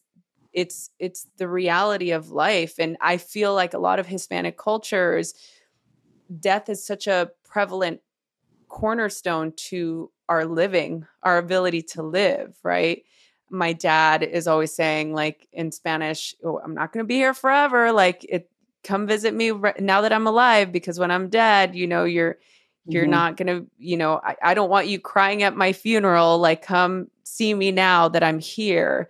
it's 0.54 0.90
it's 1.00 1.28
the 1.38 1.50
reality 1.50 2.12
of 2.12 2.32
life. 2.32 2.76
And 2.80 2.96
i 3.02 3.18
feel 3.18 3.54
like 3.54 3.74
a 3.74 3.80
lot 3.80 4.00
of 4.00 4.08
hispanic 4.08 4.58
cultures 4.58 5.34
death 6.40 6.70
is 6.70 6.86
such 6.86 7.08
a 7.08 7.32
prevalent 7.44 8.02
cornerstone 8.80 9.52
to 9.56 10.12
our 10.30 10.46
living, 10.46 11.06
our 11.24 11.38
ability 11.38 11.82
to 11.82 12.04
live, 12.04 12.56
right? 12.64 13.04
My 13.50 13.74
dad 13.74 14.24
is 14.24 14.48
always 14.48 14.74
saying, 14.74 15.14
like 15.14 15.48
in 15.52 15.72
Spanish, 15.72 16.36
oh, 16.44 16.60
I'm 16.64 16.74
not 16.74 16.94
going 16.94 17.04
to 17.04 17.08
be 17.08 17.16
here 17.16 17.34
forever. 17.34 17.92
Like, 17.92 18.26
it, 18.30 18.50
come 18.84 19.08
visit 19.08 19.34
me 19.34 19.52
now 19.80 20.02
that 20.02 20.14
I'm 20.14 20.28
alive, 20.28 20.72
because 20.72 21.00
when 21.00 21.12
I'm 21.12 21.30
dead, 21.30 21.76
you 21.76 21.88
know, 21.88 22.06
you're, 22.06 22.38
you're 22.86 23.04
mm-hmm. 23.04 23.12
not 23.12 23.38
going 23.38 23.48
to, 23.48 23.68
you 23.78 23.98
know, 23.98 24.22
I, 24.24 24.36
I 24.42 24.54
don't 24.54 24.70
want 24.70 24.88
you 24.88 25.00
crying 25.00 25.44
at 25.44 25.56
my 25.56 25.74
funeral. 25.74 26.38
Like, 26.38 26.62
come 26.62 27.10
see 27.24 27.54
me 27.54 27.72
now 27.72 28.08
that 28.08 28.24
I'm 28.24 28.40
here. 28.40 29.10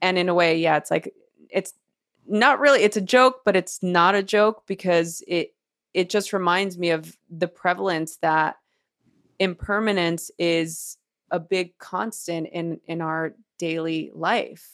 And 0.00 0.18
in 0.18 0.28
a 0.28 0.34
way, 0.34 0.58
yeah, 0.58 0.76
it's 0.78 0.90
like, 0.90 1.14
it's 1.50 1.74
not 2.26 2.58
really, 2.58 2.82
it's 2.82 2.96
a 2.96 3.02
joke, 3.02 3.42
but 3.44 3.54
it's 3.54 3.82
not 3.82 4.14
a 4.14 4.22
joke 4.22 4.64
because 4.66 5.22
it, 5.28 5.54
it 5.92 6.10
just 6.10 6.32
reminds 6.32 6.76
me 6.76 6.90
of 6.90 7.16
the 7.30 7.48
prevalence 7.48 8.16
that 8.16 8.56
impermanence 9.38 10.30
is 10.38 10.96
a 11.30 11.40
big 11.40 11.76
constant 11.78 12.48
in 12.52 12.80
in 12.86 13.00
our 13.00 13.34
daily 13.58 14.10
life. 14.14 14.70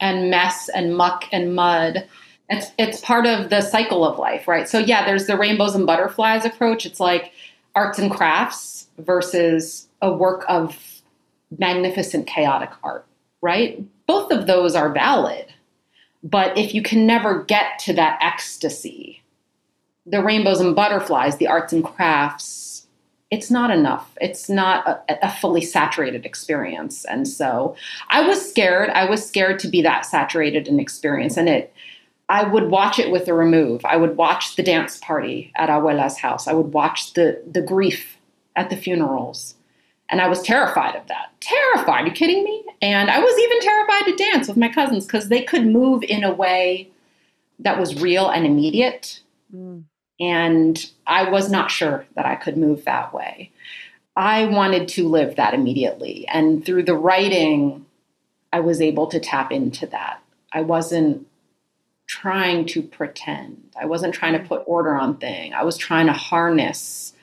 And 0.00 0.30
mess 0.30 0.68
and 0.68 0.96
muck 0.96 1.24
and 1.32 1.54
mud 1.54 2.08
it's 2.48 2.70
it's 2.78 3.00
part 3.00 3.24
of 3.24 3.50
the 3.50 3.60
cycle 3.60 4.04
of 4.04 4.18
life 4.18 4.46
right? 4.46 4.68
So 4.68 4.78
yeah 4.78 5.04
there's 5.04 5.26
the 5.26 5.36
rainbows 5.36 5.74
and 5.74 5.86
butterflies 5.86 6.44
approach. 6.44 6.86
It's 6.86 7.00
like 7.00 7.32
arts 7.74 7.98
and 7.98 8.10
crafts 8.10 8.88
versus 8.98 9.88
a 10.02 10.12
work 10.12 10.44
of 10.48 11.02
magnificent 11.58 12.26
chaotic 12.26 12.70
art 12.82 13.06
right? 13.40 13.82
Both 14.06 14.30
of 14.30 14.46
those 14.46 14.74
are 14.74 14.92
valid. 14.92 15.46
But 16.22 16.56
if 16.56 16.74
you 16.74 16.82
can 16.82 17.06
never 17.06 17.42
get 17.42 17.80
to 17.80 17.92
that 17.94 18.18
ecstasy 18.22 19.22
the 20.04 20.22
rainbows 20.22 20.60
and 20.60 20.74
butterflies 20.74 21.36
the 21.36 21.46
arts 21.46 21.72
and 21.72 21.84
crafts 21.84 22.71
it's 23.32 23.50
not 23.50 23.70
enough. 23.70 24.12
It's 24.20 24.50
not 24.50 24.86
a, 24.86 25.26
a, 25.26 25.30
fully 25.30 25.62
saturated 25.62 26.26
experience. 26.26 27.06
And 27.06 27.26
so 27.26 27.74
I 28.10 28.28
was 28.28 28.46
scared. 28.46 28.90
I 28.90 29.08
was 29.08 29.26
scared 29.26 29.58
to 29.60 29.68
be 29.68 29.80
that 29.80 30.04
saturated 30.04 30.68
in 30.68 30.78
experience. 30.78 31.38
And 31.38 31.48
it, 31.48 31.72
I 32.28 32.44
would 32.44 32.70
watch 32.70 32.98
it 32.98 33.10
with 33.10 33.26
a 33.28 33.32
remove. 33.32 33.86
I 33.86 33.96
would 33.96 34.18
watch 34.18 34.56
the 34.56 34.62
dance 34.62 34.98
party 34.98 35.50
at 35.56 35.70
Abuela's 35.70 36.18
house. 36.18 36.46
I 36.46 36.52
would 36.52 36.74
watch 36.74 37.14
the, 37.14 37.42
the 37.50 37.62
grief 37.62 38.18
at 38.54 38.68
the 38.68 38.76
funerals. 38.76 39.54
And 40.10 40.20
I 40.20 40.28
was 40.28 40.42
terrified 40.42 40.94
of 40.94 41.08
that. 41.08 41.32
Terrified. 41.40 42.04
Are 42.04 42.08
you 42.08 42.12
kidding 42.12 42.44
me? 42.44 42.62
And 42.82 43.10
I 43.10 43.18
was 43.18 43.38
even 43.38 43.60
terrified 43.60 44.04
to 44.10 44.24
dance 44.24 44.46
with 44.46 44.58
my 44.58 44.68
cousins 44.68 45.06
because 45.06 45.30
they 45.30 45.42
could 45.42 45.66
move 45.66 46.02
in 46.02 46.22
a 46.22 46.34
way 46.34 46.90
that 47.60 47.80
was 47.80 48.02
real 48.02 48.28
and 48.28 48.44
immediate. 48.44 49.22
Mm. 49.54 49.84
And 50.20 50.90
I 51.06 51.30
was 51.30 51.50
not 51.50 51.70
sure 51.70 52.06
that 52.14 52.26
I 52.26 52.36
could 52.36 52.56
move 52.56 52.84
that 52.84 53.12
way. 53.12 53.50
I 54.14 54.44
wanted 54.44 54.88
to 54.88 55.08
live 55.08 55.36
that 55.36 55.54
immediately. 55.54 56.26
And 56.28 56.64
through 56.64 56.84
the 56.84 56.94
writing, 56.94 57.86
I 58.52 58.60
was 58.60 58.80
able 58.80 59.06
to 59.08 59.18
tap 59.18 59.50
into 59.50 59.86
that. 59.86 60.22
I 60.52 60.60
wasn't 60.60 61.26
trying 62.06 62.66
to 62.66 62.82
pretend. 62.82 63.70
I 63.80 63.86
wasn't 63.86 64.14
trying 64.14 64.34
to 64.34 64.38
mm-hmm. 64.38 64.48
put 64.48 64.64
order 64.66 64.94
on 64.94 65.16
thing. 65.16 65.54
I 65.54 65.64
was 65.64 65.78
trying 65.78 66.06
to 66.06 66.12
harness, 66.12 67.14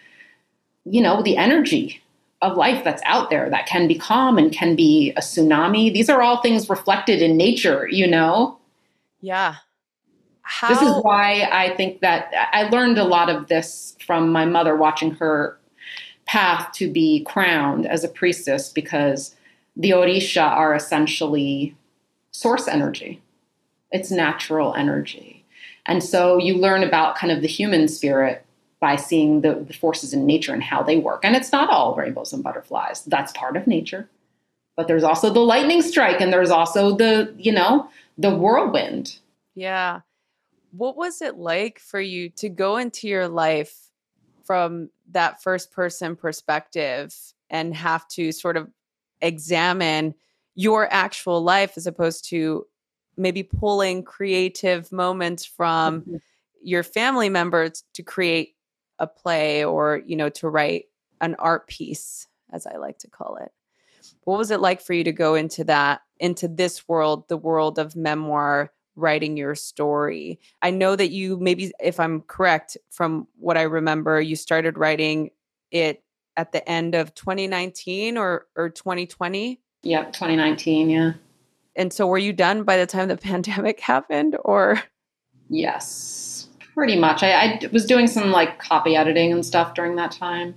you 0.84 1.02
know, 1.02 1.22
the 1.22 1.38
energy 1.38 2.02
of 2.42 2.58
life 2.58 2.84
that's 2.84 3.04
out 3.06 3.30
there 3.30 3.50
that 3.50 3.68
can 3.68 3.88
be 3.88 3.96
calm 3.96 4.38
and 4.38 4.52
can 4.52 4.76
be 4.76 5.12
a 5.12 5.20
tsunami. 5.20 5.94
These 5.94 6.10
are 6.10 6.22
all 6.22 6.42
things 6.42 6.70
reflected 6.70 7.22
in 7.22 7.38
nature, 7.38 7.88
you 7.88 8.08
know? 8.08 8.58
Yeah. 9.22 9.56
How- 10.50 10.70
this 10.70 10.82
is 10.82 11.04
why 11.04 11.48
I 11.52 11.76
think 11.76 12.02
that 12.02 12.34
I 12.52 12.64
learned 12.70 12.98
a 12.98 13.04
lot 13.04 13.30
of 13.30 13.48
this 13.48 13.96
from 14.06 14.32
my 14.32 14.46
mother 14.46 14.76
watching 14.76 15.12
her 15.12 15.60
path 16.26 16.72
to 16.74 16.92
be 16.92 17.24
crowned 17.24 17.86
as 17.86 18.04
a 18.04 18.08
priestess 18.08 18.72
because 18.72 19.36
the 19.78 19.92
Orisha 19.92 20.42
are 20.44 20.74
essentially 20.74 21.76
source 22.32 22.68
energy. 22.68 23.22
It's 23.92 24.10
natural 24.10 24.74
energy. 24.74 25.46
And 25.86 26.04
so 26.04 26.40
you 26.40 26.56
learn 26.56 26.84
about 26.84 27.16
kind 27.16 27.32
of 27.32 27.42
the 27.42 27.48
human 27.48 27.88
spirit 27.88 28.44
by 28.80 28.96
seeing 28.96 29.42
the, 29.42 29.54
the 29.54 29.74
forces 29.74 30.14
in 30.14 30.26
nature 30.26 30.54
and 30.54 30.64
how 30.64 30.82
they 30.82 30.98
work. 30.98 31.24
And 31.24 31.36
it's 31.36 31.52
not 31.52 31.70
all 31.70 31.96
rainbows 31.96 32.34
and 32.34 32.44
butterflies. 32.44 33.04
That's 33.06 33.32
part 33.34 33.56
of 33.56 33.68
nature. 33.68 34.10
But 34.76 34.88
there's 34.88 35.04
also 35.04 35.32
the 35.32 35.42
lightning 35.42 35.84
strike 35.84 36.22
and 36.22 36.34
there's 36.34 36.50
also 36.50 36.96
the, 36.96 37.34
you 37.38 37.52
know, 37.52 37.88
the 38.18 38.36
whirlwind. 38.36 39.18
Yeah. 39.54 40.02
What 40.72 40.96
was 40.96 41.22
it 41.22 41.38
like 41.38 41.80
for 41.80 42.00
you 42.00 42.30
to 42.32 42.50
go 42.50 42.78
into 42.78 43.08
your 43.08 43.28
life 43.28 43.76
from 44.46 44.90
that 45.12 45.42
first 45.42 45.72
person 45.72 46.16
perspective 46.16 47.14
and 47.50 47.76
have 47.76 48.08
to 48.10 48.32
sort 48.32 48.58
of 48.58 48.70
examine 49.22 50.14
your 50.56 50.92
actual 50.92 51.42
life 51.42 51.74
as 51.78 51.88
opposed 51.88 52.28
to 52.30 52.66
maybe 53.18 53.44
pulling 53.44 54.04
creative 54.04 54.92
moments 54.92 55.46
from 55.46 56.02
mm-hmm. 56.02 56.16
your 56.64 56.84
family 56.84 57.30
members 57.30 57.84
to 57.94 58.02
create 58.02 58.56
a 58.98 59.08
play 59.08 59.64
or 59.64 60.02
you 60.06 60.16
know 60.16 60.30
to 60.30 60.50
write 60.50 60.86
an 61.22 61.36
art 61.40 61.68
piece 61.68 62.28
as 62.52 62.66
i 62.66 62.78
like 62.78 62.98
to 62.98 63.10
call 63.10 63.38
it 63.38 63.52
what 64.24 64.38
was 64.38 64.52
it 64.52 64.60
like 64.60 64.82
for 64.82 64.94
you 64.94 65.04
to 65.04 65.12
go 65.12 65.36
into 65.36 65.64
that 65.64 66.02
into 66.20 66.48
this 66.48 66.88
world 66.88 67.28
the 67.30 67.38
world 67.38 67.80
of 67.80 67.96
memoir 67.96 68.72
writing 69.00 69.38
your 69.38 69.56
story. 69.56 70.40
I 70.62 70.72
know 70.72 70.96
that 70.96 71.10
you 71.12 71.38
maybe 71.38 71.72
if 71.80 72.00
I'm 72.00 72.22
correct 72.22 72.78
from 72.90 73.28
what 73.38 73.58
I 73.58 73.64
remember, 73.64 74.22
you 74.22 74.36
started 74.36 74.78
writing 74.78 75.32
it 75.72 76.04
at 76.38 76.52
the 76.52 76.68
end 76.70 76.96
of 76.96 77.14
2019 77.16 78.18
or 78.18 78.48
or 78.56 78.70
2020? 78.70 79.60
Yep, 79.84 80.14
2019, 80.14 80.90
yeah. 80.90 81.14
And 81.76 81.94
so 81.94 82.08
were 82.08 82.18
you 82.18 82.34
done 82.34 82.64
by 82.64 82.78
the 82.78 82.86
time 82.86 83.08
the 83.08 83.18
pandemic 83.30 83.80
happened 83.80 84.38
or 84.44 84.82
Yes. 85.50 86.48
Pretty 86.74 86.98
much. 86.98 87.24
I, 87.24 87.32
I 87.32 87.60
was 87.74 87.86
doing 87.86 88.08
some 88.08 88.32
like 88.32 88.60
copy 88.60 88.96
editing 88.96 89.34
and 89.34 89.46
stuff 89.46 89.74
during 89.74 89.96
that 89.98 90.12
time. 90.12 90.56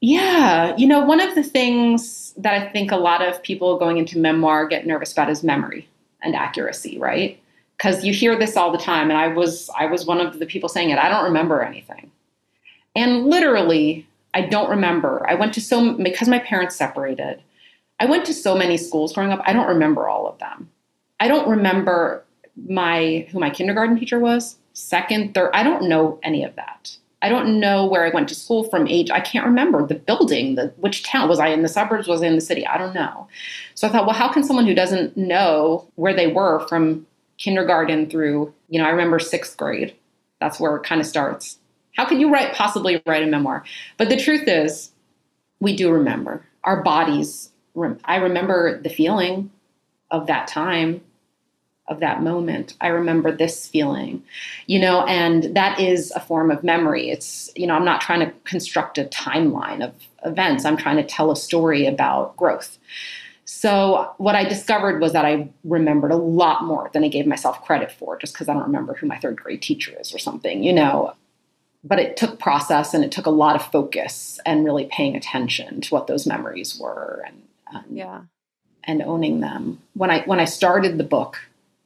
Yeah, 0.00 0.74
you 0.76 0.86
know, 0.86 1.04
one 1.04 1.20
of 1.20 1.34
the 1.34 1.42
things 1.42 2.32
that 2.36 2.54
I 2.54 2.70
think 2.70 2.90
a 2.90 2.96
lot 2.96 3.20
of 3.20 3.42
people 3.42 3.78
going 3.78 3.98
into 3.98 4.18
memoir 4.18 4.66
get 4.66 4.86
nervous 4.86 5.12
about 5.12 5.28
is 5.28 5.42
memory 5.42 5.89
and 6.22 6.34
accuracy, 6.34 6.98
right? 6.98 7.40
Because 7.76 8.04
you 8.04 8.12
hear 8.12 8.38
this 8.38 8.56
all 8.56 8.72
the 8.72 8.78
time, 8.78 9.10
and 9.10 9.18
I 9.18 9.28
was 9.28 9.70
I 9.76 9.86
was 9.86 10.06
one 10.06 10.20
of 10.20 10.38
the 10.38 10.46
people 10.46 10.68
saying 10.68 10.90
it. 10.90 10.98
I 10.98 11.08
don't 11.08 11.24
remember 11.24 11.62
anything, 11.62 12.10
and 12.94 13.26
literally, 13.26 14.06
I 14.34 14.42
don't 14.42 14.70
remember. 14.70 15.24
I 15.28 15.34
went 15.34 15.54
to 15.54 15.60
so 15.60 15.94
because 15.94 16.28
my 16.28 16.38
parents 16.38 16.76
separated. 16.76 17.42
I 17.98 18.06
went 18.06 18.24
to 18.26 18.34
so 18.34 18.56
many 18.56 18.76
schools 18.76 19.12
growing 19.12 19.30
up. 19.30 19.42
I 19.44 19.52
don't 19.52 19.68
remember 19.68 20.08
all 20.08 20.26
of 20.26 20.38
them. 20.38 20.70
I 21.20 21.28
don't 21.28 21.48
remember 21.48 22.24
my 22.68 23.26
who 23.30 23.38
my 23.38 23.50
kindergarten 23.50 23.98
teacher 23.98 24.18
was, 24.18 24.56
second, 24.72 25.34
third. 25.34 25.50
I 25.54 25.62
don't 25.62 25.88
know 25.88 26.18
any 26.22 26.44
of 26.44 26.56
that. 26.56 26.96
I 27.22 27.28
don't 27.28 27.60
know 27.60 27.86
where 27.86 28.04
I 28.04 28.10
went 28.10 28.28
to 28.30 28.34
school 28.34 28.64
from 28.64 28.88
age. 28.88 29.10
I 29.10 29.20
can't 29.20 29.44
remember 29.44 29.86
the 29.86 29.94
building, 29.94 30.54
the 30.54 30.72
which 30.78 31.02
town 31.02 31.28
was 31.28 31.38
I 31.38 31.48
in 31.48 31.62
the 31.62 31.68
suburbs, 31.68 32.08
was 32.08 32.22
I 32.22 32.26
in 32.26 32.34
the 32.34 32.40
city? 32.40 32.66
I 32.66 32.78
don't 32.78 32.94
know. 32.94 33.28
So 33.74 33.86
I 33.86 33.90
thought, 33.90 34.06
well, 34.06 34.14
how 34.14 34.32
can 34.32 34.42
someone 34.42 34.66
who 34.66 34.74
doesn't 34.74 35.16
know 35.16 35.86
where 35.96 36.14
they 36.14 36.28
were 36.28 36.66
from 36.68 37.06
kindergarten 37.40 38.08
through, 38.08 38.52
you 38.68 38.80
know, 38.80 38.86
I 38.86 38.90
remember 38.90 39.18
sixth 39.18 39.56
grade. 39.56 39.94
That's 40.40 40.60
where 40.60 40.76
it 40.76 40.84
kind 40.84 41.00
of 41.00 41.06
starts. 41.06 41.58
How 41.96 42.04
can 42.04 42.20
you 42.20 42.32
write 42.32 42.54
possibly 42.54 43.02
write 43.06 43.22
a 43.22 43.26
memoir? 43.26 43.64
But 43.96 44.08
the 44.08 44.16
truth 44.16 44.46
is, 44.46 44.92
we 45.58 45.74
do 45.74 45.90
remember. 45.90 46.44
Our 46.64 46.82
bodies. 46.82 47.50
I 48.04 48.16
remember 48.16 48.80
the 48.80 48.90
feeling 48.90 49.50
of 50.10 50.26
that 50.26 50.48
time 50.48 51.02
of 51.90 52.00
that 52.00 52.22
moment. 52.22 52.74
I 52.80 52.88
remember 52.88 53.32
this 53.32 53.66
feeling, 53.66 54.22
you 54.66 54.78
know, 54.78 55.04
and 55.06 55.54
that 55.56 55.78
is 55.78 56.12
a 56.12 56.20
form 56.20 56.50
of 56.50 56.64
memory. 56.64 57.10
It's, 57.10 57.50
you 57.56 57.66
know, 57.66 57.74
I'm 57.74 57.84
not 57.84 58.00
trying 58.00 58.20
to 58.20 58.32
construct 58.44 58.96
a 58.96 59.04
timeline 59.04 59.84
of 59.84 59.92
events, 60.24 60.64
I'm 60.64 60.76
trying 60.76 60.96
to 60.96 61.04
tell 61.04 61.30
a 61.30 61.36
story 61.36 61.86
about 61.86 62.36
growth. 62.36 62.78
So, 63.44 64.14
what 64.18 64.36
I 64.36 64.44
discovered 64.44 65.00
was 65.00 65.12
that 65.12 65.24
I 65.24 65.48
remembered 65.64 66.12
a 66.12 66.16
lot 66.16 66.64
more 66.64 66.88
than 66.92 67.02
I 67.02 67.08
gave 67.08 67.26
myself 67.26 67.64
credit 67.64 67.90
for, 67.90 68.16
just 68.16 68.32
because 68.32 68.48
I 68.48 68.54
don't 68.54 68.62
remember 68.62 68.94
who 68.94 69.06
my 69.06 69.18
third 69.18 69.36
grade 69.36 69.60
teacher 69.60 69.92
is 69.98 70.14
or 70.14 70.18
something, 70.18 70.62
you 70.62 70.72
know. 70.72 71.14
But 71.82 71.98
it 71.98 72.16
took 72.16 72.38
process 72.38 72.94
and 72.94 73.02
it 73.02 73.10
took 73.10 73.26
a 73.26 73.30
lot 73.30 73.56
of 73.56 73.72
focus 73.72 74.38
and 74.46 74.64
really 74.64 74.84
paying 74.92 75.16
attention 75.16 75.80
to 75.80 75.94
what 75.94 76.06
those 76.06 76.26
memories 76.26 76.78
were 76.78 77.24
and, 77.26 77.42
and 77.72 77.96
yeah 77.96 78.20
and 78.84 79.02
owning 79.02 79.40
them. 79.40 79.80
When 79.94 80.10
I 80.10 80.22
when 80.22 80.40
I 80.40 80.44
started 80.44 80.98
the 80.98 81.04
book, 81.04 81.38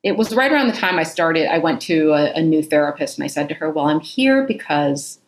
it 0.04 0.18
was 0.18 0.34
right 0.34 0.52
around 0.52 0.68
the 0.68 0.76
time 0.76 0.98
I 0.98 1.02
started, 1.02 1.50
I 1.50 1.58
went 1.58 1.80
to 1.82 2.12
a, 2.12 2.34
a, 2.34 2.42
new 2.42 2.62
therapist 2.62 3.16
and 3.16 3.24
I 3.24 3.28
said 3.28 3.48
to 3.48 3.54
her, 3.54 3.70
Well, 3.70 3.86
I'm 3.86 4.00
here 4.00 4.46
because 4.46 5.18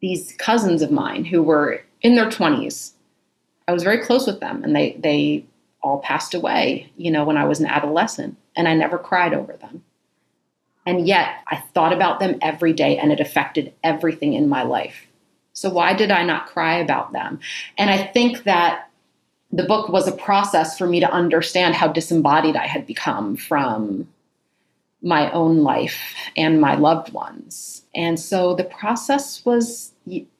these 0.00 0.34
cousins 0.38 0.82
of 0.82 0.90
mine 0.90 1.24
who 1.24 1.40
were 1.42 1.82
in 2.02 2.16
their 2.16 2.28
20s, 2.28 2.92
I 3.68 3.72
was 3.72 3.84
very 3.84 3.98
close 3.98 4.26
with 4.26 4.40
them 4.40 4.64
and 4.64 4.74
they, 4.74 4.96
they 4.98 5.46
all 5.82 6.00
passed 6.00 6.34
away, 6.34 6.90
you 6.96 7.12
know, 7.12 7.24
when 7.24 7.36
I 7.36 7.44
was 7.44 7.60
an 7.60 7.66
adolescent 7.66 8.36
and 8.56 8.66
I 8.66 8.74
never 8.74 8.98
cried 8.98 9.34
over 9.34 9.52
them. 9.52 9.84
And 10.84 11.06
yet 11.06 11.36
I 11.46 11.56
thought 11.56 11.92
about 11.92 12.18
them 12.18 12.38
every 12.42 12.72
day 12.72 12.98
and 12.98 13.12
it 13.12 13.20
affected 13.20 13.72
everything 13.84 14.32
in 14.32 14.48
my 14.48 14.64
life. 14.64 15.06
So 15.52 15.70
why 15.70 15.92
did 15.94 16.10
I 16.10 16.24
not 16.24 16.46
cry 16.46 16.78
about 16.78 17.12
them? 17.12 17.38
And 17.76 17.88
I 17.88 18.04
think 18.04 18.44
that 18.44 18.87
the 19.50 19.64
book 19.64 19.88
was 19.88 20.06
a 20.06 20.12
process 20.12 20.76
for 20.76 20.86
me 20.86 21.00
to 21.00 21.10
understand 21.10 21.74
how 21.74 21.88
disembodied 21.88 22.56
I 22.56 22.66
had 22.66 22.86
become 22.86 23.36
from 23.36 24.08
my 25.00 25.30
own 25.30 25.58
life 25.58 26.14
and 26.36 26.60
my 26.60 26.74
loved 26.74 27.12
ones. 27.12 27.82
And 27.94 28.18
so 28.18 28.54
the 28.54 28.64
process 28.64 29.44
was 29.44 29.92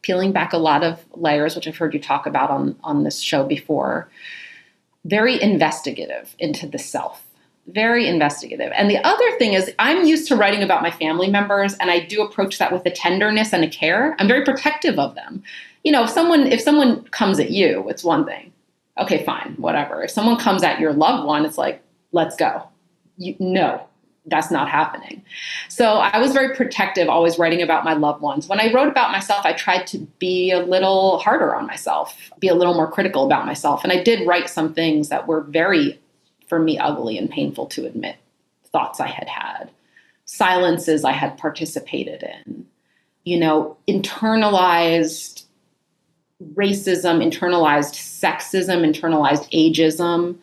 peeling 0.03 0.33
back 0.33 0.53
a 0.53 0.59
lot 0.59 0.83
of 0.83 1.05
layers, 1.15 1.55
which 1.55 1.67
I've 1.67 1.77
heard 1.77 1.95
you 1.95 2.01
talk 2.01 2.27
about 2.27 2.51
on, 2.51 2.77
on 2.83 3.05
this 3.05 3.21
show 3.21 3.45
before, 3.45 4.11
very 5.05 5.41
investigative 5.41 6.35
into 6.39 6.67
the 6.67 6.79
self. 6.79 7.25
Very 7.69 8.09
investigative. 8.09 8.73
And 8.75 8.91
the 8.91 8.97
other 9.07 9.39
thing 9.39 9.53
is, 9.53 9.71
I'm 9.79 10.07
used 10.07 10.27
to 10.29 10.37
writing 10.37 10.63
about 10.63 10.83
my 10.83 10.91
family 10.91 11.29
members, 11.29 11.75
and 11.75 11.91
I 11.91 12.01
do 12.01 12.23
approach 12.23 12.59
that 12.59 12.73
with 12.73 12.87
a 12.87 12.91
tenderness 12.91 13.53
and 13.53 13.63
a 13.63 13.69
care. 13.69 14.17
I'm 14.19 14.27
very 14.27 14.43
protective 14.43 14.99
of 14.99 15.15
them. 15.15 15.43
You 15.85 15.93
know, 15.93 16.05
if 16.05 16.09
someone 16.11 16.47
if 16.47 16.63
someone 16.63 17.05
comes 17.09 17.39
at 17.39 17.51
you, 17.51 17.87
it's 17.91 18.03
one 18.03 18.25
thing 18.25 18.53
okay, 18.99 19.25
fine, 19.25 19.55
whatever. 19.59 20.03
If 20.03 20.11
someone 20.11 20.39
comes 20.39 20.63
at 20.63 20.81
your 20.81 20.93
loved 20.93 21.27
one, 21.27 21.45
it's 21.45 21.59
like, 21.59 21.83
let's 22.13 22.37
go. 22.37 22.63
You, 23.17 23.37
no, 23.39 23.83
that's 24.27 24.51
not 24.51 24.69
happening. 24.69 25.23
So 25.69 25.95
I 25.95 26.19
was 26.19 26.33
very 26.33 26.55
protective, 26.55 27.09
always 27.09 27.39
writing 27.39 27.63
about 27.63 27.85
my 27.85 27.95
loved 27.95 28.23
ones. 28.23 28.49
When 28.49 28.61
I 28.61 28.73
wrote 28.73 28.89
about 28.89 29.13
myself, 29.13 29.45
I 29.45 29.53
tried 29.53 29.87
to 29.89 29.99
be 30.19 30.51
a 30.51 30.61
little 30.61 31.19
harder 31.19 31.55
on 31.55 31.67
myself, 31.67 32.31
be 32.39 32.49
a 32.49 32.55
little 32.55 32.75
more 32.75 32.91
critical 32.91 33.27
about 33.27 33.47
myself. 33.47 33.83
And 33.83 33.93
I 33.93 34.03
did 34.03 34.27
write 34.27 34.49
some 34.51 34.75
things 34.75 35.09
that 35.09 35.27
were 35.27 35.43
very, 35.43 36.01
for 36.47 36.59
me, 36.59 36.79
ugly 36.79 37.19
and 37.19 37.31
painful 37.31 37.67
to 37.67 37.87
admit 37.87 38.17
thoughts 38.71 39.01
I 39.01 39.09
had 39.09 39.29
had, 39.29 39.71
silences 40.27 41.05
I 41.05 41.13
had 41.13 41.39
participated 41.39 42.23
in, 42.23 42.67
you 43.25 43.39
know, 43.39 43.77
internalized 43.89 45.38
racism, 46.55 47.23
internalized 47.25 47.95
sexism, 47.95 48.89
internalized 48.89 49.51
ageism, 49.53 50.37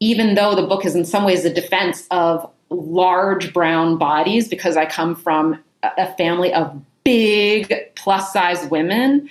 even 0.00 0.34
though 0.34 0.54
the 0.54 0.66
book 0.66 0.84
is 0.84 0.94
in 0.94 1.04
some 1.04 1.24
ways 1.24 1.44
a 1.44 1.52
defense 1.52 2.06
of 2.10 2.50
large 2.70 3.52
brown 3.52 3.96
bodies 3.96 4.48
because 4.48 4.76
I 4.76 4.86
come 4.86 5.14
from 5.14 5.62
a 5.82 6.12
family 6.14 6.52
of 6.52 6.80
big 7.04 7.72
plus 7.94 8.32
size 8.32 8.66
women, 8.66 9.28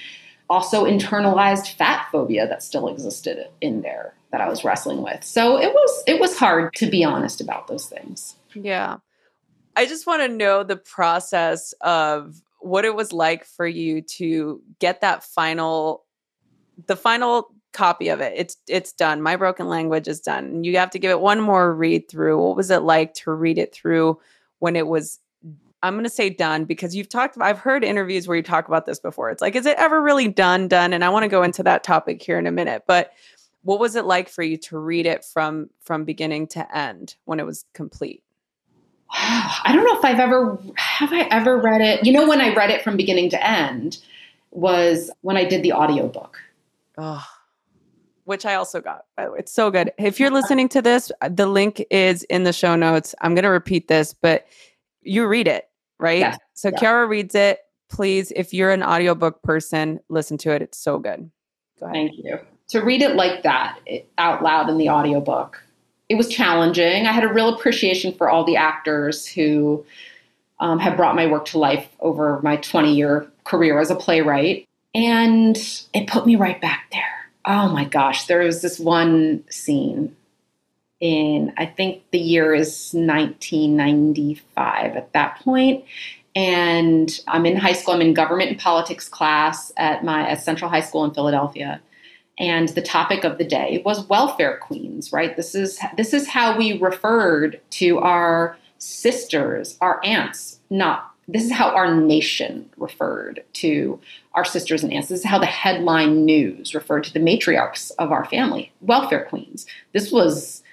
also 0.49 0.85
internalized 0.85 1.75
fat 1.75 2.07
phobia 2.11 2.47
that 2.47 2.63
still 2.63 2.87
existed 2.87 3.47
in 3.59 3.81
there 3.81 4.13
that 4.31 4.41
I 4.41 4.49
was 4.49 4.63
wrestling 4.63 5.01
with. 5.01 5.23
So 5.23 5.59
it 5.59 5.73
was 5.73 6.03
it 6.07 6.19
was 6.19 6.37
hard 6.37 6.73
to 6.75 6.89
be 6.89 7.03
honest 7.03 7.41
about 7.41 7.67
those 7.67 7.87
things. 7.87 8.35
Yeah. 8.53 8.97
I 9.75 9.85
just 9.85 10.05
want 10.05 10.21
to 10.21 10.27
know 10.27 10.63
the 10.63 10.75
process 10.75 11.73
of 11.81 12.41
what 12.63 12.85
it 12.85 12.95
was 12.95 13.11
like 13.11 13.45
for 13.45 13.67
you 13.67 14.01
to 14.01 14.61
get 14.79 15.01
that 15.01 15.23
final 15.23 16.05
the 16.87 16.95
final 16.95 17.53
copy 17.73 18.09
of 18.09 18.21
it. 18.21 18.33
It's 18.35 18.57
it's 18.67 18.93
done. 18.93 19.21
My 19.21 19.35
broken 19.35 19.67
language 19.67 20.07
is 20.07 20.21
done. 20.21 20.63
You 20.63 20.77
have 20.77 20.91
to 20.91 20.99
give 20.99 21.11
it 21.11 21.19
one 21.19 21.41
more 21.41 21.73
read 21.73 22.09
through. 22.09 22.41
What 22.41 22.55
was 22.55 22.71
it 22.71 22.83
like 22.83 23.13
to 23.15 23.31
read 23.31 23.57
it 23.57 23.73
through 23.73 24.19
when 24.59 24.75
it 24.75 24.87
was 24.87 25.19
i'm 25.81 25.95
going 25.95 26.05
to 26.05 26.09
say 26.09 26.29
done 26.29 26.63
because 26.63 26.95
you've 26.95 27.09
talked 27.09 27.37
i've 27.41 27.59
heard 27.59 27.83
interviews 27.83 28.25
where 28.25 28.37
you 28.37 28.43
talk 28.43 28.69
about 28.69 28.85
this 28.85 28.99
before. 28.99 29.29
It's 29.29 29.41
like 29.41 29.55
is 29.55 29.65
it 29.65 29.77
ever 29.77 30.01
really 30.01 30.29
done 30.29 30.67
done? 30.69 30.93
And 30.93 31.03
i 31.03 31.09
want 31.09 31.23
to 31.23 31.29
go 31.29 31.43
into 31.43 31.63
that 31.63 31.83
topic 31.83 32.23
here 32.23 32.39
in 32.39 32.47
a 32.47 32.51
minute. 32.51 32.83
But 32.87 33.11
what 33.63 33.79
was 33.79 33.95
it 33.95 34.05
like 34.05 34.29
for 34.29 34.43
you 34.43 34.57
to 34.57 34.77
read 34.77 35.05
it 35.05 35.25
from 35.25 35.69
from 35.81 36.05
beginning 36.05 36.47
to 36.47 36.77
end 36.77 37.15
when 37.25 37.39
it 37.39 37.45
was 37.45 37.65
complete 37.73 38.22
I 39.13 39.71
don't 39.73 39.83
know 39.83 39.97
if 39.97 40.03
I've 40.03 40.19
ever 40.19 40.57
have 40.75 41.13
I 41.13 41.21
ever 41.29 41.57
read 41.57 41.81
it. 41.81 42.05
You 42.05 42.13
know, 42.13 42.27
when 42.27 42.41
I 42.41 42.53
read 42.53 42.71
it 42.71 42.83
from 42.83 42.97
beginning 42.97 43.29
to 43.31 43.47
end 43.47 43.99
was 44.51 45.11
when 45.21 45.37
I 45.37 45.45
did 45.45 45.63
the 45.63 45.73
audiobook. 45.73 46.39
Oh, 46.97 47.25
which 48.25 48.45
I 48.45 48.55
also 48.55 48.81
got, 48.81 49.05
by 49.15 49.25
the 49.25 49.31
way. 49.31 49.39
It's 49.39 49.51
so 49.51 49.69
good. 49.69 49.91
If 49.97 50.19
you're 50.19 50.31
listening 50.31 50.69
to 50.69 50.81
this, 50.81 51.11
the 51.29 51.47
link 51.47 51.83
is 51.91 52.23
in 52.23 52.43
the 52.43 52.53
show 52.53 52.75
notes. 52.75 53.13
I'm 53.21 53.35
going 53.35 53.43
to 53.43 53.49
repeat 53.49 53.87
this, 53.87 54.13
but 54.13 54.47
you 55.01 55.27
read 55.27 55.47
it, 55.47 55.69
right? 55.99 56.19
Yes. 56.19 56.37
So 56.53 56.69
yeah. 56.69 56.77
Quiara 56.77 57.07
reads 57.07 57.35
it. 57.35 57.59
Please, 57.89 58.31
if 58.35 58.53
you're 58.53 58.71
an 58.71 58.81
audiobook 58.81 59.43
person, 59.43 59.99
listen 60.09 60.37
to 60.39 60.51
it. 60.51 60.61
It's 60.61 60.77
so 60.77 60.97
good. 60.97 61.29
Go 61.79 61.85
ahead. 61.85 61.93
Thank 61.93 62.11
you. 62.17 62.39
To 62.69 62.79
read 62.79 63.01
it 63.01 63.15
like 63.15 63.43
that 63.43 63.77
it, 63.85 64.09
out 64.17 64.41
loud 64.41 64.69
in 64.69 64.77
the 64.77 64.89
audiobook 64.89 65.61
it 66.09 66.15
was 66.15 66.29
challenging. 66.29 67.07
I 67.07 67.11
had 67.11 67.23
a 67.23 67.33
real 67.33 67.55
appreciation 67.55 68.13
for 68.13 68.29
all 68.29 68.43
the 68.43 68.57
actors 68.57 69.25
who 69.25 69.85
um, 70.59 70.79
have 70.79 70.97
brought 70.97 71.15
my 71.15 71.27
work 71.27 71.45
to 71.45 71.57
life 71.57 71.87
over 71.99 72.41
my 72.41 72.57
20 72.57 72.93
year 72.93 73.31
career 73.43 73.79
as 73.79 73.89
a 73.89 73.95
playwright. 73.95 74.67
And 74.93 75.57
it 75.93 76.07
put 76.07 76.25
me 76.25 76.35
right 76.35 76.61
back 76.61 76.87
there. 76.91 77.29
Oh 77.45 77.69
my 77.69 77.85
gosh, 77.85 78.27
there 78.27 78.39
was 78.39 78.61
this 78.61 78.79
one 78.79 79.43
scene 79.49 80.15
in, 80.99 81.53
I 81.57 81.65
think 81.65 82.03
the 82.11 82.19
year 82.19 82.53
is 82.53 82.91
1995 82.93 84.95
at 84.95 85.11
that 85.13 85.39
point. 85.39 85.83
And 86.35 87.19
I'm 87.27 87.45
in 87.45 87.57
high 87.57 87.73
school, 87.73 87.95
I'm 87.95 88.01
in 88.01 88.13
government 88.13 88.51
and 88.51 88.59
politics 88.59 89.09
class 89.09 89.71
at 89.77 90.03
my 90.03 90.29
at 90.29 90.41
Central 90.41 90.69
High 90.69 90.81
School 90.81 91.05
in 91.05 91.13
Philadelphia 91.13 91.81
and 92.39 92.69
the 92.69 92.81
topic 92.81 93.23
of 93.23 93.37
the 93.37 93.45
day 93.45 93.81
was 93.85 94.07
welfare 94.07 94.57
queens 94.57 95.11
right? 95.11 95.35
This 95.35 95.55
is 95.55 95.79
this 95.97 96.13
is 96.13 96.27
how 96.27 96.57
we 96.57 96.79
referred 96.79 97.61
to 97.71 97.99
our 97.99 98.57
sisters 98.77 99.77
our 99.79 100.03
aunts 100.03 100.59
not 100.69 101.13
this 101.27 101.43
is 101.43 101.51
how 101.51 101.69
our 101.69 101.95
nation 101.95 102.69
referred 102.77 103.43
to 103.53 103.99
our 104.33 104.43
sisters 104.43 104.83
and 104.83 104.91
aunts. 104.91 105.09
This 105.09 105.19
is 105.19 105.25
how 105.25 105.39
the 105.39 105.45
headline 105.45 106.25
news 106.25 106.75
referred 106.75 107.03
to 107.05 107.13
the 107.13 107.19
matriarchs 107.19 107.91
of 107.97 108.11
our 108.11 108.25
family 108.25 108.71
welfare 108.81 109.25
queens. 109.25 109.65
This 109.93 110.11
was 110.11 110.63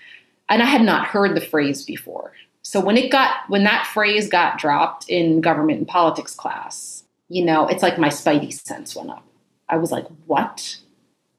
and 0.48 0.62
i 0.62 0.66
had 0.66 0.82
not 0.82 1.06
heard 1.06 1.36
the 1.36 1.40
phrase 1.40 1.84
before. 1.84 2.32
So 2.62 2.80
when 2.80 2.96
it 2.96 3.12
got 3.12 3.48
when 3.48 3.64
that 3.64 3.86
phrase 3.86 4.28
got 4.28 4.58
dropped 4.58 5.08
in 5.08 5.40
government 5.40 5.78
and 5.78 5.88
politics 5.88 6.34
class 6.34 7.04
you 7.28 7.44
know 7.44 7.68
it's 7.68 7.82
like 7.82 7.98
my 7.98 8.08
spidey 8.08 8.52
sense 8.52 8.96
went 8.96 9.10
up. 9.10 9.24
I 9.68 9.76
was 9.76 9.92
like 9.92 10.06
what 10.26 10.78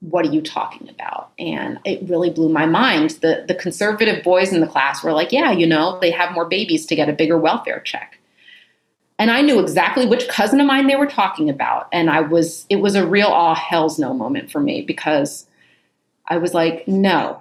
what 0.02 0.26
are 0.26 0.32
you 0.32 0.42
talking 0.42 0.90
about? 0.90 1.32
And 1.40 1.80
it 1.86 2.10
really 2.10 2.30
blew 2.30 2.50
my 2.50 2.66
mind. 2.66 3.12
The 3.22 3.46
the 3.48 3.56
conservative 3.56 4.24
boys 4.24 4.52
in 4.52 4.60
the 4.60 4.68
class 4.68 5.04
were 5.04 5.14
like, 5.14 5.32
yeah, 5.32 5.52
you 5.52 5.66
know, 5.68 6.00
they 6.02 6.12
have 6.12 6.34
more 6.34 6.46
babies 6.50 6.86
to 6.88 6.96
get 6.96 7.08
a 7.08 7.14
bigger 7.14 7.38
welfare 7.38 7.80
check. 7.80 8.18
and 9.22 9.30
I 9.30 9.42
knew 9.42 9.60
exactly 9.60 10.08
which 10.08 10.28
cousin 10.28 10.60
of 10.60 10.66
mine 10.66 10.88
they 10.88 10.96
were 10.96 11.06
talking 11.06 11.48
about. 11.48 11.88
And 11.94 12.10
I 12.10 12.22
was, 12.22 12.66
it 12.70 12.78
was 12.78 12.96
a 12.96 13.06
real 13.06 13.28
all 13.28 13.54
hell's 13.54 14.00
no 14.00 14.16
moment 14.16 14.52
for 14.52 14.60
me 14.60 14.82
because 14.82 15.46
I 16.28 16.38
was 16.38 16.56
like, 16.56 16.88
no, 16.88 17.40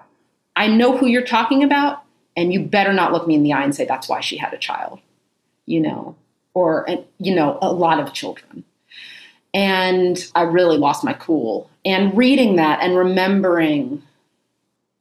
I 0.56 0.66
know 0.66 0.94
who 0.94 1.06
you're 1.06 1.24
talking 1.24 1.64
about, 1.64 2.02
and 2.36 2.52
you 2.52 2.60
better 2.60 2.92
not 2.92 3.12
look 3.12 3.26
me 3.26 3.34
in 3.34 3.42
the 3.42 3.54
eye 3.54 3.64
and 3.64 3.74
say 3.74 3.86
that's 3.86 4.10
why 4.10 4.20
she 4.20 4.36
had 4.36 4.52
a 4.52 4.58
child, 4.58 5.00
you 5.64 5.80
know, 5.80 6.16
or, 6.52 6.86
you 7.18 7.34
know, 7.34 7.58
a 7.62 7.72
lot 7.72 7.98
of 7.98 8.12
children. 8.12 8.62
And 9.52 10.24
I 10.34 10.42
really 10.42 10.78
lost 10.78 11.04
my 11.04 11.12
cool. 11.14 11.70
And 11.84 12.16
reading 12.16 12.56
that 12.56 12.80
and 12.82 12.96
remembering 12.96 14.02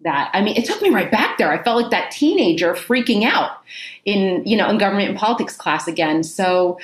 that 0.01 0.31
i 0.33 0.41
mean 0.41 0.55
it 0.55 0.63
took 0.63 0.81
me 0.81 0.89
right 0.89 1.11
back 1.11 1.37
there. 1.37 1.51
I 1.51 1.61
felt 1.61 1.81
like 1.81 1.91
that 1.91 2.11
teenager 2.11 2.73
freaking 2.73 3.23
out 3.25 3.57
in 4.05 4.45
you 4.45 4.55
know 4.55 4.69
in 4.69 4.77
government 4.77 5.09
and 5.09 5.17
politics 5.17 5.55
class 5.55 5.87
again. 5.87 6.23
So 6.23 6.79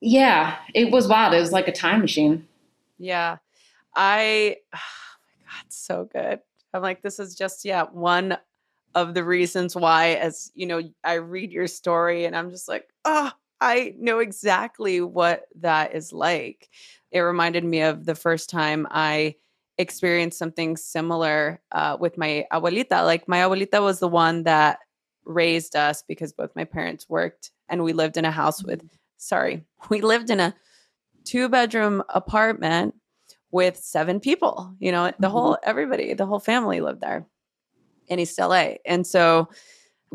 yeah 0.00 0.56
it 0.74 0.92
was 0.92 1.08
wild. 1.08 1.34
It 1.34 1.40
was 1.40 1.52
like 1.52 1.68
a 1.68 1.72
time 1.72 2.00
machine. 2.00 2.46
Yeah. 2.98 3.38
I 3.96 4.56
oh 4.74 4.78
my 4.78 5.44
god 5.44 5.64
so 5.68 6.08
good. 6.12 6.40
I'm 6.74 6.82
like 6.82 7.02
this 7.02 7.18
is 7.18 7.34
just 7.34 7.64
yeah 7.64 7.84
one 7.84 8.36
of 8.94 9.14
the 9.14 9.24
reasons 9.24 9.76
why 9.76 10.14
as 10.14 10.50
you 10.54 10.66
know 10.66 10.82
i 11.04 11.14
read 11.14 11.52
your 11.52 11.66
story 11.66 12.24
and 12.24 12.34
i'm 12.34 12.50
just 12.50 12.68
like 12.68 12.88
oh 13.04 13.30
i 13.60 13.94
know 13.98 14.18
exactly 14.18 15.00
what 15.00 15.46
that 15.54 15.94
is 15.94 16.12
like 16.12 16.68
it 17.10 17.20
reminded 17.20 17.64
me 17.64 17.80
of 17.80 18.04
the 18.04 18.14
first 18.14 18.50
time 18.50 18.86
i 18.90 19.34
experienced 19.78 20.38
something 20.38 20.76
similar 20.76 21.60
uh, 21.72 21.96
with 21.98 22.18
my 22.18 22.44
abuelita. 22.52 23.04
Like 23.04 23.28
my 23.28 23.38
abuelita 23.38 23.80
was 23.80 24.00
the 24.00 24.08
one 24.08 24.42
that 24.42 24.80
raised 25.24 25.76
us 25.76 26.02
because 26.06 26.32
both 26.32 26.50
my 26.56 26.64
parents 26.64 27.08
worked 27.08 27.52
and 27.68 27.84
we 27.84 27.92
lived 27.92 28.16
in 28.16 28.24
a 28.24 28.30
house 28.30 28.62
with, 28.62 28.80
mm-hmm. 28.80 28.96
sorry, 29.16 29.64
we 29.88 30.00
lived 30.00 30.30
in 30.30 30.40
a 30.40 30.54
two 31.24 31.48
bedroom 31.48 32.02
apartment 32.10 32.94
with 33.50 33.78
seven 33.78 34.20
people, 34.20 34.74
you 34.78 34.92
know, 34.92 35.06
the 35.06 35.12
mm-hmm. 35.12 35.30
whole, 35.30 35.58
everybody, 35.62 36.12
the 36.12 36.26
whole 36.26 36.40
family 36.40 36.80
lived 36.80 37.00
there 37.00 37.26
in 38.08 38.18
East 38.18 38.38
LA. 38.38 38.74
And 38.84 39.06
so 39.06 39.48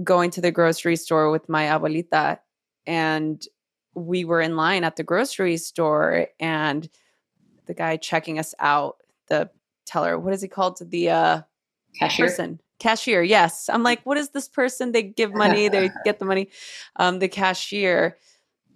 going 0.04 0.30
to 0.32 0.42
the 0.42 0.52
grocery 0.52 0.96
store 0.96 1.32
with 1.32 1.48
my 1.48 1.66
abuelita 1.66 2.40
and 2.86 3.46
we 3.96 4.26
were 4.26 4.42
in 4.42 4.56
line 4.56 4.84
at 4.84 4.96
the 4.96 5.04
grocery 5.04 5.58
store 5.58 6.28
and 6.40 6.90
the 7.66 7.74
guy 7.74 7.98
checking 7.98 8.40
us 8.40 8.54
out 8.60 8.98
the 9.30 9.50
teller. 9.86 10.20
What 10.20 10.34
is 10.34 10.42
he 10.42 10.48
called? 10.48 10.80
The 10.82 11.10
uh, 11.10 11.42
cashier. 11.98 12.28
Person. 12.28 12.60
Cashier. 12.80 13.24
Yes. 13.24 13.70
I'm 13.70 13.84
like, 13.84 14.04
what 14.04 14.18
is 14.18 14.30
this 14.30 14.48
person? 14.48 14.92
They 14.92 15.04
give 15.04 15.34
money. 15.34 15.70
they 15.70 15.90
get 16.06 16.20
the 16.20 16.26
money. 16.26 16.50
Um, 16.98 17.20
the 17.20 17.28
cashier 17.28 18.18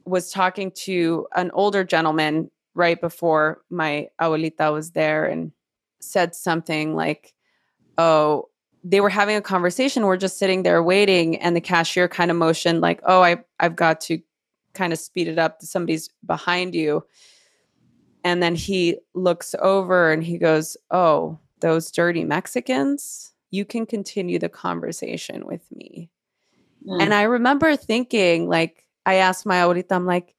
was 0.05 0.31
talking 0.31 0.71
to 0.71 1.27
an 1.35 1.51
older 1.51 1.83
gentleman 1.83 2.49
right 2.73 2.99
before 3.01 3.61
my 3.69 4.07
abuelita 4.21 4.71
was 4.71 4.91
there 4.91 5.25
and 5.25 5.51
said 5.99 6.35
something 6.35 6.95
like, 6.95 7.33
"Oh." 7.97 8.49
They 8.89 9.01
were 9.01 9.09
having 9.09 9.35
a 9.35 9.41
conversation. 9.41 10.05
We're 10.05 10.17
just 10.17 10.37
sitting 10.37 10.63
there 10.63 10.81
waiting, 10.81 11.37
and 11.37 11.55
the 11.55 11.61
cashier 11.61 12.07
kind 12.07 12.31
of 12.31 12.37
motioned, 12.37 12.81
like, 12.81 13.01
"Oh, 13.03 13.21
I, 13.21 13.43
I've 13.59 13.75
got 13.75 13.99
to 14.01 14.19
kind 14.73 14.93
of 14.93 14.99
speed 14.99 15.27
it 15.27 15.39
up. 15.39 15.61
Somebody's 15.61 16.09
behind 16.25 16.75
you." 16.75 17.03
And 18.27 18.43
then 18.43 18.55
he 18.55 18.97
looks 19.13 19.55
over 19.59 20.11
and 20.11 20.21
he 20.21 20.37
goes, 20.37 20.75
Oh, 20.91 21.39
those 21.61 21.89
dirty 21.91 22.25
Mexicans, 22.25 23.31
you 23.51 23.63
can 23.63 23.85
continue 23.85 24.37
the 24.37 24.49
conversation 24.49 25.45
with 25.45 25.63
me. 25.71 26.09
Mm. 26.85 27.03
And 27.03 27.13
I 27.13 27.23
remember 27.23 27.77
thinking, 27.77 28.49
like, 28.49 28.83
I 29.05 29.15
asked 29.15 29.45
my 29.45 29.55
abuelita, 29.55 29.93
I'm 29.93 30.05
like, 30.05 30.35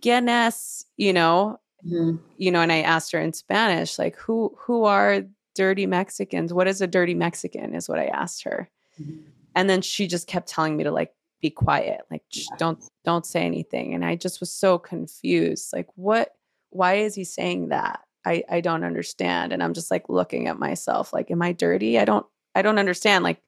¿Quién 0.00 0.28
es? 0.28 0.84
You 0.96 1.12
know, 1.12 1.58
mm-hmm. 1.84 2.18
you 2.36 2.52
know, 2.52 2.60
and 2.60 2.70
I 2.70 2.82
asked 2.82 3.10
her 3.10 3.20
in 3.20 3.32
Spanish, 3.32 3.98
like, 3.98 4.16
who 4.16 4.54
who 4.58 4.84
are 4.84 5.22
dirty 5.54 5.86
Mexicans? 5.86 6.52
What 6.52 6.68
is 6.68 6.80
a 6.80 6.86
dirty 6.86 7.14
Mexican? 7.14 7.74
Is 7.74 7.88
what 7.88 7.98
I 7.98 8.06
asked 8.06 8.44
her. 8.44 8.70
Mm-hmm. 9.00 9.18
And 9.54 9.68
then 9.68 9.82
she 9.82 10.06
just 10.06 10.26
kept 10.26 10.48
telling 10.48 10.76
me 10.76 10.84
to 10.84 10.90
like 10.90 11.12
be 11.40 11.50
quiet, 11.50 12.02
like 12.10 12.22
don't 12.58 12.82
don't 13.04 13.26
say 13.26 13.44
anything. 13.44 13.94
And 13.94 14.04
I 14.04 14.16
just 14.16 14.40
was 14.40 14.50
so 14.52 14.78
confused. 14.78 15.70
Like, 15.72 15.88
what 15.96 16.34
why 16.70 16.94
is 16.94 17.14
he 17.14 17.24
saying 17.24 17.68
that? 17.68 18.00
I, 18.24 18.44
I 18.50 18.60
don't 18.60 18.84
understand. 18.84 19.52
And 19.52 19.62
I'm 19.62 19.74
just 19.74 19.90
like 19.90 20.08
looking 20.08 20.48
at 20.48 20.58
myself 20.58 21.12
like, 21.12 21.30
am 21.30 21.42
I 21.42 21.52
dirty? 21.52 21.98
I 21.98 22.04
don't, 22.04 22.26
I 22.54 22.62
don't 22.62 22.78
understand. 22.78 23.24
Like, 23.24 23.40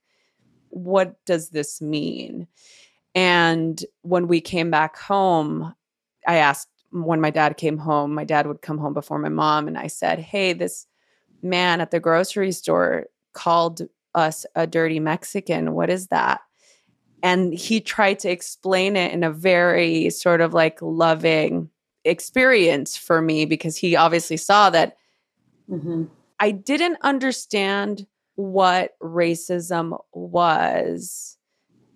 what 0.71 1.17
does 1.25 1.51
this 1.51 1.81
mean? 1.81 2.49
And 3.15 3.83
when 4.03 4.27
we 4.27 4.41
came 4.41 4.71
back 4.71 4.97
home, 4.99 5.75
I 6.27 6.37
asked 6.37 6.69
when 6.91 7.21
my 7.21 7.31
dad 7.31 7.57
came 7.57 7.79
home, 7.79 8.15
my 8.15 8.25
dad 8.25 8.47
would 8.47 8.63
come 8.63 8.79
home 8.79 8.95
before 8.95 9.19
my 9.19 9.29
mom. 9.29 9.69
And 9.69 9.79
I 9.79 9.87
said, 9.87 10.19
Hey, 10.19 10.53
this 10.53 10.87
man 11.45 11.81
at 11.81 11.91
the 11.91 12.01
grocery 12.01 12.53
store 12.53 13.07
called 13.33 13.83
us 14.15 14.47
a 14.55 14.67
dirty 14.67 15.01
Mexican. 15.01 15.75
What 15.75 15.91
is 15.91 16.09
that? 16.09 16.41
And 17.23 17.55
he 17.55 17.81
tried 17.81 18.19
to 18.21 18.31
explain 18.31 18.97
it 18.97 19.13
in 19.13 19.25
a 19.25 19.31
very 19.31 20.11
sort 20.11 20.41
of 20.41 20.53
like 20.53 20.81
loving, 20.83 21.71
experience 22.05 22.97
for 22.97 23.23
me 23.23 23.47
because 23.47 23.77
he 23.77 23.97
obviously 23.97 24.37
saw 24.37 24.71
that 24.71 24.97
mm-hmm. 25.71 26.05
I 26.39 26.51
didn't 26.51 26.99
understand 27.01 28.07
what 28.35 28.99
racism 29.01 29.99
was 30.13 31.39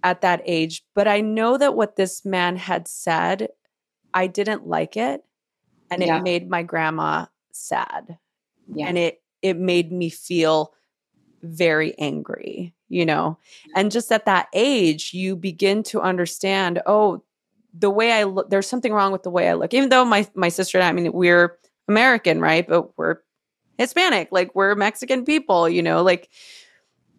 at 0.03 0.23
that 0.23 0.41
age, 0.47 0.85
but 0.95 1.09
I 1.09 1.21
know 1.21 1.59
that 1.59 1.75
what 1.75 1.97
this 1.97 2.25
man 2.25 2.57
had 2.57 2.89
said, 2.89 3.49
I 4.15 4.29
didn't 4.29 4.67
like 4.67 4.97
it 4.97 5.23
and 5.91 6.03
yeah. 6.03 6.19
it 6.19 6.23
made 6.23 6.49
my 6.49 6.63
grandma 6.63 7.27
sad. 7.53 8.19
Yeah. 8.73 8.87
And 8.87 8.97
it 8.97 9.21
it 9.43 9.57
made 9.57 9.93
me 9.93 10.11
feel 10.11 10.73
very 11.43 11.97
angry, 11.99 12.75
you 12.89 13.07
know. 13.07 13.39
And 13.77 13.91
just 13.91 14.11
at 14.13 14.27
that 14.27 14.49
age, 14.53 15.13
you 15.15 15.37
begin 15.37 15.83
to 15.85 16.01
understand, 16.01 16.81
oh, 16.87 17.23
the 17.73 17.91
way 17.91 18.13
I 18.13 18.25
look, 18.25 18.51
there's 18.51 18.67
something 18.67 18.93
wrong 18.93 19.13
with 19.13 19.23
the 19.23 19.31
way 19.31 19.49
I 19.49 19.55
look. 19.55 19.75
Even 19.75 19.89
though 19.89 20.05
my 20.05 20.27
my 20.35 20.49
sister 20.49 20.79
and 20.79 20.85
I, 20.85 20.89
I 20.89 20.93
mean, 20.93 21.13
we're 21.13 21.59
American, 21.87 22.41
right? 22.41 22.67
But 22.67 22.97
we're 22.99 23.19
Hispanic, 23.79 24.29
like 24.33 24.55
we're 24.55 24.75
Mexican 24.75 25.25
people, 25.25 25.69
you 25.69 25.83
know, 25.83 26.03
like 26.03 26.31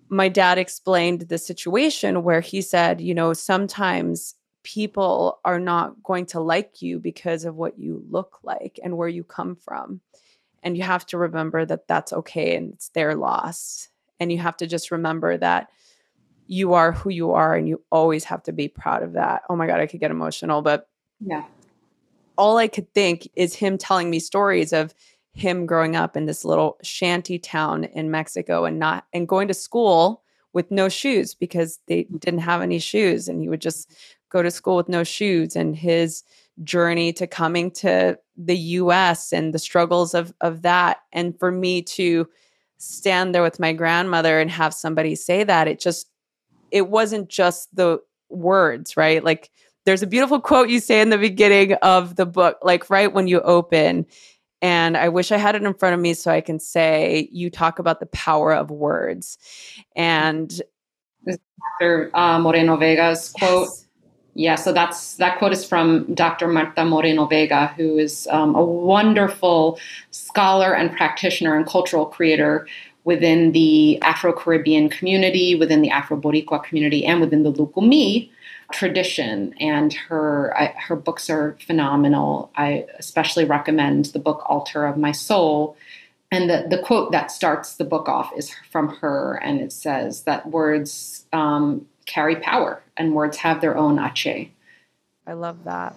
my 0.10 0.28
dad 0.28 0.58
explained 0.58 1.22
the 1.22 1.38
situation 1.38 2.24
where 2.24 2.42
he 2.42 2.62
said, 2.62 3.00
you 3.00 3.14
know, 3.14 3.32
sometimes 3.32 4.36
people 4.64 5.40
are 5.46 5.60
not 5.60 6.02
going 6.04 6.26
to 6.26 6.40
like 6.40 6.82
you 6.82 7.00
because 7.00 7.46
of 7.46 7.56
what 7.56 7.80
you 7.80 8.04
look 8.10 8.40
like 8.44 8.80
and 8.84 8.98
where 8.98 9.08
you 9.08 9.24
come 9.24 9.56
from. 9.56 10.02
And 10.64 10.78
you 10.78 10.84
have 10.84 11.06
to 11.08 11.18
remember 11.18 11.66
that 11.66 11.88
that's 11.88 12.14
okay 12.14 12.56
and 12.56 12.74
it's 12.74 12.90
their 12.90 13.16
loss. 13.16 13.90
And 14.20 14.32
you 14.32 14.38
have 14.40 14.58
to 14.58 14.68
just 14.68 14.92
remember 14.92 15.38
that 15.38 15.70
you 16.48 16.74
are 16.74 16.92
who 16.92 17.10
you 17.10 17.32
are 17.32 17.56
and 17.56 17.68
you 17.68 17.82
always 17.92 18.24
have 18.26 18.44
to 18.44 18.52
be 18.52 18.68
proud 18.68 19.04
of 19.04 19.14
that. 19.14 19.44
Oh 19.50 19.56
my 19.56 19.68
God, 19.68 19.80
I 19.80 19.88
could 19.88 20.00
get 20.00 20.12
emotional, 20.12 20.62
but 20.62 20.90
yeah. 21.20 21.46
All 22.38 22.58
I 22.58 22.68
could 22.68 22.92
think 22.94 23.30
is 23.36 23.54
him 23.54 23.78
telling 23.78 24.10
me 24.10 24.20
stories 24.20 24.74
of 24.74 24.94
him 25.34 25.66
growing 25.66 25.96
up 25.96 26.18
in 26.18 26.26
this 26.26 26.44
little 26.44 26.78
shanty 26.82 27.38
town 27.38 27.84
in 27.84 28.12
Mexico 28.12 28.66
and 28.66 28.80
not 28.80 29.06
and 29.14 29.28
going 29.28 29.48
to 29.48 29.54
school 29.54 30.24
with 30.54 30.72
no 30.72 30.90
shoes 30.90 31.34
because 31.34 31.80
they 31.88 32.04
mm. 32.06 32.20
didn't 32.20 32.40
have 32.40 32.62
any 32.62 32.80
shoes 32.80 33.28
and 33.28 33.42
he 33.42 33.50
would 33.50 33.62
just 33.62 33.92
go 34.30 34.42
to 34.42 34.52
school 34.52 34.76
with 34.76 34.90
no 34.90 35.04
shoes 35.04 35.56
and 35.56 35.76
his 35.76 36.24
journey 36.64 37.14
to 37.14 37.28
coming 37.28 37.72
to 37.72 38.18
the 38.38 38.58
US 38.58 39.32
and 39.32 39.54
the 39.54 39.60
struggles 39.60 40.14
of 40.14 40.34
of 40.42 40.62
that 40.64 40.98
and 41.12 41.38
for 41.40 41.52
me 41.52 41.82
to 41.82 42.28
stand 42.78 43.36
there 43.36 43.44
with 43.44 43.60
my 43.60 43.74
grandmother 43.74 44.40
and 44.40 44.50
have 44.50 44.74
somebody 44.74 45.16
say 45.16 45.44
that 45.44 45.68
it 45.68 45.80
just 45.80 46.10
it 46.72 46.90
wasn't 46.90 47.30
just 47.30 47.74
the 47.76 48.00
words, 48.30 48.96
right? 48.96 49.24
Like 49.24 49.50
there's 49.86 50.04
a 50.04 50.08
beautiful 50.08 50.40
quote 50.40 50.70
you 50.70 50.80
say 50.80 51.02
in 51.02 51.10
the 51.10 51.18
beginning 51.18 51.74
of 51.82 52.16
the 52.16 52.26
book, 52.26 52.60
like 52.62 52.90
right 52.90 53.12
when 53.12 53.28
you 53.28 53.42
open. 53.42 54.06
And 54.62 54.98
I 54.98 55.10
wish 55.10 55.32
I 55.32 55.38
had 55.38 55.56
it 55.56 55.64
in 55.64 55.74
front 55.74 55.96
of 55.96 56.00
me 56.00 56.14
so 56.14 56.32
I 56.32 56.42
can 56.42 56.60
say 56.60 57.30
you 57.32 57.50
talk 57.50 57.80
about 57.80 58.00
the 58.00 58.06
power 58.08 58.54
of 58.54 58.70
words. 58.70 59.38
And 59.96 60.62
Dr. 61.80 62.12
Uh, 62.14 62.40
Moreno 62.40 62.76
Vega's 62.78 63.32
quote. 63.32 63.70
Yeah, 64.36 64.56
so 64.56 64.72
that's 64.72 65.16
that 65.16 65.38
quote 65.38 65.52
is 65.52 65.66
from 65.66 66.14
Dr. 66.14 66.48
Marta 66.48 66.86
Moreno 66.86 67.26
Vega, 67.26 67.68
who 67.76 67.98
is 67.98 68.28
um, 68.32 68.56
a 68.56 68.64
wonderful 68.64 69.80
scholar 70.12 70.74
and 70.74 70.96
practitioner 70.96 71.58
and 71.58 71.66
cultural 71.66 72.06
creator 72.06 72.68
within 73.04 73.54
the 73.54 74.00
Afro 74.02 74.32
Caribbean 74.32 74.90
community, 74.90 75.56
within 75.56 75.82
the 75.82 75.90
Afro 75.90 76.20
Boricua 76.20 76.64
community, 76.64 77.06
and 77.06 77.20
within 77.22 77.44
the 77.44 77.52
Lukumi 77.52 78.30
tradition. 78.72 79.54
And 79.60 79.94
her 79.94 80.56
I, 80.58 80.76
her 80.88 80.96
books 80.96 81.30
are 81.30 81.58
phenomenal. 81.66 82.52
I 82.56 82.86
especially 82.98 83.46
recommend 83.46 84.06
the 84.06 84.20
book 84.20 84.44
Altar 84.46 84.86
of 84.86 84.98
My 84.98 85.12
Soul. 85.12 85.76
And 86.32 86.48
the, 86.48 86.68
the 86.70 86.78
quote 86.78 87.12
that 87.12 87.32
starts 87.32 87.76
the 87.76 87.86
book 87.86 88.08
off 88.08 88.32
is 88.38 88.54
from 88.72 88.90
her, 88.98 89.42
and 89.44 89.60
it 89.60 89.72
says 89.72 90.24
that 90.24 90.52
words 90.52 91.26
um, 91.34 91.88
carry 92.10 92.36
power 92.36 92.82
and 92.98 93.14
words 93.14 93.38
have 93.38 93.62
their 93.62 93.78
own 93.78 93.98
aché. 93.98 94.50
I 95.28 95.34
love 95.34 95.64
that. 95.66 95.96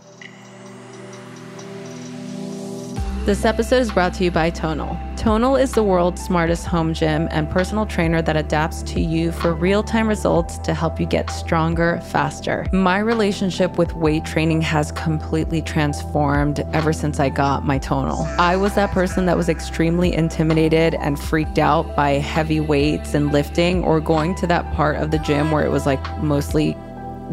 This 3.24 3.44
episode 3.44 3.76
is 3.76 3.92
brought 3.92 4.14
to 4.14 4.24
you 4.24 4.32
by 4.32 4.50
Tonal. 4.50 4.98
Tonal 5.14 5.54
is 5.54 5.70
the 5.70 5.82
world's 5.84 6.20
smartest 6.20 6.66
home 6.66 6.92
gym 6.92 7.28
and 7.30 7.48
personal 7.48 7.86
trainer 7.86 8.20
that 8.20 8.36
adapts 8.36 8.82
to 8.82 9.00
you 9.00 9.30
for 9.30 9.54
real 9.54 9.84
time 9.84 10.08
results 10.08 10.58
to 10.58 10.74
help 10.74 10.98
you 10.98 11.06
get 11.06 11.30
stronger 11.30 12.00
faster. 12.00 12.66
My 12.72 12.98
relationship 12.98 13.78
with 13.78 13.94
weight 13.94 14.24
training 14.24 14.60
has 14.62 14.90
completely 14.90 15.62
transformed 15.62 16.66
ever 16.72 16.92
since 16.92 17.20
I 17.20 17.28
got 17.28 17.64
my 17.64 17.78
Tonal. 17.78 18.26
I 18.40 18.56
was 18.56 18.74
that 18.74 18.90
person 18.90 19.24
that 19.26 19.36
was 19.36 19.48
extremely 19.48 20.12
intimidated 20.12 20.96
and 20.96 21.16
freaked 21.16 21.60
out 21.60 21.94
by 21.94 22.14
heavy 22.14 22.58
weights 22.58 23.14
and 23.14 23.32
lifting 23.32 23.84
or 23.84 24.00
going 24.00 24.34
to 24.34 24.48
that 24.48 24.68
part 24.74 24.96
of 24.96 25.12
the 25.12 25.18
gym 25.18 25.52
where 25.52 25.64
it 25.64 25.70
was 25.70 25.86
like 25.86 26.04
mostly 26.18 26.76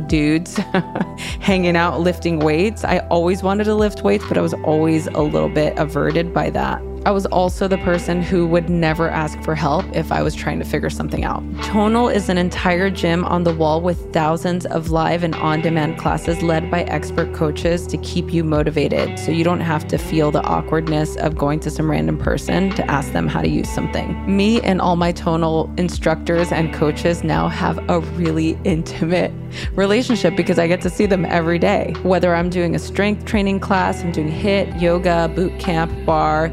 dudes 0.08 0.56
hanging 1.40 1.76
out 1.76 2.00
lifting 2.00 2.40
weights. 2.40 2.84
I 2.84 3.00
always 3.10 3.44
wanted 3.44 3.66
to 3.66 3.76
lift 3.76 4.04
weights, 4.04 4.26
but 4.28 4.38
I 4.38 4.42
was 4.42 4.54
always 4.56 5.08
a 5.08 5.22
little 5.22 5.50
bit 5.50 5.78
averted 5.78 6.34
by 6.34 6.50
that. 6.52 6.82
I 7.06 7.12
was 7.12 7.26
also 7.28 7.68
the 7.68 7.78
person 7.78 8.22
who 8.22 8.46
would 8.48 8.70
never 8.70 9.10
ask 9.10 9.42
for 9.42 9.56
help 9.56 9.86
if 9.96 10.12
I 10.12 10.22
was 10.22 10.36
trying 10.36 10.60
to 10.60 10.66
figure 10.66 10.90
something 10.90 11.24
out. 11.24 11.44
Tonal 11.64 12.10
is 12.10 12.28
an 12.28 12.38
entire 12.38 12.90
gym 12.90 13.24
on 13.24 13.44
the 13.44 13.54
wall 13.54 13.80
with 13.82 14.12
thousands 14.12 14.66
of 14.66 14.90
live 14.90 15.24
and 15.24 15.34
on 15.36 15.62
demand 15.62 15.98
classes 15.98 16.42
led 16.42 16.70
by 16.70 16.84
expert 16.84 17.34
coaches 17.34 17.88
to 17.88 17.98
keep 18.00 18.34
you 18.34 18.44
motivated 18.44 19.18
so 19.18 19.32
you 19.32 19.46
don't 19.46 19.62
have 19.62 19.88
to 19.88 19.98
feel 19.98 20.30
the 20.30 20.44
awkwardness 20.44 21.16
of 21.18 21.38
going 21.38 21.62
to 21.62 21.72
some 21.72 21.90
random 21.90 22.18
person 22.18 22.70
to 22.72 22.86
ask 22.92 23.14
them 23.14 23.28
how 23.28 23.42
to 23.42 23.50
use 23.50 23.70
something. 23.70 24.16
Me 24.26 24.60
and 24.62 24.82
all 24.82 24.98
my 24.98 25.14
tonal 25.14 25.74
instructors 25.78 26.52
and 26.52 26.74
coaches 26.74 27.24
now 27.24 27.48
have 27.48 27.78
a 27.90 28.02
really 28.18 28.60
intimate 28.66 29.32
relationship 29.74 30.36
because 30.36 30.60
I 30.60 30.68
get 30.68 30.82
to 30.82 30.90
see 30.90 31.06
them 31.06 31.24
every 31.26 31.60
day. 31.60 31.94
Whether 32.04 32.36
I'm 32.36 32.50
doing 32.50 32.76
a 32.76 32.80
strength 32.80 33.26
training 33.26 33.62
class, 33.62 34.04
I'm 34.04 34.12
doing 34.12 34.30
HIIT, 34.30 34.82
yoga, 34.82 35.32
boot 35.34 35.58
camp, 35.60 35.92
barre, 36.06 36.50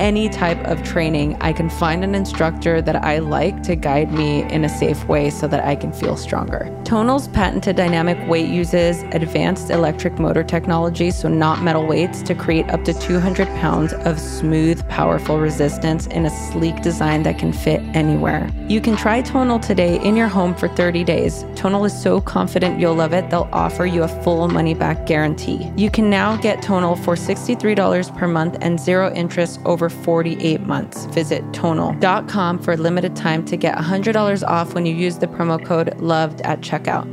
any 0.00 0.30
type 0.30 0.58
of 0.64 0.82
training, 0.82 1.36
I 1.42 1.52
can 1.52 1.68
find 1.68 2.02
an 2.02 2.14
instructor 2.14 2.80
that 2.80 2.96
I 2.96 3.18
like 3.18 3.62
to 3.64 3.76
guide 3.76 4.10
me 4.10 4.42
in 4.44 4.64
a 4.64 4.68
safe 4.68 5.06
way 5.06 5.28
so 5.28 5.46
that 5.46 5.64
I 5.64 5.76
can 5.76 5.92
feel 5.92 6.16
stronger. 6.16 6.74
Tonal's 6.84 7.28
patented 7.28 7.76
dynamic 7.76 8.18
weight 8.26 8.48
uses 8.48 9.02
advanced 9.12 9.70
electric 9.70 10.18
motor 10.18 10.42
technology, 10.42 11.10
so 11.10 11.28
not 11.28 11.62
metal 11.62 11.86
weights, 11.86 12.22
to 12.22 12.34
create 12.34 12.68
up 12.70 12.82
to 12.84 12.94
200 12.94 13.46
pounds 13.58 13.92
of 13.92 14.18
smooth, 14.18 14.86
powerful 14.88 15.38
resistance 15.38 16.06
in 16.06 16.24
a 16.24 16.30
sleek 16.30 16.80
design 16.80 17.22
that 17.24 17.38
can 17.38 17.52
fit 17.52 17.80
anywhere. 17.94 18.50
You 18.68 18.80
can 18.80 18.96
try 18.96 19.20
Tonal 19.20 19.60
today 19.60 20.00
in 20.00 20.16
your 20.16 20.28
home 20.28 20.54
for 20.54 20.68
30 20.68 21.04
days. 21.04 21.44
Tonal 21.54 21.84
is 21.84 22.02
so 22.02 22.22
confident 22.22 22.80
you'll 22.80 22.94
love 22.94 23.12
it, 23.12 23.28
they'll 23.28 23.50
offer 23.52 23.84
you 23.84 24.04
a 24.04 24.08
full 24.08 24.48
money 24.48 24.72
back 24.72 25.04
guarantee. 25.04 25.70
You 25.76 25.90
can 25.90 26.08
now 26.08 26.36
get 26.36 26.62
Tonal 26.62 26.96
for 26.96 27.16
$63 27.16 28.16
per 28.16 28.26
month 28.26 28.56
and 28.62 28.80
zero 28.80 29.12
interest 29.12 29.60
over 29.66 29.89
48 29.90 30.60
months. 30.62 31.06
Visit 31.06 31.44
tonal.com 31.52 32.58
for 32.58 32.72
a 32.72 32.76
limited 32.76 33.16
time 33.16 33.44
to 33.46 33.56
get 33.56 33.76
$100 33.76 34.46
off 34.46 34.74
when 34.74 34.86
you 34.86 34.94
use 34.94 35.18
the 35.18 35.26
promo 35.26 35.64
code 35.64 35.94
LOVED 36.00 36.40
at 36.42 36.60
checkout. 36.60 37.06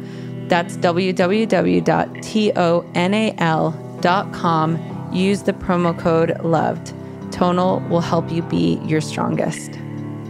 That's 0.50 0.78
www.tonal.com. 0.78 1.80
Use 5.14 5.44
the 5.44 5.54
promo 5.54 5.98
code 6.00 6.38
LOVED. 6.44 6.94
Tonal 7.32 7.80
will 7.90 8.02
help 8.02 8.32
you 8.32 8.42
be 8.44 8.80
your 8.86 9.02
strongest. 9.02 9.72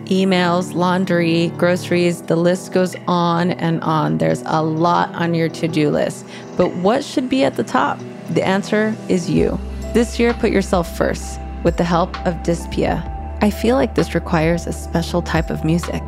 Emails, 0.05 0.73
laundry, 0.73 1.49
groceries, 1.57 2.21
the 2.23 2.37
list 2.37 2.71
goes 2.71 2.95
on 3.07 3.51
and 3.51 3.81
on. 3.81 4.19
There's 4.19 4.41
a 4.45 4.63
lot 4.63 5.13
on 5.13 5.33
your 5.33 5.49
to 5.49 5.67
do 5.67 5.89
list. 5.89 6.25
But 6.55 6.73
what 6.77 7.03
should 7.03 7.27
be 7.29 7.43
at 7.43 7.57
the 7.57 7.63
top? 7.63 7.99
The 8.29 8.45
answer 8.45 8.95
is 9.09 9.29
you. 9.29 9.59
This 9.93 10.17
year, 10.17 10.33
put 10.33 10.51
yourself 10.51 10.97
first 10.97 11.39
with 11.67 11.75
the 11.75 11.83
help 11.83 12.15
of 12.25 12.33
Dipsea. 12.43 12.95
I 13.43 13.49
feel 13.49 13.75
like 13.75 13.93
this 13.93 14.15
requires 14.15 14.67
a 14.67 14.71
special 14.71 15.21
type 15.21 15.49
of 15.49 15.65
music. 15.65 16.01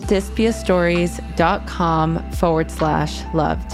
Dipseastories.com 0.08 2.32
forward 2.32 2.72
slash 2.72 3.26
loved. 3.34 3.72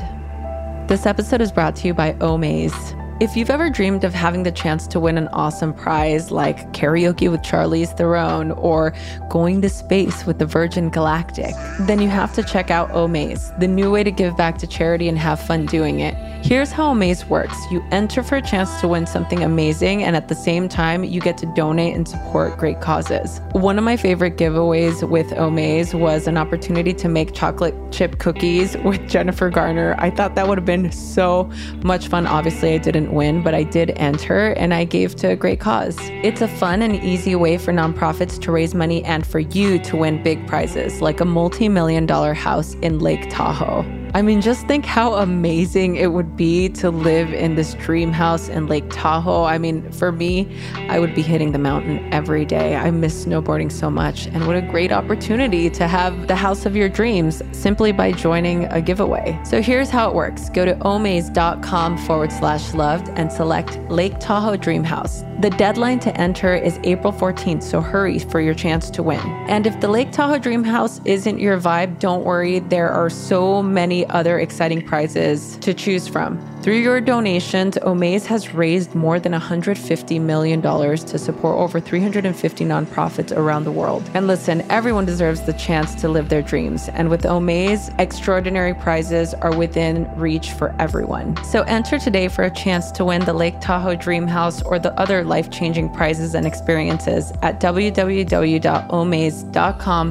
This 0.90 1.06
episode 1.06 1.42
is 1.42 1.52
brought 1.52 1.76
to 1.76 1.86
you 1.88 1.94
by 1.94 2.14
Omaze. 2.14 3.01
If 3.22 3.38
you've 3.38 3.52
ever 3.52 3.70
dreamed 3.70 4.04
of 4.04 4.16
having 4.16 4.42
the 4.42 4.52
chance 4.52 4.88
to 4.88 5.00
win 5.00 5.16
an 5.16 5.28
awesome 5.28 5.76
prize 5.76 6.32
like 6.32 6.74
karaoke 6.74 7.30
with 7.30 7.44
Charlize 7.44 7.96
Theron 7.96 8.52
or 8.54 8.96
going 9.30 9.62
to 9.62 9.70
space 9.70 10.26
with 10.26 10.40
the 10.40 10.48
Virgin 10.48 10.90
Galactic, 10.90 11.54
then 11.82 12.02
you 12.02 12.10
have 12.10 12.34
to 12.34 12.42
check 12.42 12.72
out 12.72 12.90
Omaze, 12.94 13.56
the 13.60 13.68
new 13.68 13.92
way 13.92 14.04
to 14.04 14.10
give 14.10 14.36
back 14.36 14.58
to 14.58 14.66
charity 14.66 15.08
and 15.08 15.20
have 15.20 15.40
fun 15.40 15.68
doing 15.68 16.00
it. 16.00 16.16
Here's 16.44 16.72
how 16.72 16.96
Omaze 16.96 17.30
works 17.30 17.56
you 17.70 17.86
enter 17.92 18.24
for 18.24 18.38
a 18.38 18.42
chance 18.42 18.82
to 18.82 18.88
win 18.88 19.06
something 19.06 19.44
amazing, 19.44 20.04
and 20.04 20.16
at 20.16 20.28
the 20.28 20.34
same 20.34 20.68
time, 20.68 21.04
you 21.04 21.22
get 21.22 21.38
to 21.38 21.46
donate 21.54 21.96
and 21.96 22.08
support 22.08 22.58
great 22.58 22.82
causes. 22.82 23.40
One 23.52 23.78
of 23.78 23.84
my 23.84 23.98
favorite 23.98 24.38
giveaways 24.38 25.08
with 25.08 25.28
Omaze 25.34 25.94
was 25.94 26.26
an 26.26 26.38
opportunity 26.40 26.92
to 26.96 27.08
make 27.08 27.36
chocolate 27.36 27.76
chip 27.92 28.18
cookies 28.18 28.76
with 28.78 29.08
Jennifer 29.08 29.52
Garner. 29.52 29.94
I 30.00 30.10
thought 30.10 30.34
that 30.34 30.48
would 30.48 30.58
have 30.58 30.66
been 30.66 30.92
so 30.92 31.52
much 31.84 32.08
fun. 32.08 32.26
Obviously, 32.26 32.74
I 32.74 32.80
didn't 32.80 33.11
win, 33.12 33.44
but 33.44 33.54
I 33.54 33.64
did 33.64 33.92
enter 33.98 34.54
and 34.54 34.74
I 34.74 34.84
gave 34.84 35.16
to 35.18 35.30
a 35.30 35.36
great 35.36 35.60
cause. 35.60 35.98
It's 36.24 36.42
a 36.42 36.48
fun 36.48 36.82
and 36.82 36.96
easy 36.96 37.36
way 37.36 37.58
for 37.58 37.72
nonprofits 37.72 38.40
to 38.42 38.52
raise 38.52 38.74
money 38.74 39.04
and 39.04 39.26
for 39.26 39.40
you 39.40 39.80
to 39.80 39.98
win 39.98 40.24
big 40.24 40.46
prizes 40.48 41.02
like 41.02 41.20
a 41.20 41.26
multi 41.26 41.70
million 41.70 42.06
dollar 42.06 42.34
house 42.34 42.74
in 42.76 43.00
Lake 43.00 43.30
Tahoe. 43.30 44.01
I 44.14 44.22
mean, 44.22 44.42
just 44.42 44.68
think 44.68 44.84
how 44.84 45.14
amazing 45.14 45.96
it 45.96 46.12
would 46.12 46.36
be 46.36 46.68
to 46.70 46.90
live 46.92 47.32
in 47.32 47.56
this 47.56 47.76
dream 47.76 48.12
house 48.12 48.50
in 48.50 48.68
Lake 48.68 48.90
Tahoe. 48.90 49.46
I 49.46 49.58
mean, 49.58 49.90
for 49.94 50.12
me, 50.12 50.54
I 50.90 51.00
would 51.00 51.16
be 51.16 51.22
hitting 51.22 51.54
the 51.54 51.60
mountain 51.60 52.14
every 52.14 52.44
day. 52.44 52.76
I 52.76 52.92
miss 52.92 53.26
snowboarding 53.26 53.72
so 53.72 53.90
much. 53.90 54.28
And 54.28 54.48
what 54.48 54.58
a 54.58 54.62
great 54.62 54.92
opportunity 54.92 55.70
to 55.70 55.88
have 55.88 56.28
the 56.28 56.36
house 56.36 56.66
of 56.66 56.76
your 56.76 56.90
dreams 56.90 57.42
simply 57.54 57.94
by 57.94 58.12
joining 58.12 58.66
a 58.66 58.82
giveaway. 58.82 59.40
So 59.46 59.62
here's 59.62 59.90
how 59.90 60.10
it 60.10 60.16
works 60.16 60.50
go 60.50 60.66
to 60.66 60.76
omaze.com 60.76 61.98
forward 62.00 62.34
slash 62.34 62.74
loved 62.74 63.08
and 63.16 63.32
select 63.32 63.80
Lake 63.90 64.20
Tahoe 64.20 64.58
Dream 64.58 64.84
House. 64.84 65.24
The 65.40 65.50
deadline 65.50 66.00
to 66.02 66.16
enter 66.22 66.54
is 66.54 66.80
April 66.84 67.12
14th, 67.12 67.64
so 67.64 67.82
hurry 67.82 68.20
for 68.20 68.40
your 68.40 68.54
chance 68.54 68.92
to 68.92 69.02
win. 69.02 69.22
And 69.48 69.66
if 69.66 69.80
the 69.80 69.88
Lake 69.88 70.12
Tahoe 70.12 70.38
Dream 70.38 70.64
House 70.64 71.02
isn't 71.04 71.40
your 71.40 71.60
vibe, 71.60 71.98
don't 72.00 72.24
worry. 72.24 72.60
There 72.60 72.90
are 72.90 73.10
so 73.10 73.64
many 73.64 74.01
other 74.08 74.40
exciting 74.40 74.82
prizes 74.82 75.58
to 75.58 75.74
choose 75.74 76.08
from. 76.08 76.40
Through 76.62 76.78
your 76.78 77.02
donations, 77.02 77.76
Omaze 77.82 78.28
has 78.28 78.54
raised 78.54 78.94
more 78.94 79.20
than 79.20 79.32
$150 79.32 80.22
million 80.22 80.62
to 80.62 81.18
support 81.18 81.58
over 81.58 81.80
350 81.80 82.66
nonprofits 82.66 83.36
around 83.36 83.64
the 83.64 83.72
world. 83.72 84.08
And 84.14 84.28
listen, 84.28 84.62
everyone 84.70 85.06
deserves 85.06 85.42
the 85.42 85.54
chance 85.54 85.96
to 85.96 86.08
live 86.08 86.30
their 86.30 86.44
dreams. 86.44 86.88
And 86.90 87.10
with 87.10 87.24
Omaze, 87.24 87.90
extraordinary 88.00 88.76
prizes 88.76 89.34
are 89.34 89.56
within 89.56 90.08
reach 90.16 90.52
for 90.52 90.76
everyone. 90.78 91.36
So 91.46 91.64
enter 91.64 91.98
today 91.98 92.28
for 92.28 92.44
a 92.44 92.52
chance 92.52 92.92
to 92.92 93.06
win 93.06 93.26
the 93.26 93.34
Lake 93.34 93.60
Tahoe 93.60 93.96
Dream 93.96 94.28
House 94.28 94.62
or 94.62 94.78
the 94.78 94.94
other 95.00 95.24
life 95.24 95.50
changing 95.50 95.90
prizes 95.90 96.36
and 96.36 96.46
experiences 96.46 97.34
at 97.42 97.60
www.omaze.com 97.60 98.12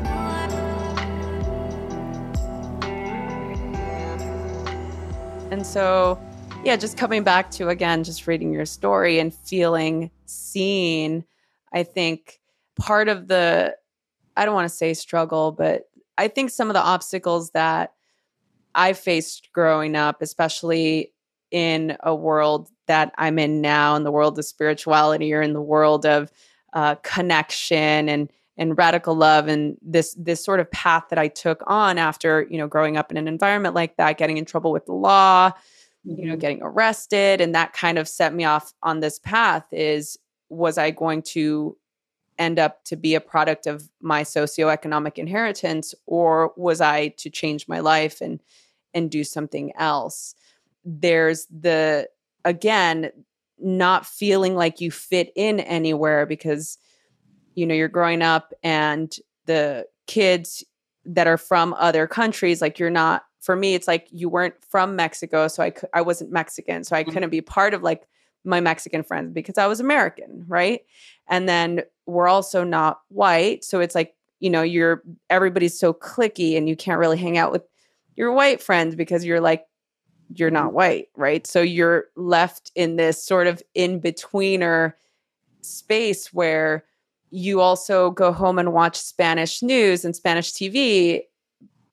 And 5.49 5.65
so, 5.65 6.19
yeah, 6.63 6.75
just 6.75 6.97
coming 6.97 7.23
back 7.23 7.49
to 7.51 7.69
again, 7.69 8.03
just 8.03 8.27
reading 8.27 8.51
your 8.51 8.65
story 8.65 9.17
and 9.17 9.33
feeling 9.33 10.11
seen, 10.25 11.23
I 11.73 11.83
think 11.83 12.39
part 12.75 13.09
of 13.09 13.27
the, 13.27 13.75
I 14.35 14.45
don't 14.45 14.53
want 14.53 14.69
to 14.69 14.75
say 14.75 14.93
struggle, 14.93 15.51
but 15.51 15.89
I 16.17 16.27
think 16.27 16.49
some 16.49 16.69
of 16.69 16.73
the 16.73 16.81
obstacles 16.81 17.51
that 17.51 17.93
I 18.75 18.93
faced 18.93 19.49
growing 19.53 19.95
up, 19.95 20.21
especially 20.21 21.13
in 21.51 21.97
a 22.03 22.13
world 22.13 22.69
that 22.87 23.13
I'm 23.17 23.39
in 23.39 23.61
now, 23.61 23.95
in 23.95 24.03
the 24.03 24.11
world 24.11 24.37
of 24.37 24.45
spirituality 24.45 25.33
or 25.33 25.41
in 25.41 25.53
the 25.53 25.61
world 25.61 26.05
of 26.05 26.31
uh, 26.73 26.95
connection 26.95 28.09
and 28.09 28.31
and 28.59 28.75
radical 28.77 29.15
love 29.15 29.47
and 29.47 29.77
this 29.83 30.15
this 30.15 30.43
sort 30.43 30.59
of 30.59 30.69
path 30.71 31.05
that 31.09 31.19
I 31.19 31.27
took 31.27 31.63
on 31.67 31.97
after 31.97 32.47
you 32.49 32.57
know 32.57 32.67
growing 32.67 32.97
up 32.97 33.11
in 33.11 33.17
an 33.17 33.27
environment 33.27 33.75
like 33.75 33.97
that, 33.97 34.17
getting 34.17 34.37
in 34.37 34.45
trouble 34.45 34.71
with 34.71 34.85
the 34.85 34.93
law, 34.93 35.51
you 36.03 36.25
know, 36.25 36.33
Mm-hmm. 36.33 36.39
getting 36.39 36.61
arrested, 36.61 37.41
and 37.41 37.53
that 37.55 37.73
kind 37.73 37.97
of 37.97 38.07
set 38.07 38.33
me 38.33 38.45
off 38.45 38.73
on 38.83 38.99
this 38.99 39.19
path. 39.19 39.65
Is 39.71 40.17
was 40.49 40.77
I 40.77 40.91
going 40.91 41.21
to 41.23 41.77
end 42.39 42.59
up 42.59 42.83
to 42.85 42.95
be 42.95 43.15
a 43.15 43.21
product 43.21 43.65
of 43.65 43.89
my 44.01 44.23
socioeconomic 44.23 45.17
inheritance, 45.17 45.95
or 46.05 46.53
was 46.55 46.81
I 46.81 47.09
to 47.09 47.29
change 47.29 47.67
my 47.67 47.79
life 47.79 48.21
and 48.21 48.39
and 48.93 49.09
do 49.11 49.23
something 49.23 49.71
else? 49.77 50.35
There's 50.85 51.45
the 51.47 52.07
again 52.45 53.11
not 53.59 54.05
feeling 54.05 54.55
like 54.55 54.79
you 54.79 54.91
fit 54.91 55.31
in 55.35 55.59
anywhere 55.61 56.25
because 56.25 56.77
you 57.55 57.65
know 57.65 57.73
you're 57.73 57.87
growing 57.87 58.21
up 58.21 58.53
and 58.63 59.15
the 59.45 59.87
kids 60.05 60.63
that 61.05 61.25
are 61.25 61.37
from 61.37 61.73
other 61.73 62.05
countries 62.05 62.61
like 62.61 62.77
you're 62.77 62.89
not 62.91 63.23
for 63.39 63.55
me 63.55 63.73
it's 63.73 63.87
like 63.87 64.07
you 64.11 64.29
weren't 64.29 64.53
from 64.69 64.95
Mexico 64.95 65.47
so 65.47 65.63
I 65.63 65.73
I 65.93 66.01
wasn't 66.01 66.31
Mexican 66.31 66.83
so 66.83 66.95
I 66.95 67.03
Mhm. 67.03 67.11
couldn't 67.13 67.29
be 67.31 67.41
part 67.41 67.73
of 67.73 67.81
like 67.81 68.07
my 68.43 68.59
Mexican 68.59 69.03
friends 69.03 69.33
because 69.33 69.57
I 69.57 69.67
was 69.67 69.79
American 69.79 70.45
right? 70.47 70.81
And 71.27 71.47
then 71.47 71.81
we're 72.05 72.27
also 72.27 72.63
not 72.63 73.01
white 73.09 73.63
so 73.63 73.79
it's 73.79 73.95
like 73.95 74.15
you 74.39 74.49
know 74.49 74.61
you're 74.61 75.03
everybody's 75.29 75.77
so 75.77 75.93
clicky 75.93 76.57
and 76.57 76.69
you 76.69 76.75
can't 76.75 76.99
really 76.99 77.17
hang 77.17 77.37
out 77.37 77.51
with 77.51 77.63
your 78.15 78.31
white 78.31 78.61
friends 78.61 78.95
because 78.95 79.25
you're 79.25 79.41
like 79.41 79.65
you're 80.35 80.51
not 80.51 80.67
mm-hmm. 80.67 80.75
white 80.75 81.07
right? 81.15 81.45
So 81.47 81.61
you're 81.61 82.05
left 82.15 82.71
in 82.75 82.95
this 82.95 83.23
sort 83.23 83.47
of 83.47 83.61
in 83.75 84.01
betweener 84.01 84.93
space 85.61 86.33
where 86.33 86.85
you 87.29 87.59
also 87.59 88.11
go 88.11 88.31
home 88.31 88.57
and 88.57 88.73
watch 88.73 88.97
Spanish 88.97 89.61
news 89.61 90.05
and 90.05 90.15
Spanish 90.15 90.53
TV, 90.53 91.23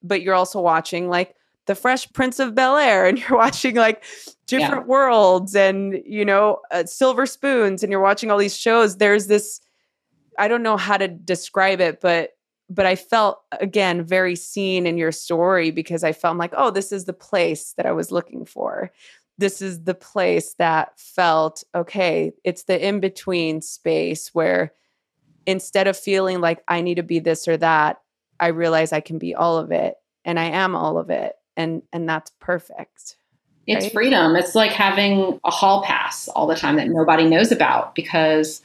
but 0.02 0.22
you're 0.22 0.34
also 0.34 0.60
watching 0.60 1.08
like 1.08 1.34
The 1.66 1.74
Fresh 1.74 2.12
Prince 2.12 2.38
of 2.38 2.54
Bel 2.54 2.76
Air 2.76 3.06
and 3.06 3.18
you're 3.28 3.38
watching 3.38 3.76
like 3.76 4.04
different 4.46 4.86
worlds 4.86 5.56
and, 5.56 6.02
you 6.04 6.24
know, 6.24 6.60
uh, 6.70 6.84
Silver 6.84 7.26
Spoons 7.26 7.82
and 7.82 7.90
you're 7.90 8.00
watching 8.00 8.30
all 8.30 8.38
these 8.38 8.56
shows. 8.56 8.96
There's 8.96 9.26
this, 9.26 9.60
I 10.38 10.48
don't 10.48 10.62
know 10.62 10.76
how 10.76 10.96
to 10.96 11.08
describe 11.08 11.80
it, 11.80 12.00
but 12.00 12.30
but 12.70 12.86
I 12.86 12.96
felt 12.96 13.42
again 13.60 14.02
very 14.02 14.34
seen 14.34 14.86
in 14.86 14.96
your 14.96 15.12
story 15.12 15.70
because 15.70 16.02
I 16.02 16.12
felt 16.12 16.38
like, 16.38 16.54
oh, 16.56 16.70
this 16.70 16.92
is 16.92 17.04
the 17.04 17.12
place 17.12 17.74
that 17.76 17.86
I 17.86 17.92
was 17.92 18.10
looking 18.10 18.44
for. 18.46 18.90
This 19.36 19.60
is 19.60 19.84
the 19.84 19.94
place 19.94 20.54
that 20.54 20.98
felt 20.98 21.62
okay. 21.74 22.32
It's 22.42 22.64
the 22.64 22.86
in 22.86 23.00
between 23.00 23.60
space 23.60 24.30
where 24.32 24.72
instead 25.46 25.86
of 25.86 25.96
feeling 25.96 26.40
like 26.40 26.62
I 26.68 26.80
need 26.80 26.94
to 26.96 27.02
be 27.02 27.18
this 27.18 27.46
or 27.48 27.56
that, 27.58 28.00
I 28.40 28.48
realize 28.48 28.92
I 28.92 29.00
can 29.00 29.18
be 29.18 29.34
all 29.34 29.58
of 29.58 29.70
it 29.70 29.96
and 30.24 30.38
I 30.38 30.44
am 30.44 30.74
all 30.74 30.98
of 30.98 31.10
it. 31.10 31.34
And 31.56 31.82
and 31.92 32.08
that's 32.08 32.32
perfect. 32.40 33.16
It's 33.66 33.84
right? 33.86 33.92
freedom. 33.92 34.36
It's 34.36 34.54
like 34.54 34.72
having 34.72 35.40
a 35.44 35.50
hall 35.50 35.82
pass 35.82 36.28
all 36.28 36.46
the 36.46 36.56
time 36.56 36.76
that 36.76 36.88
nobody 36.88 37.26
knows 37.26 37.50
about 37.50 37.94
because 37.94 38.60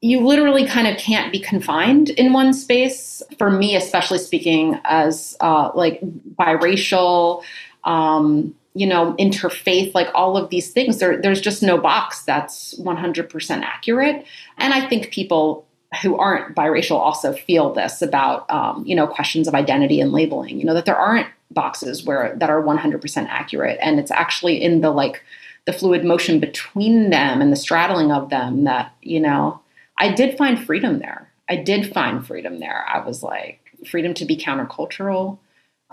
you 0.00 0.24
literally 0.24 0.66
kind 0.66 0.86
of 0.86 0.96
can't 0.96 1.32
be 1.32 1.40
confined 1.40 2.10
in 2.10 2.32
one 2.32 2.54
space. 2.54 3.22
For 3.36 3.50
me, 3.50 3.76
especially 3.76 4.18
speaking 4.18 4.78
as 4.84 5.36
uh, 5.40 5.70
like 5.74 6.00
biracial, 6.36 7.42
um, 7.84 8.54
you 8.74 8.86
know, 8.86 9.14
interfaith, 9.18 9.92
like 9.94 10.08
all 10.14 10.36
of 10.36 10.50
these 10.50 10.70
things, 10.70 10.98
there, 10.98 11.20
there's 11.20 11.40
just 11.40 11.62
no 11.62 11.76
box 11.78 12.22
that's 12.22 12.78
100% 12.78 13.62
accurate. 13.62 14.24
And 14.56 14.72
I 14.72 14.88
think 14.88 15.10
people 15.10 15.66
who 16.02 16.16
aren't 16.16 16.54
biracial 16.54 16.96
also 16.96 17.32
feel 17.32 17.72
this 17.72 18.02
about, 18.02 18.48
um, 18.50 18.84
you 18.86 18.94
know, 18.94 19.06
questions 19.06 19.48
of 19.48 19.54
identity 19.54 20.00
and 20.00 20.12
labeling, 20.12 20.58
you 20.58 20.64
know, 20.64 20.74
that 20.74 20.84
there 20.84 20.96
aren't 20.96 21.26
boxes 21.50 22.04
where 22.04 22.34
that 22.36 22.50
are 22.50 22.62
100% 22.62 23.26
accurate. 23.28 23.78
And 23.80 23.98
it's 23.98 24.10
actually 24.10 24.62
in 24.62 24.82
the 24.82 24.90
like 24.90 25.22
the 25.64 25.72
fluid 25.72 26.04
motion 26.04 26.40
between 26.40 27.10
them 27.10 27.40
and 27.40 27.52
the 27.52 27.56
straddling 27.56 28.12
of 28.12 28.30
them 28.30 28.64
that, 28.64 28.94
you 29.02 29.20
know, 29.20 29.60
I 29.98 30.12
did 30.12 30.36
find 30.36 30.64
freedom 30.64 30.98
there. 30.98 31.30
I 31.48 31.56
did 31.56 31.92
find 31.92 32.26
freedom 32.26 32.60
there. 32.60 32.86
I 32.88 33.04
was 33.04 33.22
like, 33.22 33.60
freedom 33.86 34.14
to 34.14 34.24
be 34.24 34.36
countercultural, 34.36 35.38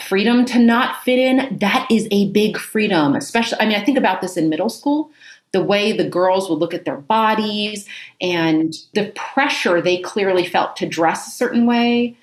freedom 0.01 0.45
to 0.45 0.59
not 0.59 1.03
fit 1.03 1.19
in. 1.19 1.57
That 1.59 1.87
is 1.89 2.07
a 2.11 2.31
big 2.31 2.57
freedom, 2.57 3.15
especially, 3.15 3.59
I 3.59 3.65
mean, 3.65 3.77
I 3.77 3.83
think 3.83 3.97
about 3.97 4.21
this 4.21 4.37
in 4.37 4.49
middle 4.49 4.69
school, 4.69 5.11
the 5.55 5.63
way 5.63 5.93
the 5.93 6.07
girls 6.09 6.49
would 6.49 6.59
look 6.59 6.73
at 6.73 6.83
their 6.83 6.97
bodies 6.97 7.87
and 8.19 8.75
the 8.93 9.09
pressure 9.15 9.81
they 9.81 9.99
clearly 9.99 10.45
felt 10.45 10.75
to 10.75 10.85
dress 10.85 11.25
a 11.27 11.31
certain 11.31 11.65
way, 11.65 12.17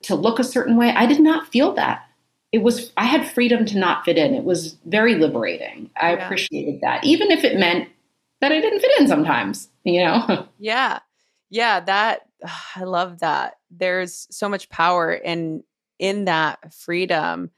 to 0.00 0.14
look 0.14 0.38
a 0.38 0.44
certain 0.44 0.74
way. 0.74 0.88
I 0.96 1.04
did 1.04 1.20
not 1.20 1.48
feel 1.48 1.74
that. 1.74 2.06
It 2.50 2.62
was, 2.62 2.90
I 2.96 3.04
had 3.04 3.30
freedom 3.30 3.66
to 3.66 3.78
not 3.78 4.06
fit 4.06 4.16
in. 4.16 4.32
It 4.32 4.44
was 4.44 4.78
very 4.86 5.16
liberating. 5.16 5.90
I 6.00 6.14
Yeah. 6.14 6.24
appreciated 6.24 6.80
that, 6.80 7.04
even 7.04 7.30
if 7.30 7.44
it 7.44 7.58
meant 7.58 7.90
that 8.40 8.52
I 8.52 8.60
didn't 8.62 8.80
fit 8.80 8.98
in 9.00 9.06
sometimes, 9.06 9.68
you 9.84 10.02
know? 10.02 10.48
Yeah. 10.58 11.00
Yeah, 11.50 11.80
that 11.80 12.22
I 12.74 12.84
love 12.84 13.18
that. 13.20 13.58
There's 13.70 14.26
so 14.30 14.48
much 14.48 14.70
power 14.70 15.12
in 15.12 15.62
in 15.98 16.24
that 16.24 16.72
freedom. 16.72 17.50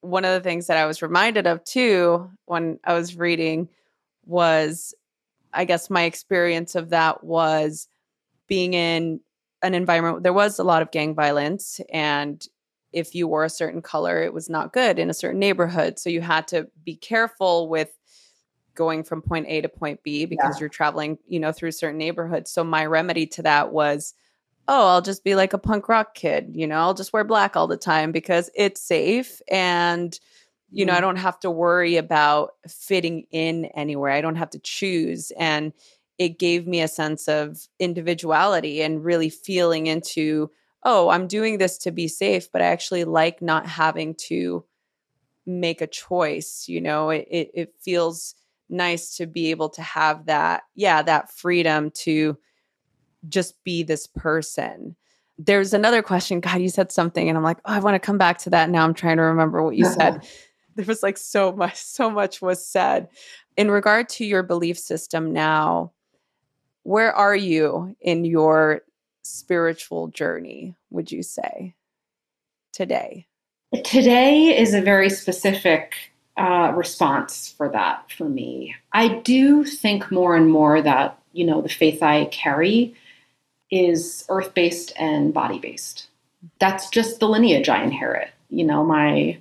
One 0.00 0.24
of 0.24 0.32
the 0.32 0.40
things 0.40 0.66
that 0.66 0.78
I 0.78 0.86
was 0.86 1.00
reminded 1.00 1.46
of 1.46 1.62
too 1.62 2.28
when 2.46 2.80
I 2.82 2.94
was 2.94 3.14
reading 3.16 3.68
was 4.26 4.94
I 5.52 5.64
guess 5.64 5.88
my 5.88 6.02
experience 6.02 6.74
of 6.74 6.90
that 6.90 7.22
was 7.22 7.88
being 8.48 8.74
in 8.74 9.20
an 9.62 9.74
environment 9.74 10.22
there 10.22 10.32
was 10.32 10.58
a 10.58 10.64
lot 10.64 10.82
of 10.82 10.90
gang 10.90 11.14
violence 11.14 11.80
and 11.92 12.46
if 12.92 13.14
you 13.14 13.26
wore 13.26 13.44
a 13.44 13.50
certain 13.50 13.82
color 13.82 14.22
it 14.22 14.32
was 14.32 14.50
not 14.50 14.72
good 14.72 14.98
in 14.98 15.10
a 15.10 15.14
certain 15.14 15.40
neighborhood 15.40 15.98
so 15.98 16.10
you 16.10 16.20
had 16.20 16.46
to 16.48 16.68
be 16.84 16.96
careful 16.96 17.68
with 17.68 17.90
going 18.74 19.04
from 19.04 19.22
point 19.22 19.46
A 19.48 19.60
to 19.60 19.68
point 19.68 20.02
B 20.02 20.26
because 20.26 20.60
you're 20.60 20.68
traveling, 20.68 21.18
you 21.26 21.40
know, 21.40 21.52
through 21.52 21.72
certain 21.72 21.98
neighborhoods. 21.98 22.50
So 22.50 22.64
my 22.64 22.86
remedy 22.86 23.26
to 23.28 23.42
that 23.42 23.72
was, 23.72 24.14
oh, 24.68 24.88
I'll 24.88 25.02
just 25.02 25.24
be 25.24 25.34
like 25.34 25.52
a 25.52 25.58
punk 25.58 25.88
rock 25.88 26.14
kid, 26.14 26.50
you 26.54 26.66
know, 26.66 26.76
I'll 26.76 26.94
just 26.94 27.12
wear 27.12 27.24
black 27.24 27.56
all 27.56 27.66
the 27.66 27.76
time 27.76 28.12
because 28.12 28.50
it's 28.54 28.82
safe 28.82 29.40
and 29.48 30.18
you 30.74 30.84
know, 30.84 30.92
I 30.92 30.96
mm-hmm. 30.96 31.02
don't 31.02 31.16
have 31.16 31.40
to 31.40 31.50
worry 31.50 31.96
about 31.96 32.52
fitting 32.66 33.26
in 33.30 33.66
anywhere. 33.66 34.12
I 34.12 34.20
don't 34.20 34.36
have 34.36 34.50
to 34.50 34.58
choose 34.58 35.30
and 35.38 35.72
it 36.18 36.38
gave 36.38 36.66
me 36.66 36.80
a 36.80 36.88
sense 36.88 37.28
of 37.28 37.66
individuality 37.78 38.82
and 38.82 39.04
really 39.04 39.30
feeling 39.30 39.86
into, 39.86 40.50
oh, 40.84 41.08
I'm 41.08 41.26
doing 41.26 41.58
this 41.58 41.78
to 41.78 41.90
be 41.90 42.08
safe, 42.08 42.50
but 42.52 42.62
I 42.62 42.66
actually 42.66 43.04
like 43.04 43.42
not 43.42 43.66
having 43.66 44.14
to 44.26 44.64
make 45.44 45.80
a 45.80 45.86
choice, 45.86 46.66
you 46.68 46.80
know. 46.80 47.10
It 47.10 47.26
it, 47.30 47.50
it 47.54 47.74
feels 47.80 48.34
nice 48.68 49.16
to 49.16 49.26
be 49.26 49.50
able 49.50 49.68
to 49.68 49.82
have 49.82 50.26
that 50.26 50.62
yeah 50.74 51.02
that 51.02 51.30
freedom 51.30 51.90
to 51.90 52.36
just 53.28 53.62
be 53.62 53.82
this 53.82 54.06
person 54.06 54.96
there's 55.38 55.74
another 55.74 56.02
question 56.02 56.40
god 56.40 56.60
you 56.60 56.68
said 56.68 56.90
something 56.90 57.28
and 57.28 57.36
i'm 57.36 57.44
like 57.44 57.58
oh 57.66 57.72
i 57.72 57.78
want 57.78 57.94
to 57.94 57.98
come 57.98 58.16
back 58.16 58.38
to 58.38 58.50
that 58.50 58.70
now 58.70 58.84
i'm 58.84 58.94
trying 58.94 59.16
to 59.18 59.22
remember 59.22 59.62
what 59.62 59.76
you 59.76 59.84
said 59.84 60.26
there 60.76 60.84
was 60.86 61.02
like 61.02 61.18
so 61.18 61.52
much 61.52 61.76
so 61.76 62.10
much 62.10 62.42
was 62.42 62.66
said 62.66 63.08
in 63.56 63.70
regard 63.70 64.08
to 64.08 64.24
your 64.24 64.42
belief 64.42 64.78
system 64.78 65.32
now 65.32 65.92
where 66.82 67.12
are 67.12 67.36
you 67.36 67.96
in 68.00 68.24
your 68.24 68.82
spiritual 69.22 70.08
journey 70.08 70.74
would 70.90 71.10
you 71.10 71.22
say 71.22 71.74
today 72.72 73.26
Today 73.82 74.56
is 74.56 74.72
a 74.72 74.80
very 74.80 75.10
specific 75.10 75.94
uh, 76.36 76.72
response 76.76 77.52
for 77.56 77.68
that 77.70 78.08
for 78.12 78.28
me. 78.28 78.76
I 78.92 79.08
do 79.08 79.64
think 79.64 80.12
more 80.12 80.36
and 80.36 80.48
more 80.48 80.80
that, 80.80 81.18
you 81.32 81.44
know, 81.44 81.60
the 81.60 81.68
faith 81.68 82.02
I 82.02 82.26
carry 82.26 82.94
is 83.70 84.24
earth 84.28 84.54
based 84.54 84.92
and 84.96 85.34
body 85.34 85.58
based. 85.58 86.06
that's 86.58 86.88
just 86.90 87.20
the 87.20 87.28
lineage 87.28 87.68
I 87.68 87.82
inherit. 87.82 88.30
You 88.50 88.64
know, 88.64 88.84
my 88.84 89.38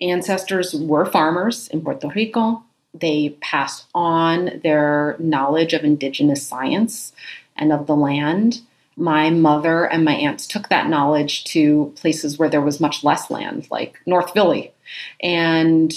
ancestors 0.00 0.74
were 0.74 1.04
farmers 1.06 1.68
in 1.68 1.80
Puerto 1.80 2.08
Rico. 2.08 2.62
They 2.94 3.36
passed 3.40 3.86
on 3.94 4.60
their 4.62 5.16
knowledge 5.18 5.72
of 5.72 5.84
indigenous 5.84 6.46
science 6.46 7.12
and 7.56 7.72
of 7.72 7.86
the 7.86 7.96
land. 7.96 8.60
My 8.96 9.30
mother 9.30 9.84
and 9.84 10.04
my 10.04 10.14
aunts 10.14 10.46
took 10.46 10.68
that 10.68 10.88
knowledge 10.88 11.44
to 11.44 11.92
places 11.96 12.38
where 12.38 12.48
there 12.48 12.60
was 12.60 12.80
much 12.80 13.02
less 13.02 13.30
land, 13.30 13.66
like 13.70 13.98
North 14.06 14.32
Philly, 14.32 14.72
and 15.20 15.92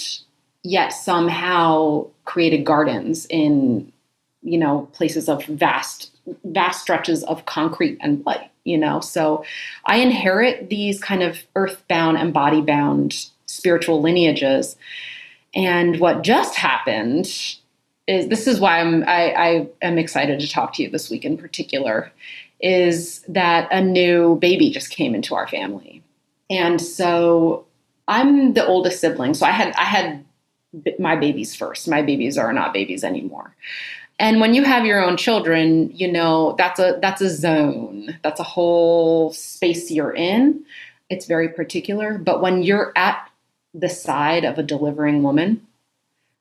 yet 0.64 0.90
somehow 0.90 2.08
created 2.26 2.66
gardens 2.66 3.28
in, 3.30 3.92
you 4.42 4.58
know, 4.58 4.90
places 4.94 5.30
of 5.30 5.46
vast, 5.46 6.12
vast 6.44 6.82
stretches 6.82 7.24
of 7.26 7.46
concrete 7.46 8.00
and 8.02 8.26
light, 8.26 8.50
you 8.64 8.78
know. 8.78 9.00
So 9.00 9.46
I 9.86 9.98
inherit 9.98 10.70
these 10.70 11.00
kind 11.00 11.22
of 11.22 11.44
earthbound 11.56 12.18
and 12.18 12.34
body 12.34 12.62
bound 12.62 13.28
spiritual 13.58 14.02
lineages. 14.02 14.76
And 15.54 16.00
what 16.00 16.24
just 16.24 16.56
happened 16.56 17.26
is 18.08 18.28
this 18.30 18.48
is 18.48 18.60
why 18.60 18.80
I'm 18.80 19.04
I, 19.04 19.34
I 19.34 19.68
am 19.82 19.98
excited 19.98 20.40
to 20.40 20.50
talk 20.50 20.74
to 20.74 20.84
you 20.84 20.90
this 20.90 21.10
week 21.10 21.26
in 21.26 21.38
particular, 21.38 22.12
is 22.62 23.20
that 23.28 23.68
a 23.72 23.82
new 23.82 24.38
baby 24.38 24.70
just 24.70 24.90
came 24.90 25.14
into 25.14 25.36
our 25.36 25.48
family. 25.48 26.02
And 26.50 26.80
so 26.80 27.66
I'm 28.08 28.54
the 28.54 28.66
oldest 28.66 29.02
sibling. 29.02 29.34
So 29.34 29.46
I 29.46 29.52
had 29.52 29.74
I 29.76 29.84
had 29.84 30.24
my 31.00 31.16
babies 31.16 31.56
first. 31.56 31.88
My 31.88 32.02
babies 32.02 32.38
are 32.38 32.54
not 32.54 32.74
babies 32.74 33.04
anymore. 33.04 33.54
And 34.20 34.40
when 34.40 34.54
you 34.54 34.64
have 34.64 34.86
your 34.86 35.04
own 35.04 35.18
children, 35.18 35.92
you 35.94 36.12
know, 36.12 36.56
that's 36.58 36.80
a 36.80 36.98
that's 37.02 37.22
a 37.22 37.30
zone. 37.30 38.18
That's 38.24 38.40
a 38.40 38.44
whole 38.44 39.34
space 39.34 39.92
you're 39.92 40.14
in. 40.14 40.64
It's 41.10 41.26
very 41.26 41.50
particular, 41.50 42.18
but 42.18 42.42
when 42.42 42.64
you're 42.64 42.92
at 42.96 43.27
the 43.74 43.90
side 43.90 44.44
of 44.44 44.58
a 44.58 44.64
delivering 44.64 45.24
woman, 45.24 45.66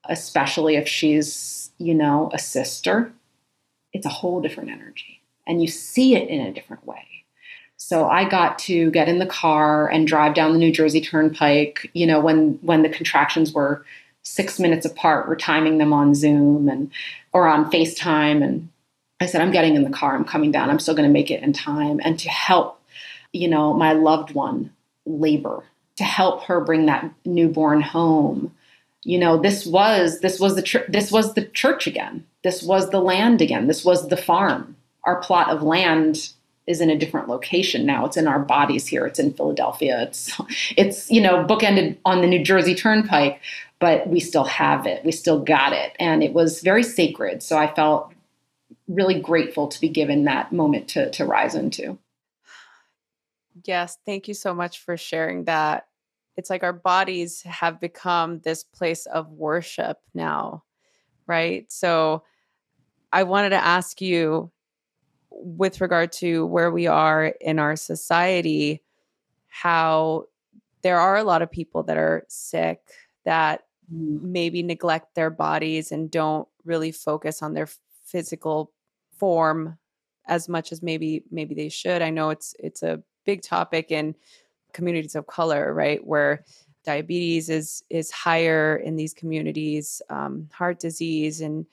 especially 0.09 0.77
if 0.77 0.89
she's, 0.89 1.70
you 1.79 1.95
know, 1.95 2.31
a 2.33 2.39
sister, 2.39 3.12
it's 3.93 4.07
a 4.07 4.11
whole 4.11 4.41
different 4.41 4.70
energy. 4.70 5.20
And 5.47 5.61
you 5.62 5.68
see 5.68 6.14
it 6.16 6.29
in 6.29 6.41
a 6.41 6.53
different 6.53 6.87
way. 6.87 7.07
So 7.77 8.09
I 8.09 8.29
got 8.29 8.59
to 8.61 8.91
get 8.91 9.09
in 9.09 9.18
the 9.18 9.27
car 9.27 9.89
and 9.89 10.07
drive 10.07 10.35
down 10.35 10.53
the 10.53 10.59
New 10.59 10.72
Jersey 10.72 11.01
Turnpike, 11.01 11.91
you 11.93 12.07
know, 12.07 12.20
when 12.20 12.59
when 12.62 12.83
the 12.83 12.89
contractions 12.89 13.53
were 13.53 13.85
six 14.22 14.59
minutes 14.59 14.87
apart, 14.87 15.29
we're 15.29 15.37
timing 15.37 15.79
them 15.79 15.93
on 15.93 16.14
Zoom 16.14 16.68
and 16.68 16.91
or 17.33 17.47
on 17.47 17.70
FaceTime. 17.70 18.43
And 18.43 18.70
I 19.20 19.27
said, 19.27 19.41
I'm 19.41 19.53
getting 19.53 19.77
in 19.77 19.85
the 19.85 19.91
car, 19.91 20.16
I'm 20.16 20.24
coming 20.24 20.51
down, 20.51 20.70
I'm 20.70 20.79
still 20.79 20.95
gonna 20.95 21.09
make 21.09 21.31
it 21.31 21.43
in 21.43 21.53
time. 21.53 22.01
And 22.03 22.18
to 22.18 22.29
help, 22.29 22.81
you 23.33 23.47
know, 23.47 23.74
my 23.74 23.93
loved 23.93 24.33
one 24.33 24.72
labor 25.05 25.62
to 25.97 26.05
help 26.05 26.44
her 26.44 26.61
bring 26.61 26.86
that 26.86 27.11
newborn 27.24 27.80
home. 27.80 28.53
You 29.05 29.18
know 29.18 29.38
this 29.38 29.64
was 29.66 30.20
this 30.20 30.40
was 30.40 30.57
the 30.57 30.62
tr- 30.62 30.88
this 30.88 31.12
was 31.12 31.34
the 31.34 31.44
church 31.44 31.86
again. 31.86 32.26
This 32.42 32.62
was 32.62 32.90
the 32.90 33.01
land 33.01 33.40
again. 33.40 33.66
This 33.66 33.84
was 33.84 34.09
the 34.09 34.16
farm. 34.16 34.76
Our 35.05 35.20
plot 35.20 35.49
of 35.49 35.62
land 35.62 36.30
is 36.66 36.80
in 36.80 36.90
a 36.90 36.99
different 36.99 37.28
location 37.28 37.86
now. 37.86 38.05
It's 38.05 38.16
in 38.16 38.26
our 38.26 38.40
bodies 38.40 38.88
here. 38.88 39.07
It's 39.07 39.20
in 39.20 39.32
philadelphia. 39.32 40.03
It's 40.03 40.40
it's 40.76 41.11
you 41.11 41.20
know 41.20 41.44
bookended 41.44 41.97
on 42.05 42.20
the 42.20 42.26
new 42.26 42.42
jersey 42.42 42.74
turnpike 42.74 43.40
but 43.78 44.09
we 44.09 44.20
still 44.20 44.44
have 44.44 44.86
it. 44.86 45.05
We 45.05 45.12
still 45.12 45.40
got 45.40 45.72
it. 45.72 45.94
And 45.99 46.22
it 46.22 46.32
was 46.32 46.62
very 46.62 46.82
sacred. 46.82 47.42
So 47.42 47.59
i 47.59 47.72
felt 47.72 48.12
really 48.88 49.20
grateful 49.20 49.68
to 49.68 49.80
be 49.80 49.88
given 49.88 50.24
that 50.24 50.53
moment 50.53 50.88
to 50.88 51.11
to 51.11 51.24
rise 51.24 51.55
into 51.55 51.99
Yes, 53.67 53.99
thank 54.07 54.29
you 54.29 54.35
so 54.35 54.55
much 54.55 54.79
for 54.81 54.97
sharing 54.97 55.45
that. 55.45 55.87
It's 56.37 56.51
like 56.51 56.62
our 56.62 56.73
bodies 56.73 57.43
have 57.43 57.81
become 57.81 58.41
this 58.41 58.62
place 58.62 59.07
of 59.07 59.31
worship 59.33 59.99
now, 60.14 60.64
right? 61.27 61.71
So 61.73 62.23
I 63.12 63.23
wanted 63.23 63.51
to 63.51 63.64
ask 63.64 64.01
you 64.01 64.51
with 65.31 65.81
regard 65.81 66.12
to 66.12 66.47
where 66.47 66.71
we 66.71 66.87
are 66.87 67.27
in 67.41 67.59
our 67.59 67.77
society, 67.77 68.83
how 69.49 70.25
there 70.83 70.99
are 70.99 71.17
a 71.17 71.25
lot 71.25 71.43
of 71.43 71.51
people 71.51 71.83
that 71.85 71.97
are 71.97 72.25
sick 72.29 72.81
that 73.25 73.64
mm. 73.93 74.21
maybe 74.23 74.62
neglect 74.62 75.14
their 75.14 75.31
bodies 75.31 75.91
and 75.91 76.11
don't 76.11 76.47
really 76.64 76.93
focus 76.93 77.43
on 77.43 77.55
their 77.55 77.69
physical 78.05 78.73
form 79.17 79.79
as 80.29 80.49
much 80.49 80.73
as 80.73 80.83
maybe 80.83 81.25
maybe 81.31 81.55
they 81.55 81.69
should. 81.69 82.03
I 82.03 82.11
know 82.11 82.31
it's 82.31 82.55
it's 82.59 82.83
a 82.83 83.03
big 83.27 83.43
topic 83.43 83.91
in 83.91 84.14
communities 84.72 85.14
of 85.14 85.27
color, 85.27 85.74
right? 85.74 86.05
Where 86.07 86.45
diabetes 86.85 87.51
is 87.51 87.83
is 87.91 88.11
higher 88.11 88.77
in 88.77 88.97
these 88.97 89.12
communities, 89.12 90.01
um, 90.09 90.49
heart 90.53 90.79
disease, 90.79 91.41
and 91.41 91.66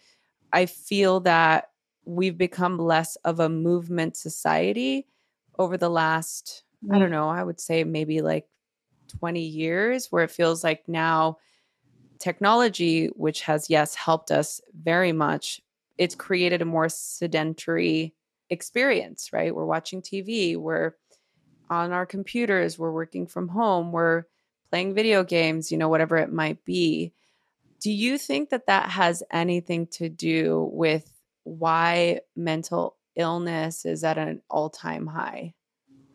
I 0.52 0.66
feel 0.66 1.20
that 1.22 1.70
we've 2.06 2.38
become 2.38 2.78
less 2.78 3.16
of 3.18 3.40
a 3.40 3.50
movement 3.50 4.18
society 4.18 5.08
over 5.60 5.78
the 5.78 5.90
last, 5.90 6.64
I 6.92 7.00
don't 7.00 7.12
know, 7.12 7.30
I 7.30 7.44
would 7.44 7.60
say 7.60 7.84
maybe 7.84 8.22
like 8.22 8.48
20 9.20 9.42
years, 9.42 10.12
where 10.12 10.24
it 10.24 10.32
feels 10.32 10.64
like 10.64 10.88
now 10.88 11.38
technology, 12.20 13.08
which 13.16 13.42
has, 13.42 13.70
yes, 13.70 13.96
helped 13.96 14.32
us 14.32 14.62
very 14.82 15.12
much, 15.12 15.62
it's 15.98 16.16
created 16.16 16.62
a 16.62 16.66
more 16.66 16.90
sedentary 16.90 18.14
experience, 18.50 19.32
right? 19.32 19.54
We're 19.54 19.66
watching 19.66 20.02
TV, 20.02 20.58
we're 20.58 20.94
on 21.70 21.92
our 21.92 22.06
computers, 22.06 22.78
we're 22.78 22.92
working 22.92 23.28
from 23.28 23.48
home, 23.48 23.92
we're 23.92 24.26
playing 24.70 24.94
video 24.94 25.24
games, 25.24 25.72
you 25.72 25.78
know, 25.78 25.90
whatever 25.90 26.18
it 26.18 26.32
might 26.32 26.64
be. 26.66 27.14
Do 27.80 27.92
you 27.92 28.18
think 28.18 28.50
that 28.50 28.68
that 28.68 28.90
has 28.90 29.24
anything 29.32 29.88
to 29.94 30.10
do 30.10 30.70
with 30.72 31.10
why 31.44 32.22
mental 32.36 32.96
illness 33.16 33.86
is 33.86 34.04
at 34.04 34.18
an 34.18 34.42
all 34.50 34.70
time 34.70 35.08
high? 35.08 35.54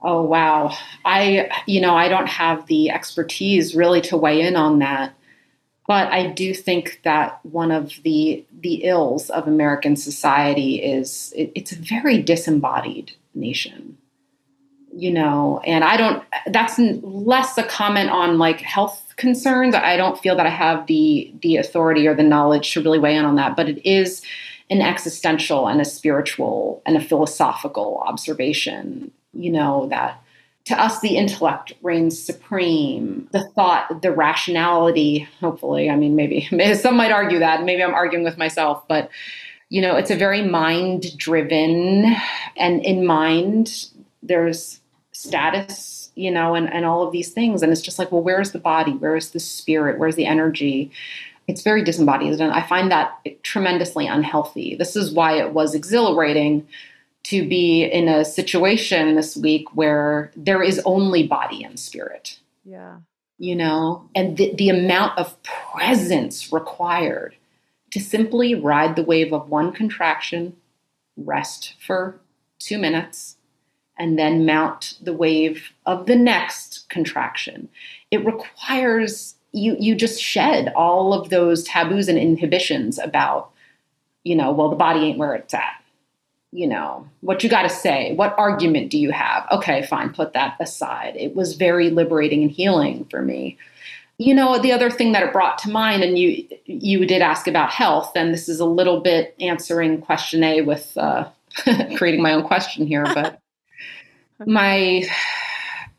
Oh, 0.01 0.23
wow. 0.23 0.77
I, 1.05 1.51
you 1.67 1.81
know, 1.81 1.95
I 1.95 2.09
don't 2.09 2.29
have 2.29 2.67
the 2.67 2.91
expertise 2.91 3.75
really 3.75 4.01
to 4.03 4.17
weigh 4.17 4.41
in 4.41 4.57
on 4.57 4.79
that. 4.79 5.15
But 5.87 6.13
I 6.13 6.27
do 6.27 6.53
think 6.53 7.01
that 7.05 7.41
one 7.45 7.71
of 7.71 7.93
the 8.05 8.45
the 8.61 8.85
ills 8.85 9.31
of 9.31 9.49
American 9.49 9.97
society 9.97 10.83
is 10.83 11.33
it, 11.35 11.51
it's 11.55 11.73
a 11.73 11.77
very 11.77 12.23
disembodied 12.23 13.13
nation 13.35 13.97
you 14.99 15.13
know, 15.13 15.61
and 15.65 15.85
I 15.85 15.97
don't, 15.97 16.25
that's 16.47 16.77
less 16.77 17.57
a 17.57 17.63
comment 17.63 18.11
on 18.11 18.37
like 18.37 18.61
health 18.61 19.15
concerns. 19.17 19.77
I 19.77 19.97
don't 19.97 20.19
feel 20.19 20.35
that 20.37 20.45
I 20.45 20.51
have 20.51 20.89
the, 20.89 21.33
the 21.41 21.57
authority 21.57 22.09
or 22.09 22.17
the 22.17 22.25
knowledge 22.25 22.73
to 22.73 22.83
really 22.83 22.99
weigh 22.99 23.15
in 23.15 23.25
on 23.25 23.37
that, 23.37 23.55
but 23.55 23.69
it 23.69 23.89
is 23.89 24.23
an 24.71 24.83
existential 24.83 25.69
and 25.69 25.81
a 25.81 25.85
spiritual 25.85 26.83
and 26.85 26.97
a 26.97 27.01
philosophical 27.01 28.03
observation, 28.07 29.13
you 29.33 29.53
know, 29.53 29.87
that 29.89 30.21
to 30.65 30.79
us 30.79 31.01
the 31.01 31.17
intellect 31.17 31.73
reigns 31.81 32.23
supreme 32.23 33.27
the 33.33 33.43
thought 33.55 34.03
the 34.03 34.13
rationality 34.13 35.27
hopefully 35.41 35.89
i 35.89 35.97
mean 35.97 36.15
maybe 36.15 36.47
some 36.75 36.95
might 36.95 37.11
argue 37.11 37.39
that 37.39 37.65
maybe 37.65 37.83
i'm 37.83 37.95
arguing 37.95 38.23
with 38.23 38.37
myself 38.37 38.87
but 38.87 39.09
you 39.71 39.81
know 39.81 39.97
it's 39.97 40.11
a 40.11 40.15
very 40.15 40.43
mind 40.43 41.17
driven 41.17 42.15
and 42.59 42.85
in 42.85 43.07
mind 43.07 43.87
there's 44.23 44.81
status, 45.19 46.13
you 46.15 46.31
know, 46.31 46.55
and, 46.55 46.73
and 46.73 46.85
all 46.85 47.05
of 47.05 47.13
these 47.13 47.31
things. 47.31 47.63
And 47.63 47.73
it's 47.73 47.83
just 47.83 47.99
like, 47.99 48.13
well, 48.13 48.23
where's 48.23 48.53
the 48.53 48.59
body? 48.59 48.93
Where's 48.93 49.31
the 49.31 49.41
spirit? 49.41 49.99
Where's 49.99 50.15
the 50.15 50.27
energy? 50.27 50.93
It's 51.49 51.63
very 51.63 51.83
disembodied. 51.83 52.41
And 52.41 52.53
I 52.53 52.63
find 52.63 52.91
that 52.93 53.19
tremendously 53.43 54.07
unhealthy. 54.07 54.77
This 54.77 54.95
is 54.95 55.13
why 55.13 55.39
it 55.39 55.53
was 55.53 55.75
exhilarating 55.75 56.69
to 57.25 57.49
be 57.49 57.83
in 57.83 58.09
a 58.09 58.25
situation 58.25 59.17
this 59.17 59.37
week 59.37 59.75
where 59.75 60.31
there 60.37 60.63
is 60.63 60.81
only 60.85 61.27
body 61.27 61.65
and 61.65 61.79
spirit. 61.81 62.39
Yeah. 62.65 62.99
You 63.39 63.57
know, 63.57 64.09
and 64.15 64.37
the, 64.37 64.55
the 64.55 64.69
amount 64.69 65.19
of 65.19 65.37
presence 65.43 66.53
required 66.53 67.35
to 67.91 68.01
simply 68.01 68.55
ride 68.55 68.95
the 68.95 69.03
wave 69.03 69.33
of 69.33 69.49
one 69.49 69.73
contraction, 69.73 70.57
rest 71.17 71.75
for 71.85 72.21
two 72.59 72.79
minutes, 72.79 73.38
and 73.99 74.19
then 74.19 74.47
mount 74.47 74.95
the 75.01 75.13
wave 75.13 75.71
of 75.87 76.07
the 76.07 76.17
next 76.17 76.89
contraction. 76.89 77.69
It 78.11 78.25
requires 78.25 79.35
you 79.53 79.77
you 79.79 79.95
just 79.95 80.23
shed 80.23 80.73
all 80.77 81.13
of 81.13 81.31
those 81.31 81.65
taboos 81.65 82.09
and 82.09 82.19
inhibitions 82.19 82.99
about, 82.99 83.51
you 84.25 84.37
know, 84.37 84.53
well, 84.53 84.69
the 84.69 84.77
body 84.77 85.01
ain't 85.01 85.19
where 85.19 85.35
it's 85.35 85.55
at. 85.55 85.83
You 86.51 86.67
know, 86.67 87.07
what 87.21 87.45
you 87.45 87.51
got 87.51 87.63
to 87.63 87.69
say, 87.69 88.15
what 88.15 88.35
argument 88.39 88.91
do 88.91 88.99
you 88.99 89.11
have? 89.11 89.47
Okay, 89.53 89.83
fine, 89.83 90.15
put 90.15 90.33
that 90.33 90.57
aside. 90.61 91.15
It 91.17 91.37
was 91.37 91.57
very 91.57 91.91
liberating 91.91 92.43
and 92.43 92.51
healing 92.51 93.07
for 93.11 93.21
me. 93.21 93.59
You 94.17 94.35
know, 94.35 94.59
the 94.59 94.73
other 94.73 94.91
thing 94.91 95.13
that 95.13 95.23
it 95.23 95.33
brought 95.33 95.59
to 95.59 95.71
mind, 95.71 96.03
and 96.03 96.19
you 96.19 96.47
you 96.65 97.07
did 97.07 97.23
ask 97.23 97.47
about 97.47 97.71
health, 97.71 98.13
and 98.17 98.33
this 98.33 98.49
is 98.49 98.61
a 98.61 98.65
little 98.65 99.01
bit 99.01 99.35
answering 99.41 100.01
question 100.01 100.43
A 100.43 100.63
with 100.63 100.97
uh, 100.97 101.29
creating 101.97 102.23
my 102.23 102.33
own 102.33 102.45
question 102.45 102.87
here, 102.87 103.05
but 103.05 103.41
my 104.47 105.05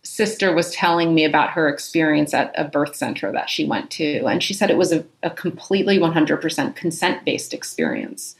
sister 0.03 0.53
was 0.53 0.71
telling 0.71 1.13
me 1.13 1.23
about 1.23 1.51
her 1.51 1.69
experience 1.69 2.33
at 2.33 2.53
a 2.57 2.65
birth 2.65 2.95
center 2.95 3.31
that 3.31 3.49
she 3.49 3.65
went 3.65 3.89
to. 3.91 4.25
And 4.25 4.43
she 4.43 4.53
said 4.53 4.69
it 4.69 4.77
was 4.77 4.91
a, 4.91 5.05
a 5.23 5.29
completely 5.29 5.97
100% 5.97 6.75
consent 6.75 7.25
based 7.25 7.53
experience. 7.53 8.35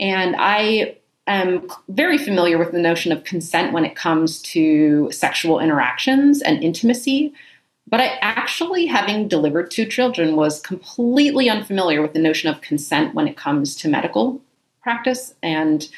And 0.00 0.34
I 0.38 0.96
am 1.26 1.68
very 1.88 2.18
familiar 2.18 2.58
with 2.58 2.72
the 2.72 2.80
notion 2.80 3.12
of 3.12 3.24
consent 3.24 3.72
when 3.72 3.84
it 3.84 3.96
comes 3.96 4.42
to 4.42 5.10
sexual 5.12 5.60
interactions 5.60 6.42
and 6.42 6.62
intimacy. 6.62 7.32
But 7.86 8.00
I 8.00 8.18
actually, 8.20 8.86
having 8.86 9.28
delivered 9.28 9.70
two 9.70 9.86
children, 9.86 10.36
was 10.36 10.60
completely 10.60 11.48
unfamiliar 11.48 12.02
with 12.02 12.12
the 12.12 12.18
notion 12.18 12.50
of 12.50 12.60
consent 12.60 13.14
when 13.14 13.28
it 13.28 13.36
comes 13.36 13.76
to 13.76 13.88
medical 13.88 14.40
practice. 14.82 15.34
And 15.42 15.88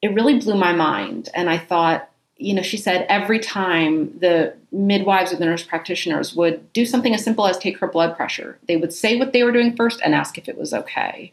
it 0.00 0.14
really 0.14 0.38
blew 0.38 0.56
my 0.56 0.72
mind. 0.72 1.28
And 1.34 1.48
I 1.48 1.58
thought, 1.58 2.08
you 2.36 2.54
know, 2.54 2.62
she 2.62 2.76
said 2.76 3.06
every 3.08 3.38
time 3.38 4.18
the 4.18 4.54
midwives 4.72 5.32
or 5.32 5.36
the 5.36 5.44
nurse 5.44 5.62
practitioners 5.62 6.34
would 6.34 6.72
do 6.72 6.84
something 6.84 7.14
as 7.14 7.22
simple 7.22 7.46
as 7.46 7.58
take 7.58 7.78
her 7.78 7.86
blood 7.86 8.16
pressure, 8.16 8.58
they 8.66 8.76
would 8.76 8.92
say 8.92 9.18
what 9.18 9.32
they 9.32 9.44
were 9.44 9.52
doing 9.52 9.76
first 9.76 10.00
and 10.04 10.14
ask 10.14 10.38
if 10.38 10.48
it 10.48 10.58
was 10.58 10.72
okay. 10.72 11.32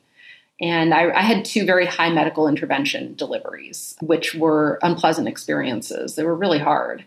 And 0.62 0.94
I, 0.94 1.10
I, 1.12 1.22
had 1.22 1.46
two 1.46 1.66
very 1.66 1.86
high 1.86 2.10
medical 2.10 2.48
intervention 2.48 3.16
deliveries, 3.16 3.96
which 4.02 4.36
were 4.36 4.78
unpleasant 4.82 5.28
experiences. 5.28 6.16
They 6.16 6.24
were 6.24 6.36
really 6.36 6.60
hard. 6.60 7.06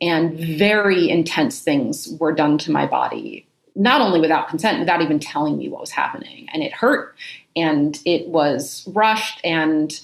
And 0.00 0.36
very 0.36 1.08
intense 1.08 1.60
things 1.60 2.08
were 2.18 2.32
done 2.32 2.58
to 2.58 2.72
my 2.72 2.86
body, 2.86 3.46
not 3.76 4.00
only 4.00 4.20
without 4.20 4.48
consent, 4.48 4.80
without 4.80 5.00
even 5.00 5.20
telling 5.20 5.56
me 5.56 5.68
what 5.68 5.80
was 5.80 5.90
happening. 5.92 6.48
And 6.52 6.62
it 6.62 6.72
hurt 6.72 7.14
and 7.54 7.98
it 8.04 8.28
was 8.28 8.84
rushed 8.88 9.40
and 9.44 10.00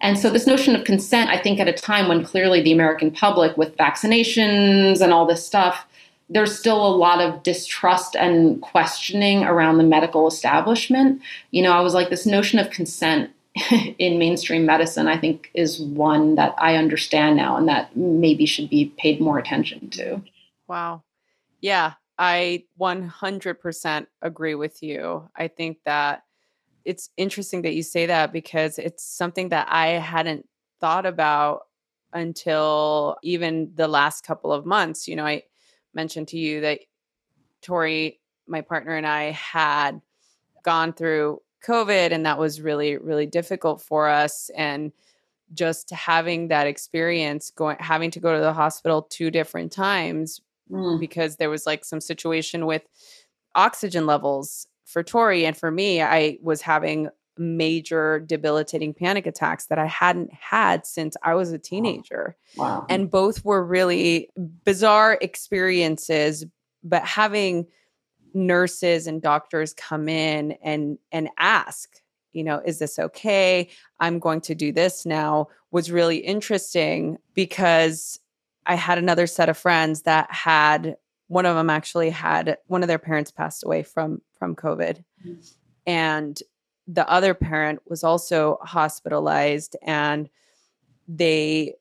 and 0.00 0.18
so, 0.18 0.30
this 0.30 0.46
notion 0.46 0.74
of 0.74 0.84
consent, 0.84 1.30
I 1.30 1.38
think, 1.38 1.60
at 1.60 1.68
a 1.68 1.72
time 1.72 2.08
when 2.08 2.24
clearly 2.24 2.62
the 2.62 2.72
American 2.72 3.10
public, 3.10 3.56
with 3.56 3.76
vaccinations 3.76 5.00
and 5.00 5.12
all 5.12 5.26
this 5.26 5.44
stuff, 5.44 5.86
there's 6.30 6.56
still 6.56 6.86
a 6.86 6.96
lot 6.96 7.20
of 7.20 7.42
distrust 7.42 8.16
and 8.16 8.62
questioning 8.62 9.44
around 9.44 9.78
the 9.78 9.84
medical 9.84 10.26
establishment. 10.26 11.20
You 11.50 11.62
know, 11.62 11.72
I 11.72 11.80
was 11.80 11.92
like, 11.92 12.08
this 12.08 12.24
notion 12.24 12.58
of 12.58 12.70
consent 12.70 13.30
in 13.98 14.18
mainstream 14.18 14.64
medicine, 14.64 15.08
I 15.08 15.18
think, 15.18 15.50
is 15.54 15.80
one 15.80 16.36
that 16.36 16.54
I 16.56 16.76
understand 16.76 17.36
now 17.36 17.56
and 17.56 17.68
that 17.68 17.94
maybe 17.96 18.46
should 18.46 18.70
be 18.70 18.94
paid 18.96 19.20
more 19.20 19.38
attention 19.38 19.90
to. 19.90 20.22
Wow. 20.68 21.02
Yeah, 21.60 21.94
I 22.16 22.64
100% 22.80 24.06
agree 24.22 24.54
with 24.54 24.82
you. 24.82 25.28
I 25.36 25.48
think 25.48 25.78
that 25.84 26.22
it's 26.84 27.10
interesting 27.16 27.62
that 27.62 27.74
you 27.74 27.82
say 27.82 28.06
that 28.06 28.32
because 28.32 28.78
it's 28.78 29.04
something 29.04 29.50
that 29.50 29.68
I 29.70 29.88
hadn't 29.88 30.48
thought 30.80 31.06
about 31.06 31.62
until 32.12 33.16
even 33.22 33.72
the 33.74 33.88
last 33.88 34.26
couple 34.26 34.52
of 34.52 34.66
months. 34.66 35.06
You 35.06 35.16
know, 35.16 35.26
I 35.26 35.44
mentioned 35.94 36.28
to 36.28 36.38
you 36.38 36.60
that 36.62 36.80
Tori, 37.62 38.20
my 38.46 38.62
partner, 38.62 38.96
and 38.96 39.06
I 39.06 39.30
had 39.30 40.00
gone 40.62 40.92
through 40.92 41.40
COVID, 41.66 42.12
and 42.12 42.26
that 42.26 42.38
was 42.38 42.60
really, 42.60 42.96
really 42.96 43.26
difficult 43.26 43.82
for 43.82 44.08
us. 44.08 44.50
And 44.56 44.92
just 45.52 45.90
having 45.90 46.48
that 46.48 46.66
experience, 46.66 47.50
going 47.50 47.76
having 47.80 48.10
to 48.12 48.20
go 48.20 48.34
to 48.34 48.40
the 48.40 48.52
hospital 48.52 49.02
two 49.02 49.30
different 49.30 49.72
times 49.72 50.40
mm. 50.70 50.98
because 51.00 51.36
there 51.36 51.50
was 51.50 51.66
like 51.66 51.84
some 51.84 52.00
situation 52.00 52.66
with 52.66 52.82
oxygen 53.54 54.06
levels 54.06 54.66
for 54.90 55.02
Tori 55.02 55.46
and 55.46 55.56
for 55.56 55.70
me, 55.70 56.02
I 56.02 56.38
was 56.42 56.60
having 56.62 57.08
major 57.38 58.20
debilitating 58.20 58.92
panic 58.92 59.26
attacks 59.26 59.66
that 59.66 59.78
I 59.78 59.86
hadn't 59.86 60.32
had 60.32 60.84
since 60.84 61.16
I 61.22 61.34
was 61.34 61.52
a 61.52 61.58
teenager. 61.58 62.36
Wow. 62.56 62.86
And 62.88 63.10
both 63.10 63.44
were 63.44 63.64
really 63.64 64.28
bizarre 64.64 65.16
experiences, 65.20 66.44
but 66.84 67.04
having 67.04 67.66
nurses 68.34 69.06
and 69.06 69.22
doctors 69.22 69.72
come 69.74 70.08
in 70.08 70.52
and 70.62 70.98
and 71.10 71.30
ask, 71.38 71.96
you 72.32 72.44
know, 72.44 72.60
is 72.64 72.78
this 72.78 72.98
okay? 72.98 73.70
I'm 73.98 74.18
going 74.18 74.40
to 74.42 74.54
do 74.54 74.72
this 74.72 75.06
now 75.06 75.48
was 75.70 75.90
really 75.90 76.18
interesting 76.18 77.16
because 77.34 78.20
I 78.66 78.74
had 78.74 78.98
another 78.98 79.26
set 79.26 79.48
of 79.48 79.56
friends 79.56 80.02
that 80.02 80.30
had 80.30 80.96
one 81.28 81.46
of 81.46 81.56
them 81.56 81.70
actually 81.70 82.10
had 82.10 82.58
one 82.66 82.82
of 82.82 82.88
their 82.88 82.98
parents 82.98 83.30
passed 83.30 83.64
away 83.64 83.82
from 83.82 84.20
from 84.40 84.56
covid 84.56 85.04
mm-hmm. 85.24 85.40
and 85.86 86.42
the 86.88 87.08
other 87.08 87.34
parent 87.34 87.78
was 87.86 88.02
also 88.02 88.58
hospitalized 88.62 89.76
and 89.82 90.28
they 91.06 91.74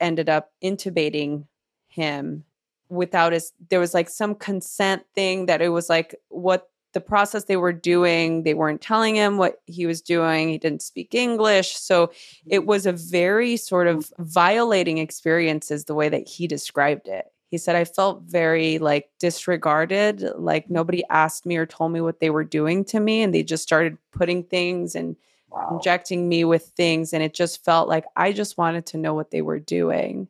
ended 0.00 0.28
up 0.28 0.52
intubating 0.62 1.46
him 1.88 2.44
without 2.90 3.32
his 3.32 3.52
there 3.70 3.80
was 3.80 3.94
like 3.94 4.08
some 4.08 4.34
consent 4.34 5.02
thing 5.14 5.46
that 5.46 5.62
it 5.62 5.68
was 5.68 5.88
like 5.88 6.14
what 6.28 6.68
the 6.92 7.00
process 7.00 7.44
they 7.44 7.56
were 7.56 7.72
doing 7.72 8.42
they 8.42 8.54
weren't 8.54 8.80
telling 8.80 9.14
him 9.14 9.38
what 9.38 9.62
he 9.66 9.86
was 9.86 10.02
doing 10.02 10.48
he 10.48 10.58
didn't 10.58 10.82
speak 10.82 11.14
english 11.14 11.76
so 11.76 12.10
it 12.46 12.66
was 12.66 12.84
a 12.84 12.92
very 12.92 13.56
sort 13.56 13.86
of 13.86 14.12
violating 14.18 14.98
experience 14.98 15.70
is 15.70 15.84
the 15.84 15.94
way 15.94 16.08
that 16.08 16.26
he 16.28 16.46
described 16.46 17.06
it 17.06 17.26
he 17.50 17.58
said 17.58 17.76
i 17.76 17.84
felt 17.84 18.22
very 18.22 18.78
like 18.78 19.10
disregarded 19.18 20.22
like 20.36 20.70
nobody 20.70 21.02
asked 21.10 21.44
me 21.44 21.56
or 21.56 21.66
told 21.66 21.92
me 21.92 22.00
what 22.00 22.20
they 22.20 22.30
were 22.30 22.44
doing 22.44 22.84
to 22.84 23.00
me 23.00 23.22
and 23.22 23.34
they 23.34 23.42
just 23.42 23.62
started 23.62 23.98
putting 24.12 24.42
things 24.44 24.94
and 24.94 25.16
wow. 25.50 25.68
injecting 25.72 26.28
me 26.28 26.44
with 26.44 26.66
things 26.76 27.12
and 27.12 27.22
it 27.22 27.34
just 27.34 27.64
felt 27.64 27.88
like 27.88 28.04
i 28.16 28.32
just 28.32 28.56
wanted 28.56 28.86
to 28.86 28.96
know 28.96 29.14
what 29.14 29.30
they 29.30 29.42
were 29.42 29.58
doing 29.58 30.28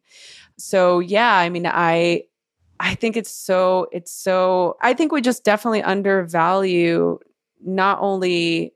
so 0.56 0.98
yeah 0.98 1.36
i 1.36 1.48
mean 1.48 1.66
i 1.66 2.22
i 2.80 2.94
think 2.94 3.16
it's 3.16 3.30
so 3.30 3.86
it's 3.92 4.12
so 4.12 4.76
i 4.82 4.92
think 4.94 5.12
we 5.12 5.20
just 5.20 5.44
definitely 5.44 5.82
undervalue 5.82 7.18
not 7.62 7.98
only 8.00 8.74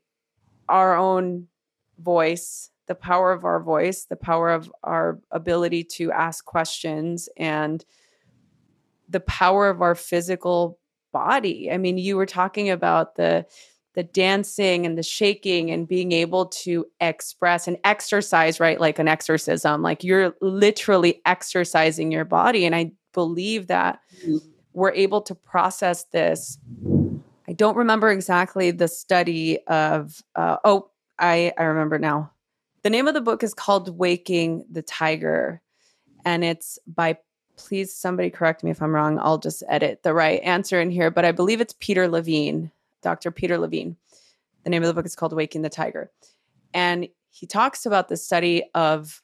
our 0.69 0.95
own 0.95 1.47
voice 1.99 2.69
the 2.87 2.95
power 2.95 3.31
of 3.31 3.45
our 3.45 3.59
voice 3.59 4.05
the 4.05 4.15
power 4.15 4.51
of 4.51 4.71
our 4.83 5.19
ability 5.31 5.83
to 5.83 6.11
ask 6.11 6.45
questions 6.45 7.27
and 7.37 7.83
the 9.09 9.19
power 9.19 9.69
of 9.69 9.81
our 9.81 9.95
physical 9.95 10.79
body. 11.11 11.71
I 11.71 11.77
mean, 11.77 11.97
you 11.97 12.17
were 12.17 12.25
talking 12.25 12.69
about 12.69 13.15
the 13.15 13.45
the 13.95 14.03
dancing 14.03 14.85
and 14.85 14.97
the 14.97 15.03
shaking 15.03 15.71
and 15.71 15.87
being 15.87 16.11
able 16.11 16.47
to 16.47 16.85
express 16.99 17.67
and 17.67 17.77
exercise 17.83 18.59
right 18.59 18.79
like 18.79 18.99
an 18.99 19.07
exorcism 19.07 19.81
like 19.81 20.03
you're 20.03 20.35
literally 20.41 21.21
exercising 21.25 22.11
your 22.11 22.25
body 22.25 22.65
and 22.65 22.75
i 22.75 22.91
believe 23.13 23.67
that 23.67 23.99
mm-hmm. 24.21 24.37
we're 24.73 24.91
able 24.91 25.21
to 25.21 25.33
process 25.33 26.03
this 26.11 26.59
i 27.47 27.53
don't 27.53 27.77
remember 27.77 28.09
exactly 28.09 28.69
the 28.69 28.87
study 28.87 29.57
of 29.67 30.21
uh, 30.35 30.57
oh 30.65 30.89
i 31.17 31.51
i 31.57 31.63
remember 31.63 31.97
now 31.97 32.29
the 32.83 32.89
name 32.89 33.07
of 33.07 33.13
the 33.13 33.21
book 33.21 33.43
is 33.43 33.53
called 33.53 33.97
waking 33.97 34.65
the 34.69 34.81
tiger 34.81 35.61
and 36.25 36.43
it's 36.43 36.77
by 36.85 37.17
please 37.57 37.93
somebody 37.93 38.29
correct 38.29 38.63
me 38.63 38.71
if 38.71 38.81
I'm 38.81 38.93
wrong. 38.93 39.19
I'll 39.19 39.37
just 39.37 39.63
edit 39.67 40.03
the 40.03 40.13
right 40.13 40.41
answer 40.41 40.79
in 40.79 40.89
here, 40.89 41.11
but 41.11 41.25
I 41.25 41.31
believe 41.31 41.61
it's 41.61 41.75
Peter 41.79 42.07
Levine, 42.07 42.71
Dr. 43.01 43.31
Peter 43.31 43.57
Levine. 43.57 43.97
The 44.63 44.69
name 44.69 44.83
of 44.83 44.87
the 44.87 44.93
book 44.93 45.05
is 45.05 45.15
called 45.15 45.33
Waking 45.33 45.61
the 45.61 45.69
Tiger. 45.69 46.11
And 46.73 47.07
he 47.29 47.45
talks 47.45 47.85
about 47.85 48.09
the 48.09 48.17
study 48.17 48.63
of 48.73 49.21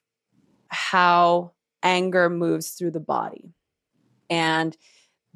how 0.68 1.52
anger 1.84 2.30
moves 2.30 2.72
through 2.72 2.92
the 2.92 3.00
body. 3.00 3.54
And 4.30 4.76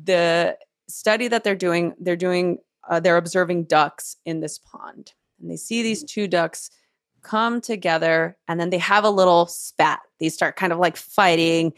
the 0.02 0.58
study 0.88 1.28
that 1.28 1.44
they're 1.44 1.56
doing, 1.56 1.96
they're 2.00 2.16
doing, 2.16 2.60
uh, 2.90 3.00
they're 3.00 3.18
observing 3.18 3.66
ducks 3.66 4.18
in 4.26 4.40
this 4.40 4.60
pond. 4.60 5.14
And 5.42 5.50
they 5.50 5.58
see 5.58 5.82
these 5.82 6.04
two 6.04 6.28
ducks 6.28 6.70
come 7.22 7.60
together 7.60 8.38
and 8.48 8.60
then 8.60 8.70
they 8.70 8.78
have 8.78 9.04
a 9.04 9.10
little 9.10 9.48
spat. 9.48 10.00
They 10.20 10.30
start 10.30 10.56
kind 10.56 10.72
of 10.72 10.80
like 10.80 10.96
fighting 10.96 11.74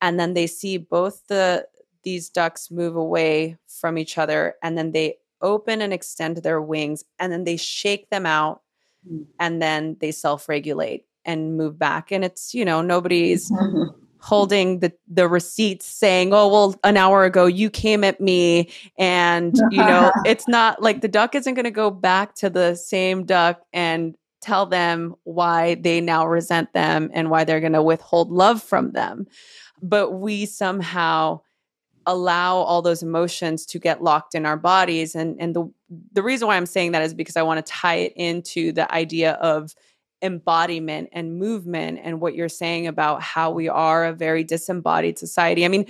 and 0.00 0.18
then 0.18 0.34
they 0.34 0.46
see 0.46 0.76
both 0.76 1.26
the 1.28 1.66
these 2.02 2.28
ducks 2.28 2.70
move 2.70 2.94
away 2.94 3.56
from 3.66 3.98
each 3.98 4.16
other 4.16 4.54
and 4.62 4.78
then 4.78 4.92
they 4.92 5.16
open 5.42 5.82
and 5.82 5.92
extend 5.92 6.36
their 6.38 6.62
wings 6.62 7.04
and 7.18 7.32
then 7.32 7.44
they 7.44 7.56
shake 7.56 8.08
them 8.10 8.24
out 8.24 8.62
mm. 9.10 9.24
and 9.40 9.60
then 9.60 9.96
they 10.00 10.12
self-regulate 10.12 11.04
and 11.24 11.56
move 11.56 11.78
back 11.78 12.12
and 12.12 12.24
it's 12.24 12.54
you 12.54 12.64
know 12.64 12.80
nobody's 12.80 13.52
holding 14.20 14.80
the 14.80 14.92
the 15.08 15.28
receipts 15.28 15.86
saying 15.86 16.32
oh 16.32 16.48
well 16.48 16.74
an 16.84 16.96
hour 16.96 17.24
ago 17.24 17.46
you 17.46 17.68
came 17.68 18.02
at 18.02 18.20
me 18.20 18.68
and 18.98 19.56
you 19.70 19.78
know 19.78 20.10
it's 20.24 20.48
not 20.48 20.80
like 20.82 21.00
the 21.00 21.08
duck 21.08 21.34
isn't 21.34 21.54
going 21.54 21.64
to 21.64 21.70
go 21.70 21.90
back 21.90 22.34
to 22.34 22.48
the 22.48 22.74
same 22.74 23.24
duck 23.24 23.62
and 23.72 24.16
tell 24.40 24.66
them 24.66 25.14
why 25.24 25.74
they 25.76 26.00
now 26.00 26.26
resent 26.26 26.72
them 26.72 27.10
and 27.12 27.30
why 27.30 27.44
they're 27.44 27.60
going 27.60 27.72
to 27.72 27.82
withhold 27.82 28.30
love 28.30 28.62
from 28.62 28.92
them 28.92 29.26
but 29.82 30.12
we 30.12 30.46
somehow 30.46 31.40
allow 32.06 32.56
all 32.56 32.82
those 32.82 33.02
emotions 33.02 33.66
to 33.66 33.78
get 33.78 34.02
locked 34.02 34.34
in 34.34 34.46
our 34.46 34.56
bodies 34.56 35.14
and 35.14 35.36
and 35.40 35.54
the 35.54 35.70
the 36.12 36.22
reason 36.22 36.46
why 36.48 36.56
I'm 36.56 36.66
saying 36.66 36.92
that 36.92 37.02
is 37.02 37.14
because 37.14 37.36
I 37.36 37.42
want 37.42 37.64
to 37.64 37.72
tie 37.72 37.96
it 37.96 38.12
into 38.16 38.72
the 38.72 38.92
idea 38.92 39.32
of 39.34 39.74
embodiment 40.22 41.08
and 41.12 41.38
movement 41.38 42.00
and 42.02 42.20
what 42.20 42.34
you're 42.34 42.48
saying 42.48 42.86
about 42.86 43.22
how 43.22 43.50
we 43.50 43.68
are 43.68 44.06
a 44.06 44.12
very 44.12 44.44
disembodied 44.44 45.18
society. 45.18 45.64
I 45.64 45.68
mean, 45.68 45.86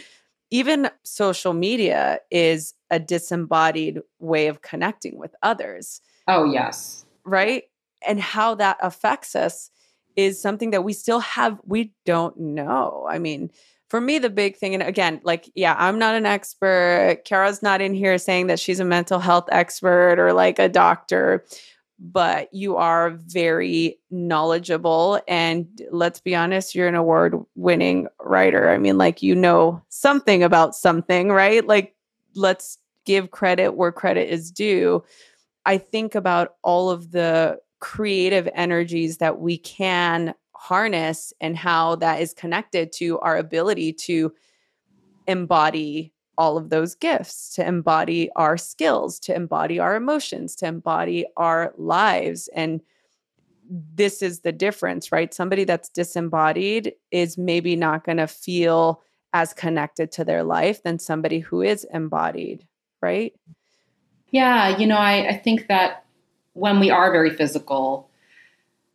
even 0.51 0.91
social 1.05 1.53
media 1.53 2.21
is 2.31 2.75
a 2.91 2.99
disembodied 2.99 4.01
way 4.19 4.47
of 4.47 4.63
connecting 4.63 5.19
with 5.19 5.35
others. 5.43 6.01
Oh, 6.29 6.45
yes. 6.45 7.05
Right? 7.25 7.65
And 8.07 8.21
how 8.21 8.55
that 8.57 8.79
affects 8.81 9.35
us 9.35 9.71
is 10.15 10.41
something 10.41 10.71
that 10.71 10.85
we 10.85 10.93
still 10.93 11.21
have, 11.21 11.61
we 11.65 11.93
don't 12.05 12.39
know. 12.39 13.07
I 13.09 13.19
mean, 13.19 13.51
for 13.89 14.01
me, 14.01 14.19
the 14.19 14.31
big 14.31 14.57
thing, 14.57 14.75
and 14.75 14.83
again, 14.83 15.21
like, 15.23 15.51
yeah, 15.55 15.77
I'm 15.79 15.99
not 15.99 16.15
an 16.15 16.27
expert. 16.27 17.23
Quiara's 17.27 17.63
not 17.63 17.81
in 17.81 17.95
here 17.95 18.19
saying 18.19 18.49
that 18.49 18.59
she's 18.59 18.81
a 18.81 18.85
mental 18.85 19.21
health 19.21 19.49
expert 19.53 20.19
or 20.19 20.33
like 20.33 20.59
a 20.59 20.69
doctor, 20.69 21.45
but 21.99 22.53
you 22.53 22.77
are 22.77 23.11
very 23.11 23.99
knowledgeable. 24.11 25.21
And 25.29 25.67
let's 25.91 26.21
be 26.21 26.35
honest, 26.35 26.75
you're 26.75 26.89
an 26.89 26.95
award 26.95 27.37
winning 27.55 28.09
writer. 28.21 28.71
I 28.71 28.79
mean, 28.79 28.99
like, 28.99 29.23
you 29.23 29.35
know 29.35 29.83
something 29.89 30.43
about 30.43 30.75
something, 30.75 31.31
right? 31.31 31.65
Like, 31.67 31.95
let's 32.35 32.79
give 33.05 33.31
credit 33.31 33.77
where 33.77 33.93
credit 33.93 34.29
is 34.29 34.51
due. 34.51 35.05
I 35.65 35.79
think 35.79 36.15
about 36.15 36.57
all 36.63 36.91
of 36.91 37.13
the 37.13 37.61
creative 37.79 38.49
energies 38.55 39.19
that 39.19 39.39
we 39.39 39.59
can 39.59 40.35
harness 40.67 41.33
and 41.41 41.57
how 41.57 41.95
that 41.95 42.21
is 42.21 42.35
connected 42.35 42.93
to 42.93 43.21
our 43.21 43.37
ability 43.37 43.93
to 43.93 44.33
embody 45.29 46.13
all 46.37 46.59
of 46.59 46.71
those 46.71 46.97
gifts, 46.97 47.55
to 47.55 47.67
embody 47.67 48.29
our 48.35 48.57
skills, 48.57 49.21
to 49.21 49.35
embody 49.35 49.79
our 49.79 49.95
emotions, 49.95 50.57
to 50.57 50.67
embody 50.67 51.25
our 51.37 51.73
lives. 51.79 52.49
And 52.53 52.81
this 53.71 54.23
is 54.23 54.41
the 54.41 54.51
difference, 54.51 55.13
right? 55.13 55.33
Somebody 55.33 55.63
that's 55.63 55.89
disembodied 55.89 56.95
is 57.13 57.39
maybe 57.39 57.77
not 57.77 58.05
going 58.05 58.19
to 58.19 58.27
feel 58.27 59.03
as 59.33 59.55
connected 59.55 60.11
to 60.13 60.25
their 60.25 60.43
life 60.43 60.83
than 60.83 60.99
somebody 60.99 61.39
who 61.39 61.63
is 61.63 61.87
embodied, 61.93 62.67
right? 63.01 63.33
Yeah, 64.31 64.77
you 64.77 64.89
know, 64.89 64.99
I, 64.99 65.29
I 65.29 65.37
think 65.37 65.69
that 65.69 66.05
when 66.55 66.81
we 66.81 66.91
are 66.91 67.13
very 67.13 67.31
physical, 67.31 68.06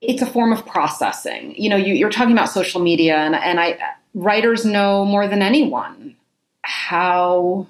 it's 0.01 0.21
a 0.21 0.25
form 0.25 0.51
of 0.51 0.65
processing. 0.65 1.55
You 1.55 1.69
know, 1.69 1.75
you, 1.75 2.05
are 2.05 2.09
talking 2.09 2.33
about 2.33 2.49
social 2.49 2.81
media, 2.81 3.17
and, 3.17 3.35
and 3.35 3.59
I 3.59 3.77
writers 4.13 4.65
know 4.65 5.05
more 5.05 5.27
than 5.27 5.41
anyone 5.41 6.15
how 6.63 7.67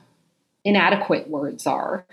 inadequate 0.64 1.30
words 1.30 1.68
are, 1.68 2.06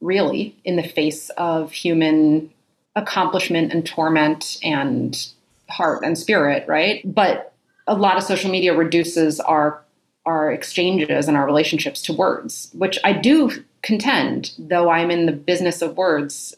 really, 0.00 0.56
in 0.64 0.76
the 0.76 0.82
face 0.82 1.30
of 1.30 1.72
human 1.72 2.50
accomplishment 2.96 3.72
and 3.72 3.84
torment 3.84 4.58
and 4.62 5.28
heart 5.68 6.04
and 6.04 6.16
spirit, 6.16 6.66
right? 6.68 7.02
But 7.04 7.52
a 7.86 7.94
lot 7.94 8.16
of 8.16 8.22
social 8.22 8.50
media 8.50 8.76
reduces 8.76 9.40
our 9.40 9.80
our 10.26 10.50
exchanges 10.50 11.28
and 11.28 11.36
our 11.36 11.44
relationships 11.44 12.00
to 12.00 12.10
words, 12.10 12.70
which 12.72 12.98
I 13.04 13.12
do 13.12 13.62
contend, 13.82 14.52
though 14.58 14.88
I'm 14.88 15.10
in 15.10 15.26
the 15.26 15.32
business 15.32 15.82
of 15.82 15.98
words, 15.98 16.56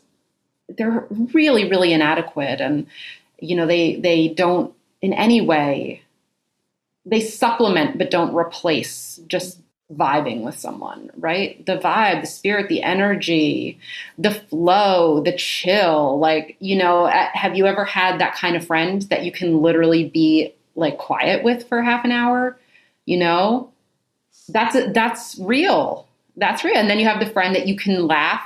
they're 0.69 1.07
really, 1.33 1.69
really 1.69 1.93
inadequate. 1.93 2.61
And, 2.61 2.87
you 3.39 3.57
know, 3.57 3.67
they 3.67 3.97
they 3.97 4.29
don't 4.29 4.75
in 5.03 5.13
any 5.13 5.41
way 5.41 6.03
they 7.07 7.21
supplement 7.21 7.97
but 7.97 8.11
don't 8.11 8.35
replace 8.35 9.21
just 9.29 9.61
vibing 9.93 10.43
with 10.43 10.59
someone, 10.59 11.11
right? 11.17 11.65
The 11.65 11.79
vibe, 11.79 12.23
the 12.23 12.27
spirit, 12.27 12.69
the 12.69 12.83
energy, 12.83 13.79
the 14.19 14.33
flow, 14.33 15.23
the 15.23 15.37
chill. 15.37 16.19
Like, 16.19 16.57
you 16.59 16.77
know, 16.77 17.07
have 17.07 17.57
you 17.57 17.67
ever 17.67 17.85
had 17.85 18.19
that 18.19 18.35
kind 18.35 18.57
of 18.57 18.67
friend 18.67 19.03
that 19.03 19.23
you 19.23 19.31
can 19.31 19.63
literally 19.63 20.09
be 20.09 20.53
like 20.75 20.99
quiet 20.99 21.45
with 21.45 21.69
for 21.69 21.81
half 21.83 22.05
an 22.05 22.11
hour? 22.11 22.59
You 23.05 23.19
know, 23.19 23.71
that's 24.49 24.77
that's 24.93 25.39
real. 25.39 26.09
That's 26.37 26.65
real. 26.65 26.77
And 26.77 26.91
then 26.91 26.99
you 26.99 27.07
have 27.07 27.21
the 27.21 27.33
friend 27.33 27.55
that 27.55 27.69
you 27.69 27.77
can 27.77 28.09
laugh 28.09 28.43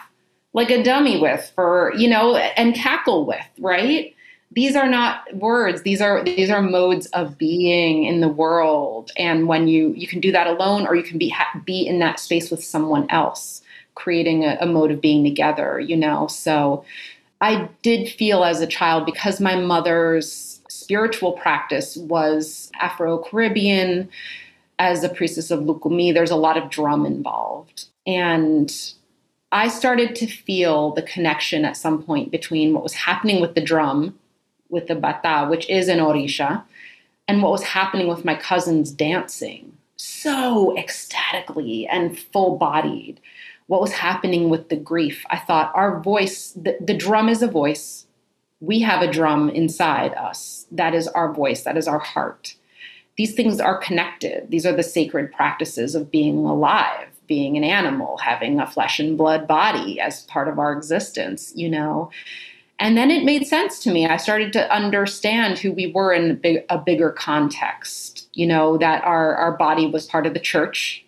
like 0.53 0.71
a 0.71 0.83
dummy 0.83 1.21
with 1.21 1.53
for, 1.55 1.93
you 1.97 2.09
know, 2.09 2.37
and 2.37 2.75
cackle 2.75 3.25
with, 3.25 3.47
right? 3.59 4.15
these 4.53 4.75
are 4.75 4.89
not 4.89 5.33
words. 5.37 5.83
These 5.83 6.01
are 6.01 6.25
these 6.25 6.51
are 6.51 6.63
modes 6.63 7.07
of 7.07 7.39
being 7.39 8.05
in 8.05 8.21
the 8.21 8.29
world. 8.29 9.13
And 9.17 9.47
when 9.47 9.69
you 9.69 9.93
you 9.97 10.09
can 10.09 10.21
do 10.21 10.33
that 10.33 10.47
alone 10.47 10.87
or 10.87 10.95
you 10.97 11.03
can 11.03 11.19
be 11.19 11.35
be 11.65 11.87
in 11.87 12.01
that 12.01 12.19
space 12.19 12.51
with 12.51 12.65
someone 12.65 13.09
else 13.11 13.63
creating 13.95 14.45
a, 14.45 14.57
a 14.61 14.67
mode 14.67 14.91
of 14.91 15.01
being 15.01 15.25
together 15.25 15.79
you 15.79 15.97
know? 15.97 16.27
So 16.27 16.85
i 17.43 17.69
did 17.83 18.09
feel 18.09 18.45
as 18.45 18.61
a 18.61 18.67
child 18.67 19.07
because 19.07 19.41
my 19.41 19.57
mother's 19.57 20.61
spiritual 20.69 21.33
practice 21.33 21.97
was 21.97 22.71
afro-caribbean 22.81 24.09
as 24.79 25.03
a 25.03 25.09
priestess 25.09 25.51
of 25.51 25.61
lukumi 25.61 26.13
there's 26.13 26.31
a 26.31 26.37
lot 26.37 26.57
of 26.57 26.71
drum 26.71 27.07
involved. 27.07 27.87
And 28.07 28.73
I 29.53 29.69
started 29.69 30.15
to 30.17 30.27
feel 30.27 30.93
the 30.93 31.03
connection 31.03 31.65
at 31.65 31.77
some 31.77 32.03
point 32.03 32.31
between 32.31 32.73
what 32.73 32.83
was 32.83 32.95
happening 32.95 33.41
with 33.41 33.55
the 33.55 33.61
drum 33.61 34.19
with 34.71 34.87
the 34.87 34.95
bata, 34.95 35.49
which 35.49 35.69
is 35.69 35.89
an 35.89 35.99
orisha, 35.99 36.63
and 37.29 37.43
what 37.43 37.53
was 37.53 37.63
happening 37.63 38.09
with 38.09 38.25
my 38.25 38.35
cousins 38.35 38.91
dancing 38.91 39.77
so 39.97 40.77
ecstatically 40.79 41.87
and 41.87 42.19
full 42.19 42.57
bodied. 42.57 43.21
What 43.67 43.83
was 43.83 43.93
happening 43.93 44.49
with 44.49 44.71
the 44.71 44.77
grief? 44.77 45.25
I 45.29 45.37
thought 45.37 45.73
our 45.75 46.01
voice, 46.01 46.53
the, 46.53 46.79
the 46.81 46.97
drum 46.97 47.29
is 47.29 47.43
a 47.43 47.47
voice. 47.47 48.07
We 48.61 48.81
have 48.81 49.03
a 49.03 49.13
drum 49.13 49.51
inside 49.51 50.15
us. 50.15 50.67
That 50.73 50.95
is 50.95 51.07
our 51.09 51.33
voice, 51.33 51.63
that 51.65 51.77
is 51.77 51.87
our 51.87 51.99
heart. 51.99 52.55
These 53.17 53.35
things 53.35 53.61
are 53.61 53.77
connected. 53.77 54.51
These 54.51 54.65
are 54.65 54.75
the 54.75 54.83
sacred 54.83 55.33
practices 55.33 55.95
of 55.95 56.11
being 56.11 56.39
alive, 56.39 57.10
being 57.31 57.57
an 57.57 57.62
animal, 57.62 58.18
having 58.18 58.59
a 58.59 58.66
flesh 58.66 58.99
and 58.99 59.16
blood 59.16 59.47
body 59.47 60.01
as 60.01 60.24
part 60.24 60.49
of 60.49 60.59
our 60.59 60.72
existence, 60.72 61.53
you 61.55 61.70
know. 61.70 62.11
And 62.81 62.97
then 62.97 63.09
it 63.09 63.24
made 63.24 63.47
sense 63.47 63.78
to 63.85 63.93
me. 63.93 64.05
I 64.05 64.16
started 64.16 64.53
to 64.55 64.74
understand 64.74 65.57
who 65.57 65.70
we 65.70 65.93
were 65.93 66.12
in 66.12 66.33
a, 66.33 66.35
big, 66.35 66.64
a 66.68 66.76
bigger 66.76 67.12
context. 67.12 68.28
You 68.33 68.49
know, 68.49 68.78
that 68.78 69.05
our, 69.05 69.37
our 69.37 69.57
body 69.57 69.87
was 69.87 70.07
part 70.07 70.26
of 70.26 70.35
the 70.35 70.41
church, 70.41 71.05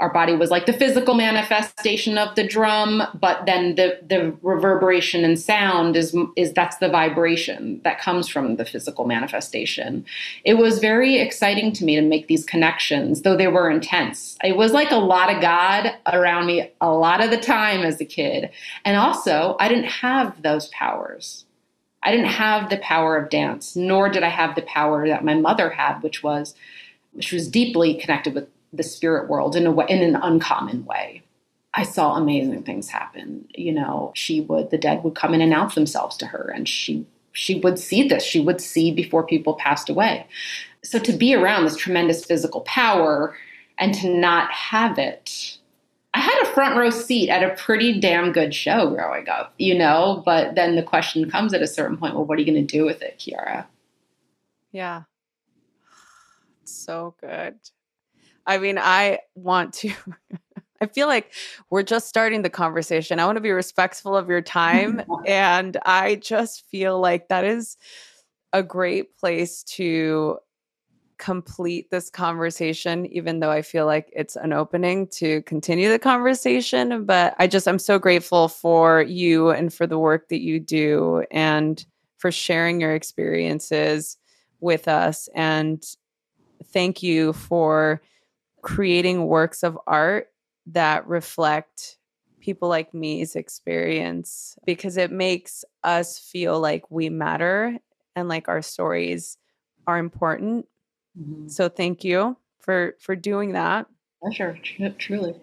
our 0.00 0.12
body 0.12 0.34
was 0.34 0.50
like 0.50 0.64
the 0.64 0.72
physical 0.72 1.14
manifestation 1.14 2.16
of 2.16 2.34
the 2.34 2.46
drum 2.46 3.02
but 3.14 3.44
then 3.44 3.74
the 3.74 4.00
the 4.08 4.34
reverberation 4.42 5.24
and 5.24 5.38
sound 5.38 5.94
is 5.94 6.16
is 6.36 6.52
that's 6.54 6.78
the 6.78 6.88
vibration 6.88 7.80
that 7.84 8.00
comes 8.00 8.26
from 8.26 8.56
the 8.56 8.64
physical 8.64 9.06
manifestation. 9.06 10.04
It 10.44 10.54
was 10.54 10.78
very 10.78 11.18
exciting 11.18 11.72
to 11.74 11.84
me 11.84 11.96
to 11.96 12.02
make 12.02 12.26
these 12.26 12.44
connections 12.44 13.22
though 13.22 13.36
they 13.36 13.48
were 13.48 13.70
intense. 13.70 14.36
It 14.42 14.56
was 14.56 14.72
like 14.72 14.90
a 14.90 14.96
lot 14.96 15.32
of 15.32 15.40
god 15.40 15.94
around 16.06 16.46
me 16.46 16.70
a 16.80 16.90
lot 16.90 17.22
of 17.22 17.30
the 17.30 17.40
time 17.40 17.82
as 17.82 18.00
a 18.00 18.06
kid. 18.06 18.50
And 18.84 18.96
also 18.96 19.56
i 19.60 19.68
didn't 19.68 19.84
have 19.84 20.42
those 20.42 20.68
powers. 20.68 21.44
I 22.02 22.12
didn't 22.12 22.32
have 22.32 22.70
the 22.70 22.78
power 22.78 23.18
of 23.18 23.28
dance 23.28 23.76
nor 23.76 24.08
did 24.08 24.22
i 24.22 24.30
have 24.30 24.54
the 24.54 24.62
power 24.62 25.06
that 25.06 25.22
my 25.22 25.34
mother 25.34 25.68
had 25.68 25.98
which 26.00 26.22
was 26.22 26.54
which 27.12 27.32
was 27.32 27.46
deeply 27.48 27.94
connected 27.94 28.34
with 28.34 28.48
the 28.72 28.82
spirit 28.82 29.28
world 29.28 29.56
in 29.56 29.66
a 29.66 29.70
way, 29.72 29.86
in 29.88 30.02
an 30.02 30.16
uncommon 30.16 30.84
way. 30.84 31.22
I 31.74 31.84
saw 31.84 32.16
amazing 32.16 32.64
things 32.64 32.88
happen. 32.88 33.46
You 33.54 33.72
know, 33.72 34.12
she 34.14 34.40
would 34.40 34.70
the 34.70 34.78
dead 34.78 35.04
would 35.04 35.14
come 35.14 35.34
and 35.34 35.42
announce 35.42 35.74
themselves 35.74 36.16
to 36.18 36.26
her, 36.26 36.50
and 36.54 36.68
she 36.68 37.06
she 37.32 37.60
would 37.60 37.78
see 37.78 38.08
this. 38.08 38.24
She 38.24 38.40
would 38.40 38.60
see 38.60 38.90
before 38.92 39.24
people 39.24 39.54
passed 39.54 39.88
away. 39.88 40.26
So 40.82 40.98
to 40.98 41.12
be 41.12 41.34
around 41.34 41.64
this 41.64 41.76
tremendous 41.76 42.24
physical 42.24 42.62
power 42.62 43.36
and 43.78 43.94
to 43.94 44.08
not 44.08 44.50
have 44.50 44.98
it, 44.98 45.58
I 46.12 46.20
had 46.20 46.42
a 46.42 46.52
front 46.52 46.76
row 46.76 46.90
seat 46.90 47.30
at 47.30 47.44
a 47.44 47.54
pretty 47.54 48.00
damn 48.00 48.32
good 48.32 48.52
show 48.54 48.90
growing 48.90 49.28
up, 49.28 49.54
you 49.58 49.76
know. 49.78 50.22
But 50.24 50.56
then 50.56 50.74
the 50.74 50.82
question 50.82 51.30
comes 51.30 51.54
at 51.54 51.62
a 51.62 51.68
certain 51.68 51.96
point: 51.96 52.14
Well, 52.14 52.24
what 52.24 52.36
are 52.36 52.42
you 52.42 52.52
going 52.52 52.66
to 52.66 52.78
do 52.78 52.84
with 52.84 53.00
it, 53.00 53.18
Quiara? 53.20 53.66
Yeah, 54.72 55.02
so 56.64 57.14
good. 57.20 57.58
I 58.46 58.58
mean, 58.58 58.78
I 58.78 59.20
want 59.34 59.74
to. 59.74 59.92
I 60.82 60.86
feel 60.86 61.08
like 61.08 61.34
we're 61.68 61.82
just 61.82 62.08
starting 62.08 62.40
the 62.40 62.48
conversation. 62.48 63.20
I 63.20 63.26
want 63.26 63.36
to 63.36 63.42
be 63.42 63.50
respectful 63.50 64.16
of 64.16 64.30
your 64.30 64.40
time. 64.40 65.02
and 65.26 65.76
I 65.84 66.14
just 66.16 66.66
feel 66.70 66.98
like 66.98 67.28
that 67.28 67.44
is 67.44 67.76
a 68.54 68.62
great 68.62 69.16
place 69.18 69.62
to 69.64 70.38
complete 71.18 71.90
this 71.90 72.08
conversation, 72.08 73.04
even 73.06 73.40
though 73.40 73.50
I 73.50 73.60
feel 73.60 73.84
like 73.84 74.10
it's 74.16 74.36
an 74.36 74.54
opening 74.54 75.06
to 75.08 75.42
continue 75.42 75.90
the 75.90 75.98
conversation. 75.98 77.04
But 77.04 77.34
I 77.38 77.46
just, 77.46 77.68
I'm 77.68 77.78
so 77.78 77.98
grateful 77.98 78.48
for 78.48 79.02
you 79.02 79.50
and 79.50 79.72
for 79.72 79.86
the 79.86 79.98
work 79.98 80.30
that 80.30 80.40
you 80.40 80.58
do 80.58 81.22
and 81.30 81.84
for 82.16 82.32
sharing 82.32 82.80
your 82.80 82.94
experiences 82.94 84.16
with 84.60 84.88
us. 84.88 85.28
And 85.34 85.84
thank 86.64 87.02
you 87.02 87.34
for 87.34 88.00
creating 88.62 89.26
works 89.26 89.62
of 89.62 89.78
art 89.86 90.28
that 90.66 91.06
reflect 91.06 91.98
people 92.40 92.68
like 92.68 92.94
me's 92.94 93.36
experience 93.36 94.58
because 94.64 94.96
it 94.96 95.10
makes 95.10 95.64
us 95.84 96.18
feel 96.18 96.58
like 96.58 96.90
we 96.90 97.08
matter 97.08 97.78
and 98.16 98.28
like 98.28 98.48
our 98.48 98.62
stories 98.62 99.36
are 99.86 99.98
important. 99.98 100.66
Mm-hmm. 101.18 101.48
So 101.48 101.68
thank 101.68 102.04
you 102.04 102.36
for 102.60 102.96
for 102.98 103.14
doing 103.16 103.52
that. 103.52 103.86
Pleasure, 104.22 104.58
truly. 104.98 105.34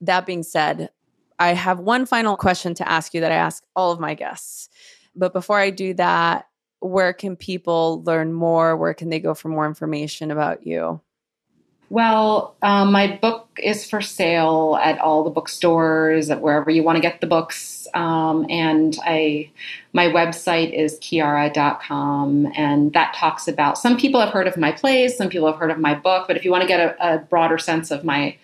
That 0.00 0.26
being 0.26 0.42
said, 0.42 0.90
I 1.38 1.54
have 1.54 1.80
one 1.80 2.06
final 2.06 2.36
question 2.36 2.74
to 2.74 2.88
ask 2.88 3.12
you 3.14 3.20
that 3.20 3.32
I 3.32 3.36
ask 3.36 3.64
all 3.74 3.92
of 3.92 4.00
my 4.00 4.14
guests. 4.14 4.68
But 5.16 5.32
before 5.32 5.58
I 5.58 5.70
do 5.70 5.94
that, 5.94 6.46
where 6.80 7.12
can 7.12 7.36
people 7.36 8.02
learn 8.04 8.32
more? 8.32 8.76
Where 8.76 8.94
can 8.94 9.10
they 9.10 9.20
go 9.20 9.34
for 9.34 9.48
more 9.48 9.66
information 9.66 10.30
about 10.30 10.66
you? 10.66 11.00
Well, 11.90 12.54
um, 12.62 12.92
my 12.92 13.18
book 13.20 13.48
is 13.60 13.84
for 13.84 14.00
sale 14.00 14.78
at 14.80 15.00
all 15.00 15.24
the 15.24 15.30
bookstores, 15.30 16.30
at 16.30 16.40
wherever 16.40 16.70
you 16.70 16.84
want 16.84 16.96
to 16.96 17.02
get 17.02 17.20
the 17.20 17.26
books. 17.26 17.88
Um, 17.94 18.46
and 18.48 18.96
I, 19.02 19.50
my 19.92 20.06
website 20.06 20.72
is 20.72 21.00
quiara.com, 21.00 22.52
and 22.54 22.92
that 22.92 23.14
talks 23.14 23.48
about. 23.48 23.76
Some 23.76 23.98
people 23.98 24.20
have 24.20 24.30
heard 24.30 24.46
of 24.46 24.56
my 24.56 24.70
plays, 24.70 25.16
some 25.16 25.28
people 25.28 25.48
have 25.48 25.56
heard 25.56 25.72
of 25.72 25.78
my 25.78 25.96
book, 25.96 26.28
but 26.28 26.36
if 26.36 26.44
you 26.44 26.52
want 26.52 26.62
to 26.62 26.68
get 26.68 26.78
a, 26.78 27.14
a 27.14 27.18
broader 27.18 27.58
sense 27.58 27.90
of 27.90 28.04
my 28.04 28.36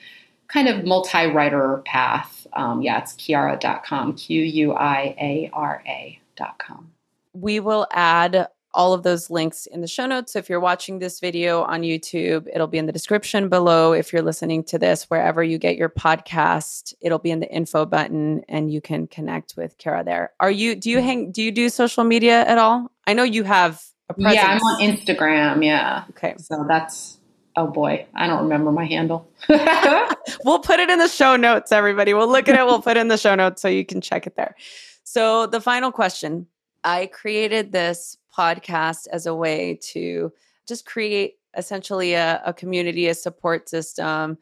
kind 0.49 0.66
of 0.66 0.84
multi-writer 0.84 1.82
path, 1.86 2.49
um, 2.55 2.82
yeah, 2.82 2.99
it's 3.01 3.12
quiara.com, 3.12 4.14
Q 4.14 4.42
U 4.42 4.72
I 4.72 5.14
A 5.20 5.51
R 5.53 5.84
A.com. 5.86 6.90
We 7.32 7.61
will 7.61 7.86
add 7.92 8.49
all 8.77 8.93
of 8.93 9.03
those 9.03 9.31
links 9.31 9.66
in 9.66 9.81
the 9.81 9.87
show 9.87 10.07
notes. 10.07 10.35
So 10.35 10.39
if 10.39 10.51
you're 10.51 10.61
watching 10.61 10.99
this 10.99 11.18
video 11.18 11.62
on 11.62 11.81
YouTube, 11.81 12.47
it'll 12.53 12.66
be 12.66 12.77
in 12.77 12.85
the 12.85 12.93
description 12.93 13.49
below. 13.49 13.93
If 13.93 14.12
you're 14.12 14.22
listening 14.22 14.62
to 14.64 14.79
this 14.79 15.05
wherever 15.05 15.43
you 15.43 15.57
get 15.57 15.77
your 15.77 15.89
podcast, 15.89 16.95
it'll 17.01 17.18
be 17.18 17.31
in 17.31 17.41
the 17.41 17.51
info 17.51 17.87
button 17.87 18.45
and 18.49 18.70
you 18.70 18.83
can 18.83 19.07
connect 19.07 19.57
with 19.57 19.79
Quiara 19.79 20.05
there. 20.05 20.33
Are 20.39 20.51
you 20.51 20.77
do 20.77 20.91
you 20.91 21.01
hang 21.01 21.33
do 21.33 21.43
you 21.43 21.51
do 21.51 21.70
social 21.70 22.05
media 22.05 22.45
at 22.45 22.59
all? 22.59 22.93
I 23.07 23.14
know 23.14 23.22
you 23.22 23.45
have 23.45 23.83
a 24.11 24.14
presence. 24.14 24.35
Yeah, 24.35 24.47
I'm 24.47 24.59
on 24.59 24.81
Instagram, 24.81 25.64
yeah. 25.64 26.05
Okay. 26.11 26.35
So 26.39 26.64
that's 26.68 27.18
oh 27.57 27.66
boy, 27.66 28.07
I 28.14 28.27
don't 28.27 28.43
remember 28.43 28.70
my 28.72 28.85
handle. 28.85 29.27
we'll 30.45 30.59
put 30.59 30.81
it 30.81 30.91
in 30.91 30.99
the 30.99 31.09
show 31.09 31.35
notes 31.35 31.72
everybody. 31.72 32.12
We'll 32.12 32.31
look 32.31 32.47
at 32.47 32.59
it, 32.59 32.66
we'll 32.66 32.83
put 32.83 32.99
it 32.99 33.01
in 33.01 33.09
the 33.09 33.16
show 33.16 33.35
notes 33.35 33.62
so 33.62 33.68
you 33.68 33.87
can 33.87 34.03
check 34.03 34.27
it 34.27 34.37
there. 34.37 34.55
So 35.03 35.47
the 35.47 35.62
final 35.62 35.91
question, 35.91 36.47
I 36.85 37.07
created 37.07 37.72
this 37.72 38.18
podcast 38.37 39.07
as 39.12 39.26
a 39.26 39.34
way 39.34 39.78
to 39.82 40.32
just 40.66 40.84
create 40.84 41.34
essentially 41.57 42.14
a, 42.14 42.43
a 42.45 42.53
community, 42.53 43.09
a 43.09 43.14
support 43.14 43.68
system 43.68 44.39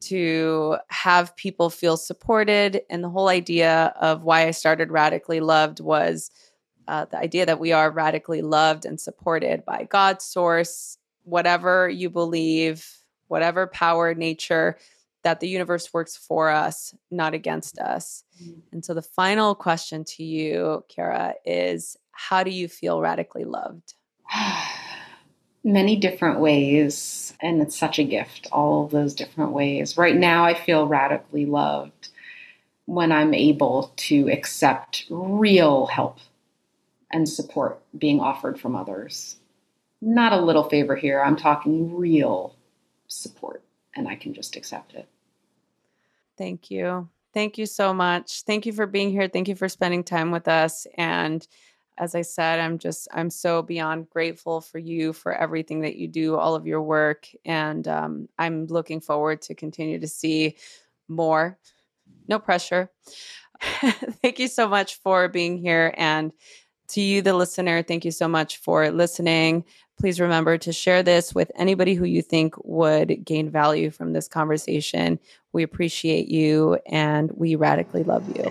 to 0.00 0.76
have 0.88 1.36
people 1.36 1.70
feel 1.70 1.96
supported. 1.96 2.82
And 2.88 3.02
the 3.02 3.08
whole 3.08 3.28
idea 3.28 3.92
of 4.00 4.22
why 4.22 4.46
I 4.46 4.52
started 4.52 4.90
Radically 4.90 5.40
Loved 5.40 5.80
was 5.80 6.30
uh, 6.86 7.04
the 7.06 7.18
idea 7.18 7.44
that 7.44 7.60
we 7.60 7.72
are 7.72 7.90
radically 7.90 8.40
loved 8.40 8.86
and 8.86 8.98
supported 8.98 9.64
by 9.64 9.86
God's 9.90 10.24
source, 10.24 10.96
whatever 11.24 11.88
you 11.88 12.08
believe, 12.08 12.86
whatever 13.26 13.66
power, 13.66 14.14
nature, 14.14 14.78
that 15.24 15.40
the 15.40 15.48
universe 15.48 15.92
works 15.92 16.16
for 16.16 16.48
us, 16.50 16.94
not 17.10 17.34
against 17.34 17.78
us. 17.78 18.24
Mm-hmm. 18.42 18.60
And 18.72 18.84
so 18.84 18.94
the 18.94 19.02
final 19.02 19.54
question 19.54 20.04
to 20.04 20.24
you, 20.24 20.84
Quiara, 20.90 21.34
is 21.44 21.96
how 22.12 22.42
do 22.42 22.50
you 22.50 22.68
feel 22.68 23.00
radically 23.00 23.44
loved? 23.44 23.94
Many 25.64 25.96
different 25.96 26.40
ways. 26.40 27.34
And 27.40 27.60
it's 27.60 27.78
such 27.78 27.98
a 27.98 28.04
gift, 28.04 28.48
all 28.52 28.84
of 28.84 28.90
those 28.90 29.14
different 29.14 29.52
ways. 29.52 29.98
Right 29.98 30.16
now, 30.16 30.44
I 30.44 30.54
feel 30.54 30.86
radically 30.86 31.46
loved 31.46 32.08
when 32.86 33.12
I'm 33.12 33.34
able 33.34 33.92
to 33.96 34.30
accept 34.30 35.04
real 35.10 35.86
help 35.86 36.18
and 37.12 37.28
support 37.28 37.80
being 37.96 38.20
offered 38.20 38.58
from 38.58 38.76
others. 38.76 39.36
Not 40.00 40.32
a 40.32 40.40
little 40.40 40.64
favor 40.64 40.96
here, 40.96 41.20
I'm 41.20 41.36
talking 41.36 41.96
real 41.96 42.54
support, 43.06 43.62
and 43.96 44.08
I 44.08 44.16
can 44.16 44.34
just 44.34 44.56
accept 44.56 44.94
it. 44.94 45.08
Thank 46.36 46.70
you. 46.70 47.08
Thank 47.34 47.58
you 47.58 47.66
so 47.66 47.92
much. 47.92 48.42
Thank 48.42 48.66
you 48.66 48.72
for 48.72 48.86
being 48.86 49.10
here. 49.10 49.28
Thank 49.28 49.48
you 49.48 49.54
for 49.54 49.68
spending 49.68 50.02
time 50.02 50.30
with 50.30 50.48
us. 50.48 50.86
And 50.96 51.46
as 51.98 52.14
I 52.14 52.22
said, 52.22 52.60
I'm 52.60 52.78
just, 52.78 53.08
I'm 53.12 53.28
so 53.28 53.60
beyond 53.60 54.08
grateful 54.08 54.60
for 54.60 54.78
you 54.78 55.12
for 55.12 55.34
everything 55.34 55.80
that 55.80 55.96
you 55.96 56.08
do, 56.08 56.36
all 56.36 56.54
of 56.54 56.66
your 56.66 56.80
work. 56.80 57.28
And 57.44 57.86
um, 57.88 58.28
I'm 58.38 58.66
looking 58.66 59.00
forward 59.00 59.42
to 59.42 59.54
continue 59.54 59.98
to 59.98 60.08
see 60.08 60.56
more. 61.08 61.58
No 62.28 62.38
pressure. 62.38 62.90
thank 63.60 64.38
you 64.38 64.48
so 64.48 64.68
much 64.68 64.96
for 64.96 65.28
being 65.28 65.58
here. 65.58 65.92
And 65.96 66.32
to 66.88 67.00
you, 67.00 67.20
the 67.20 67.34
listener, 67.34 67.82
thank 67.82 68.04
you 68.04 68.10
so 68.10 68.28
much 68.28 68.58
for 68.58 68.90
listening. 68.90 69.64
Please 69.98 70.20
remember 70.20 70.56
to 70.58 70.72
share 70.72 71.02
this 71.02 71.34
with 71.34 71.50
anybody 71.56 71.94
who 71.94 72.04
you 72.04 72.22
think 72.22 72.54
would 72.64 73.24
gain 73.24 73.50
value 73.50 73.90
from 73.90 74.12
this 74.12 74.28
conversation. 74.28 75.18
We 75.52 75.64
appreciate 75.64 76.28
you 76.28 76.78
and 76.86 77.32
we 77.32 77.56
radically 77.56 78.04
love 78.04 78.24
you. 78.36 78.44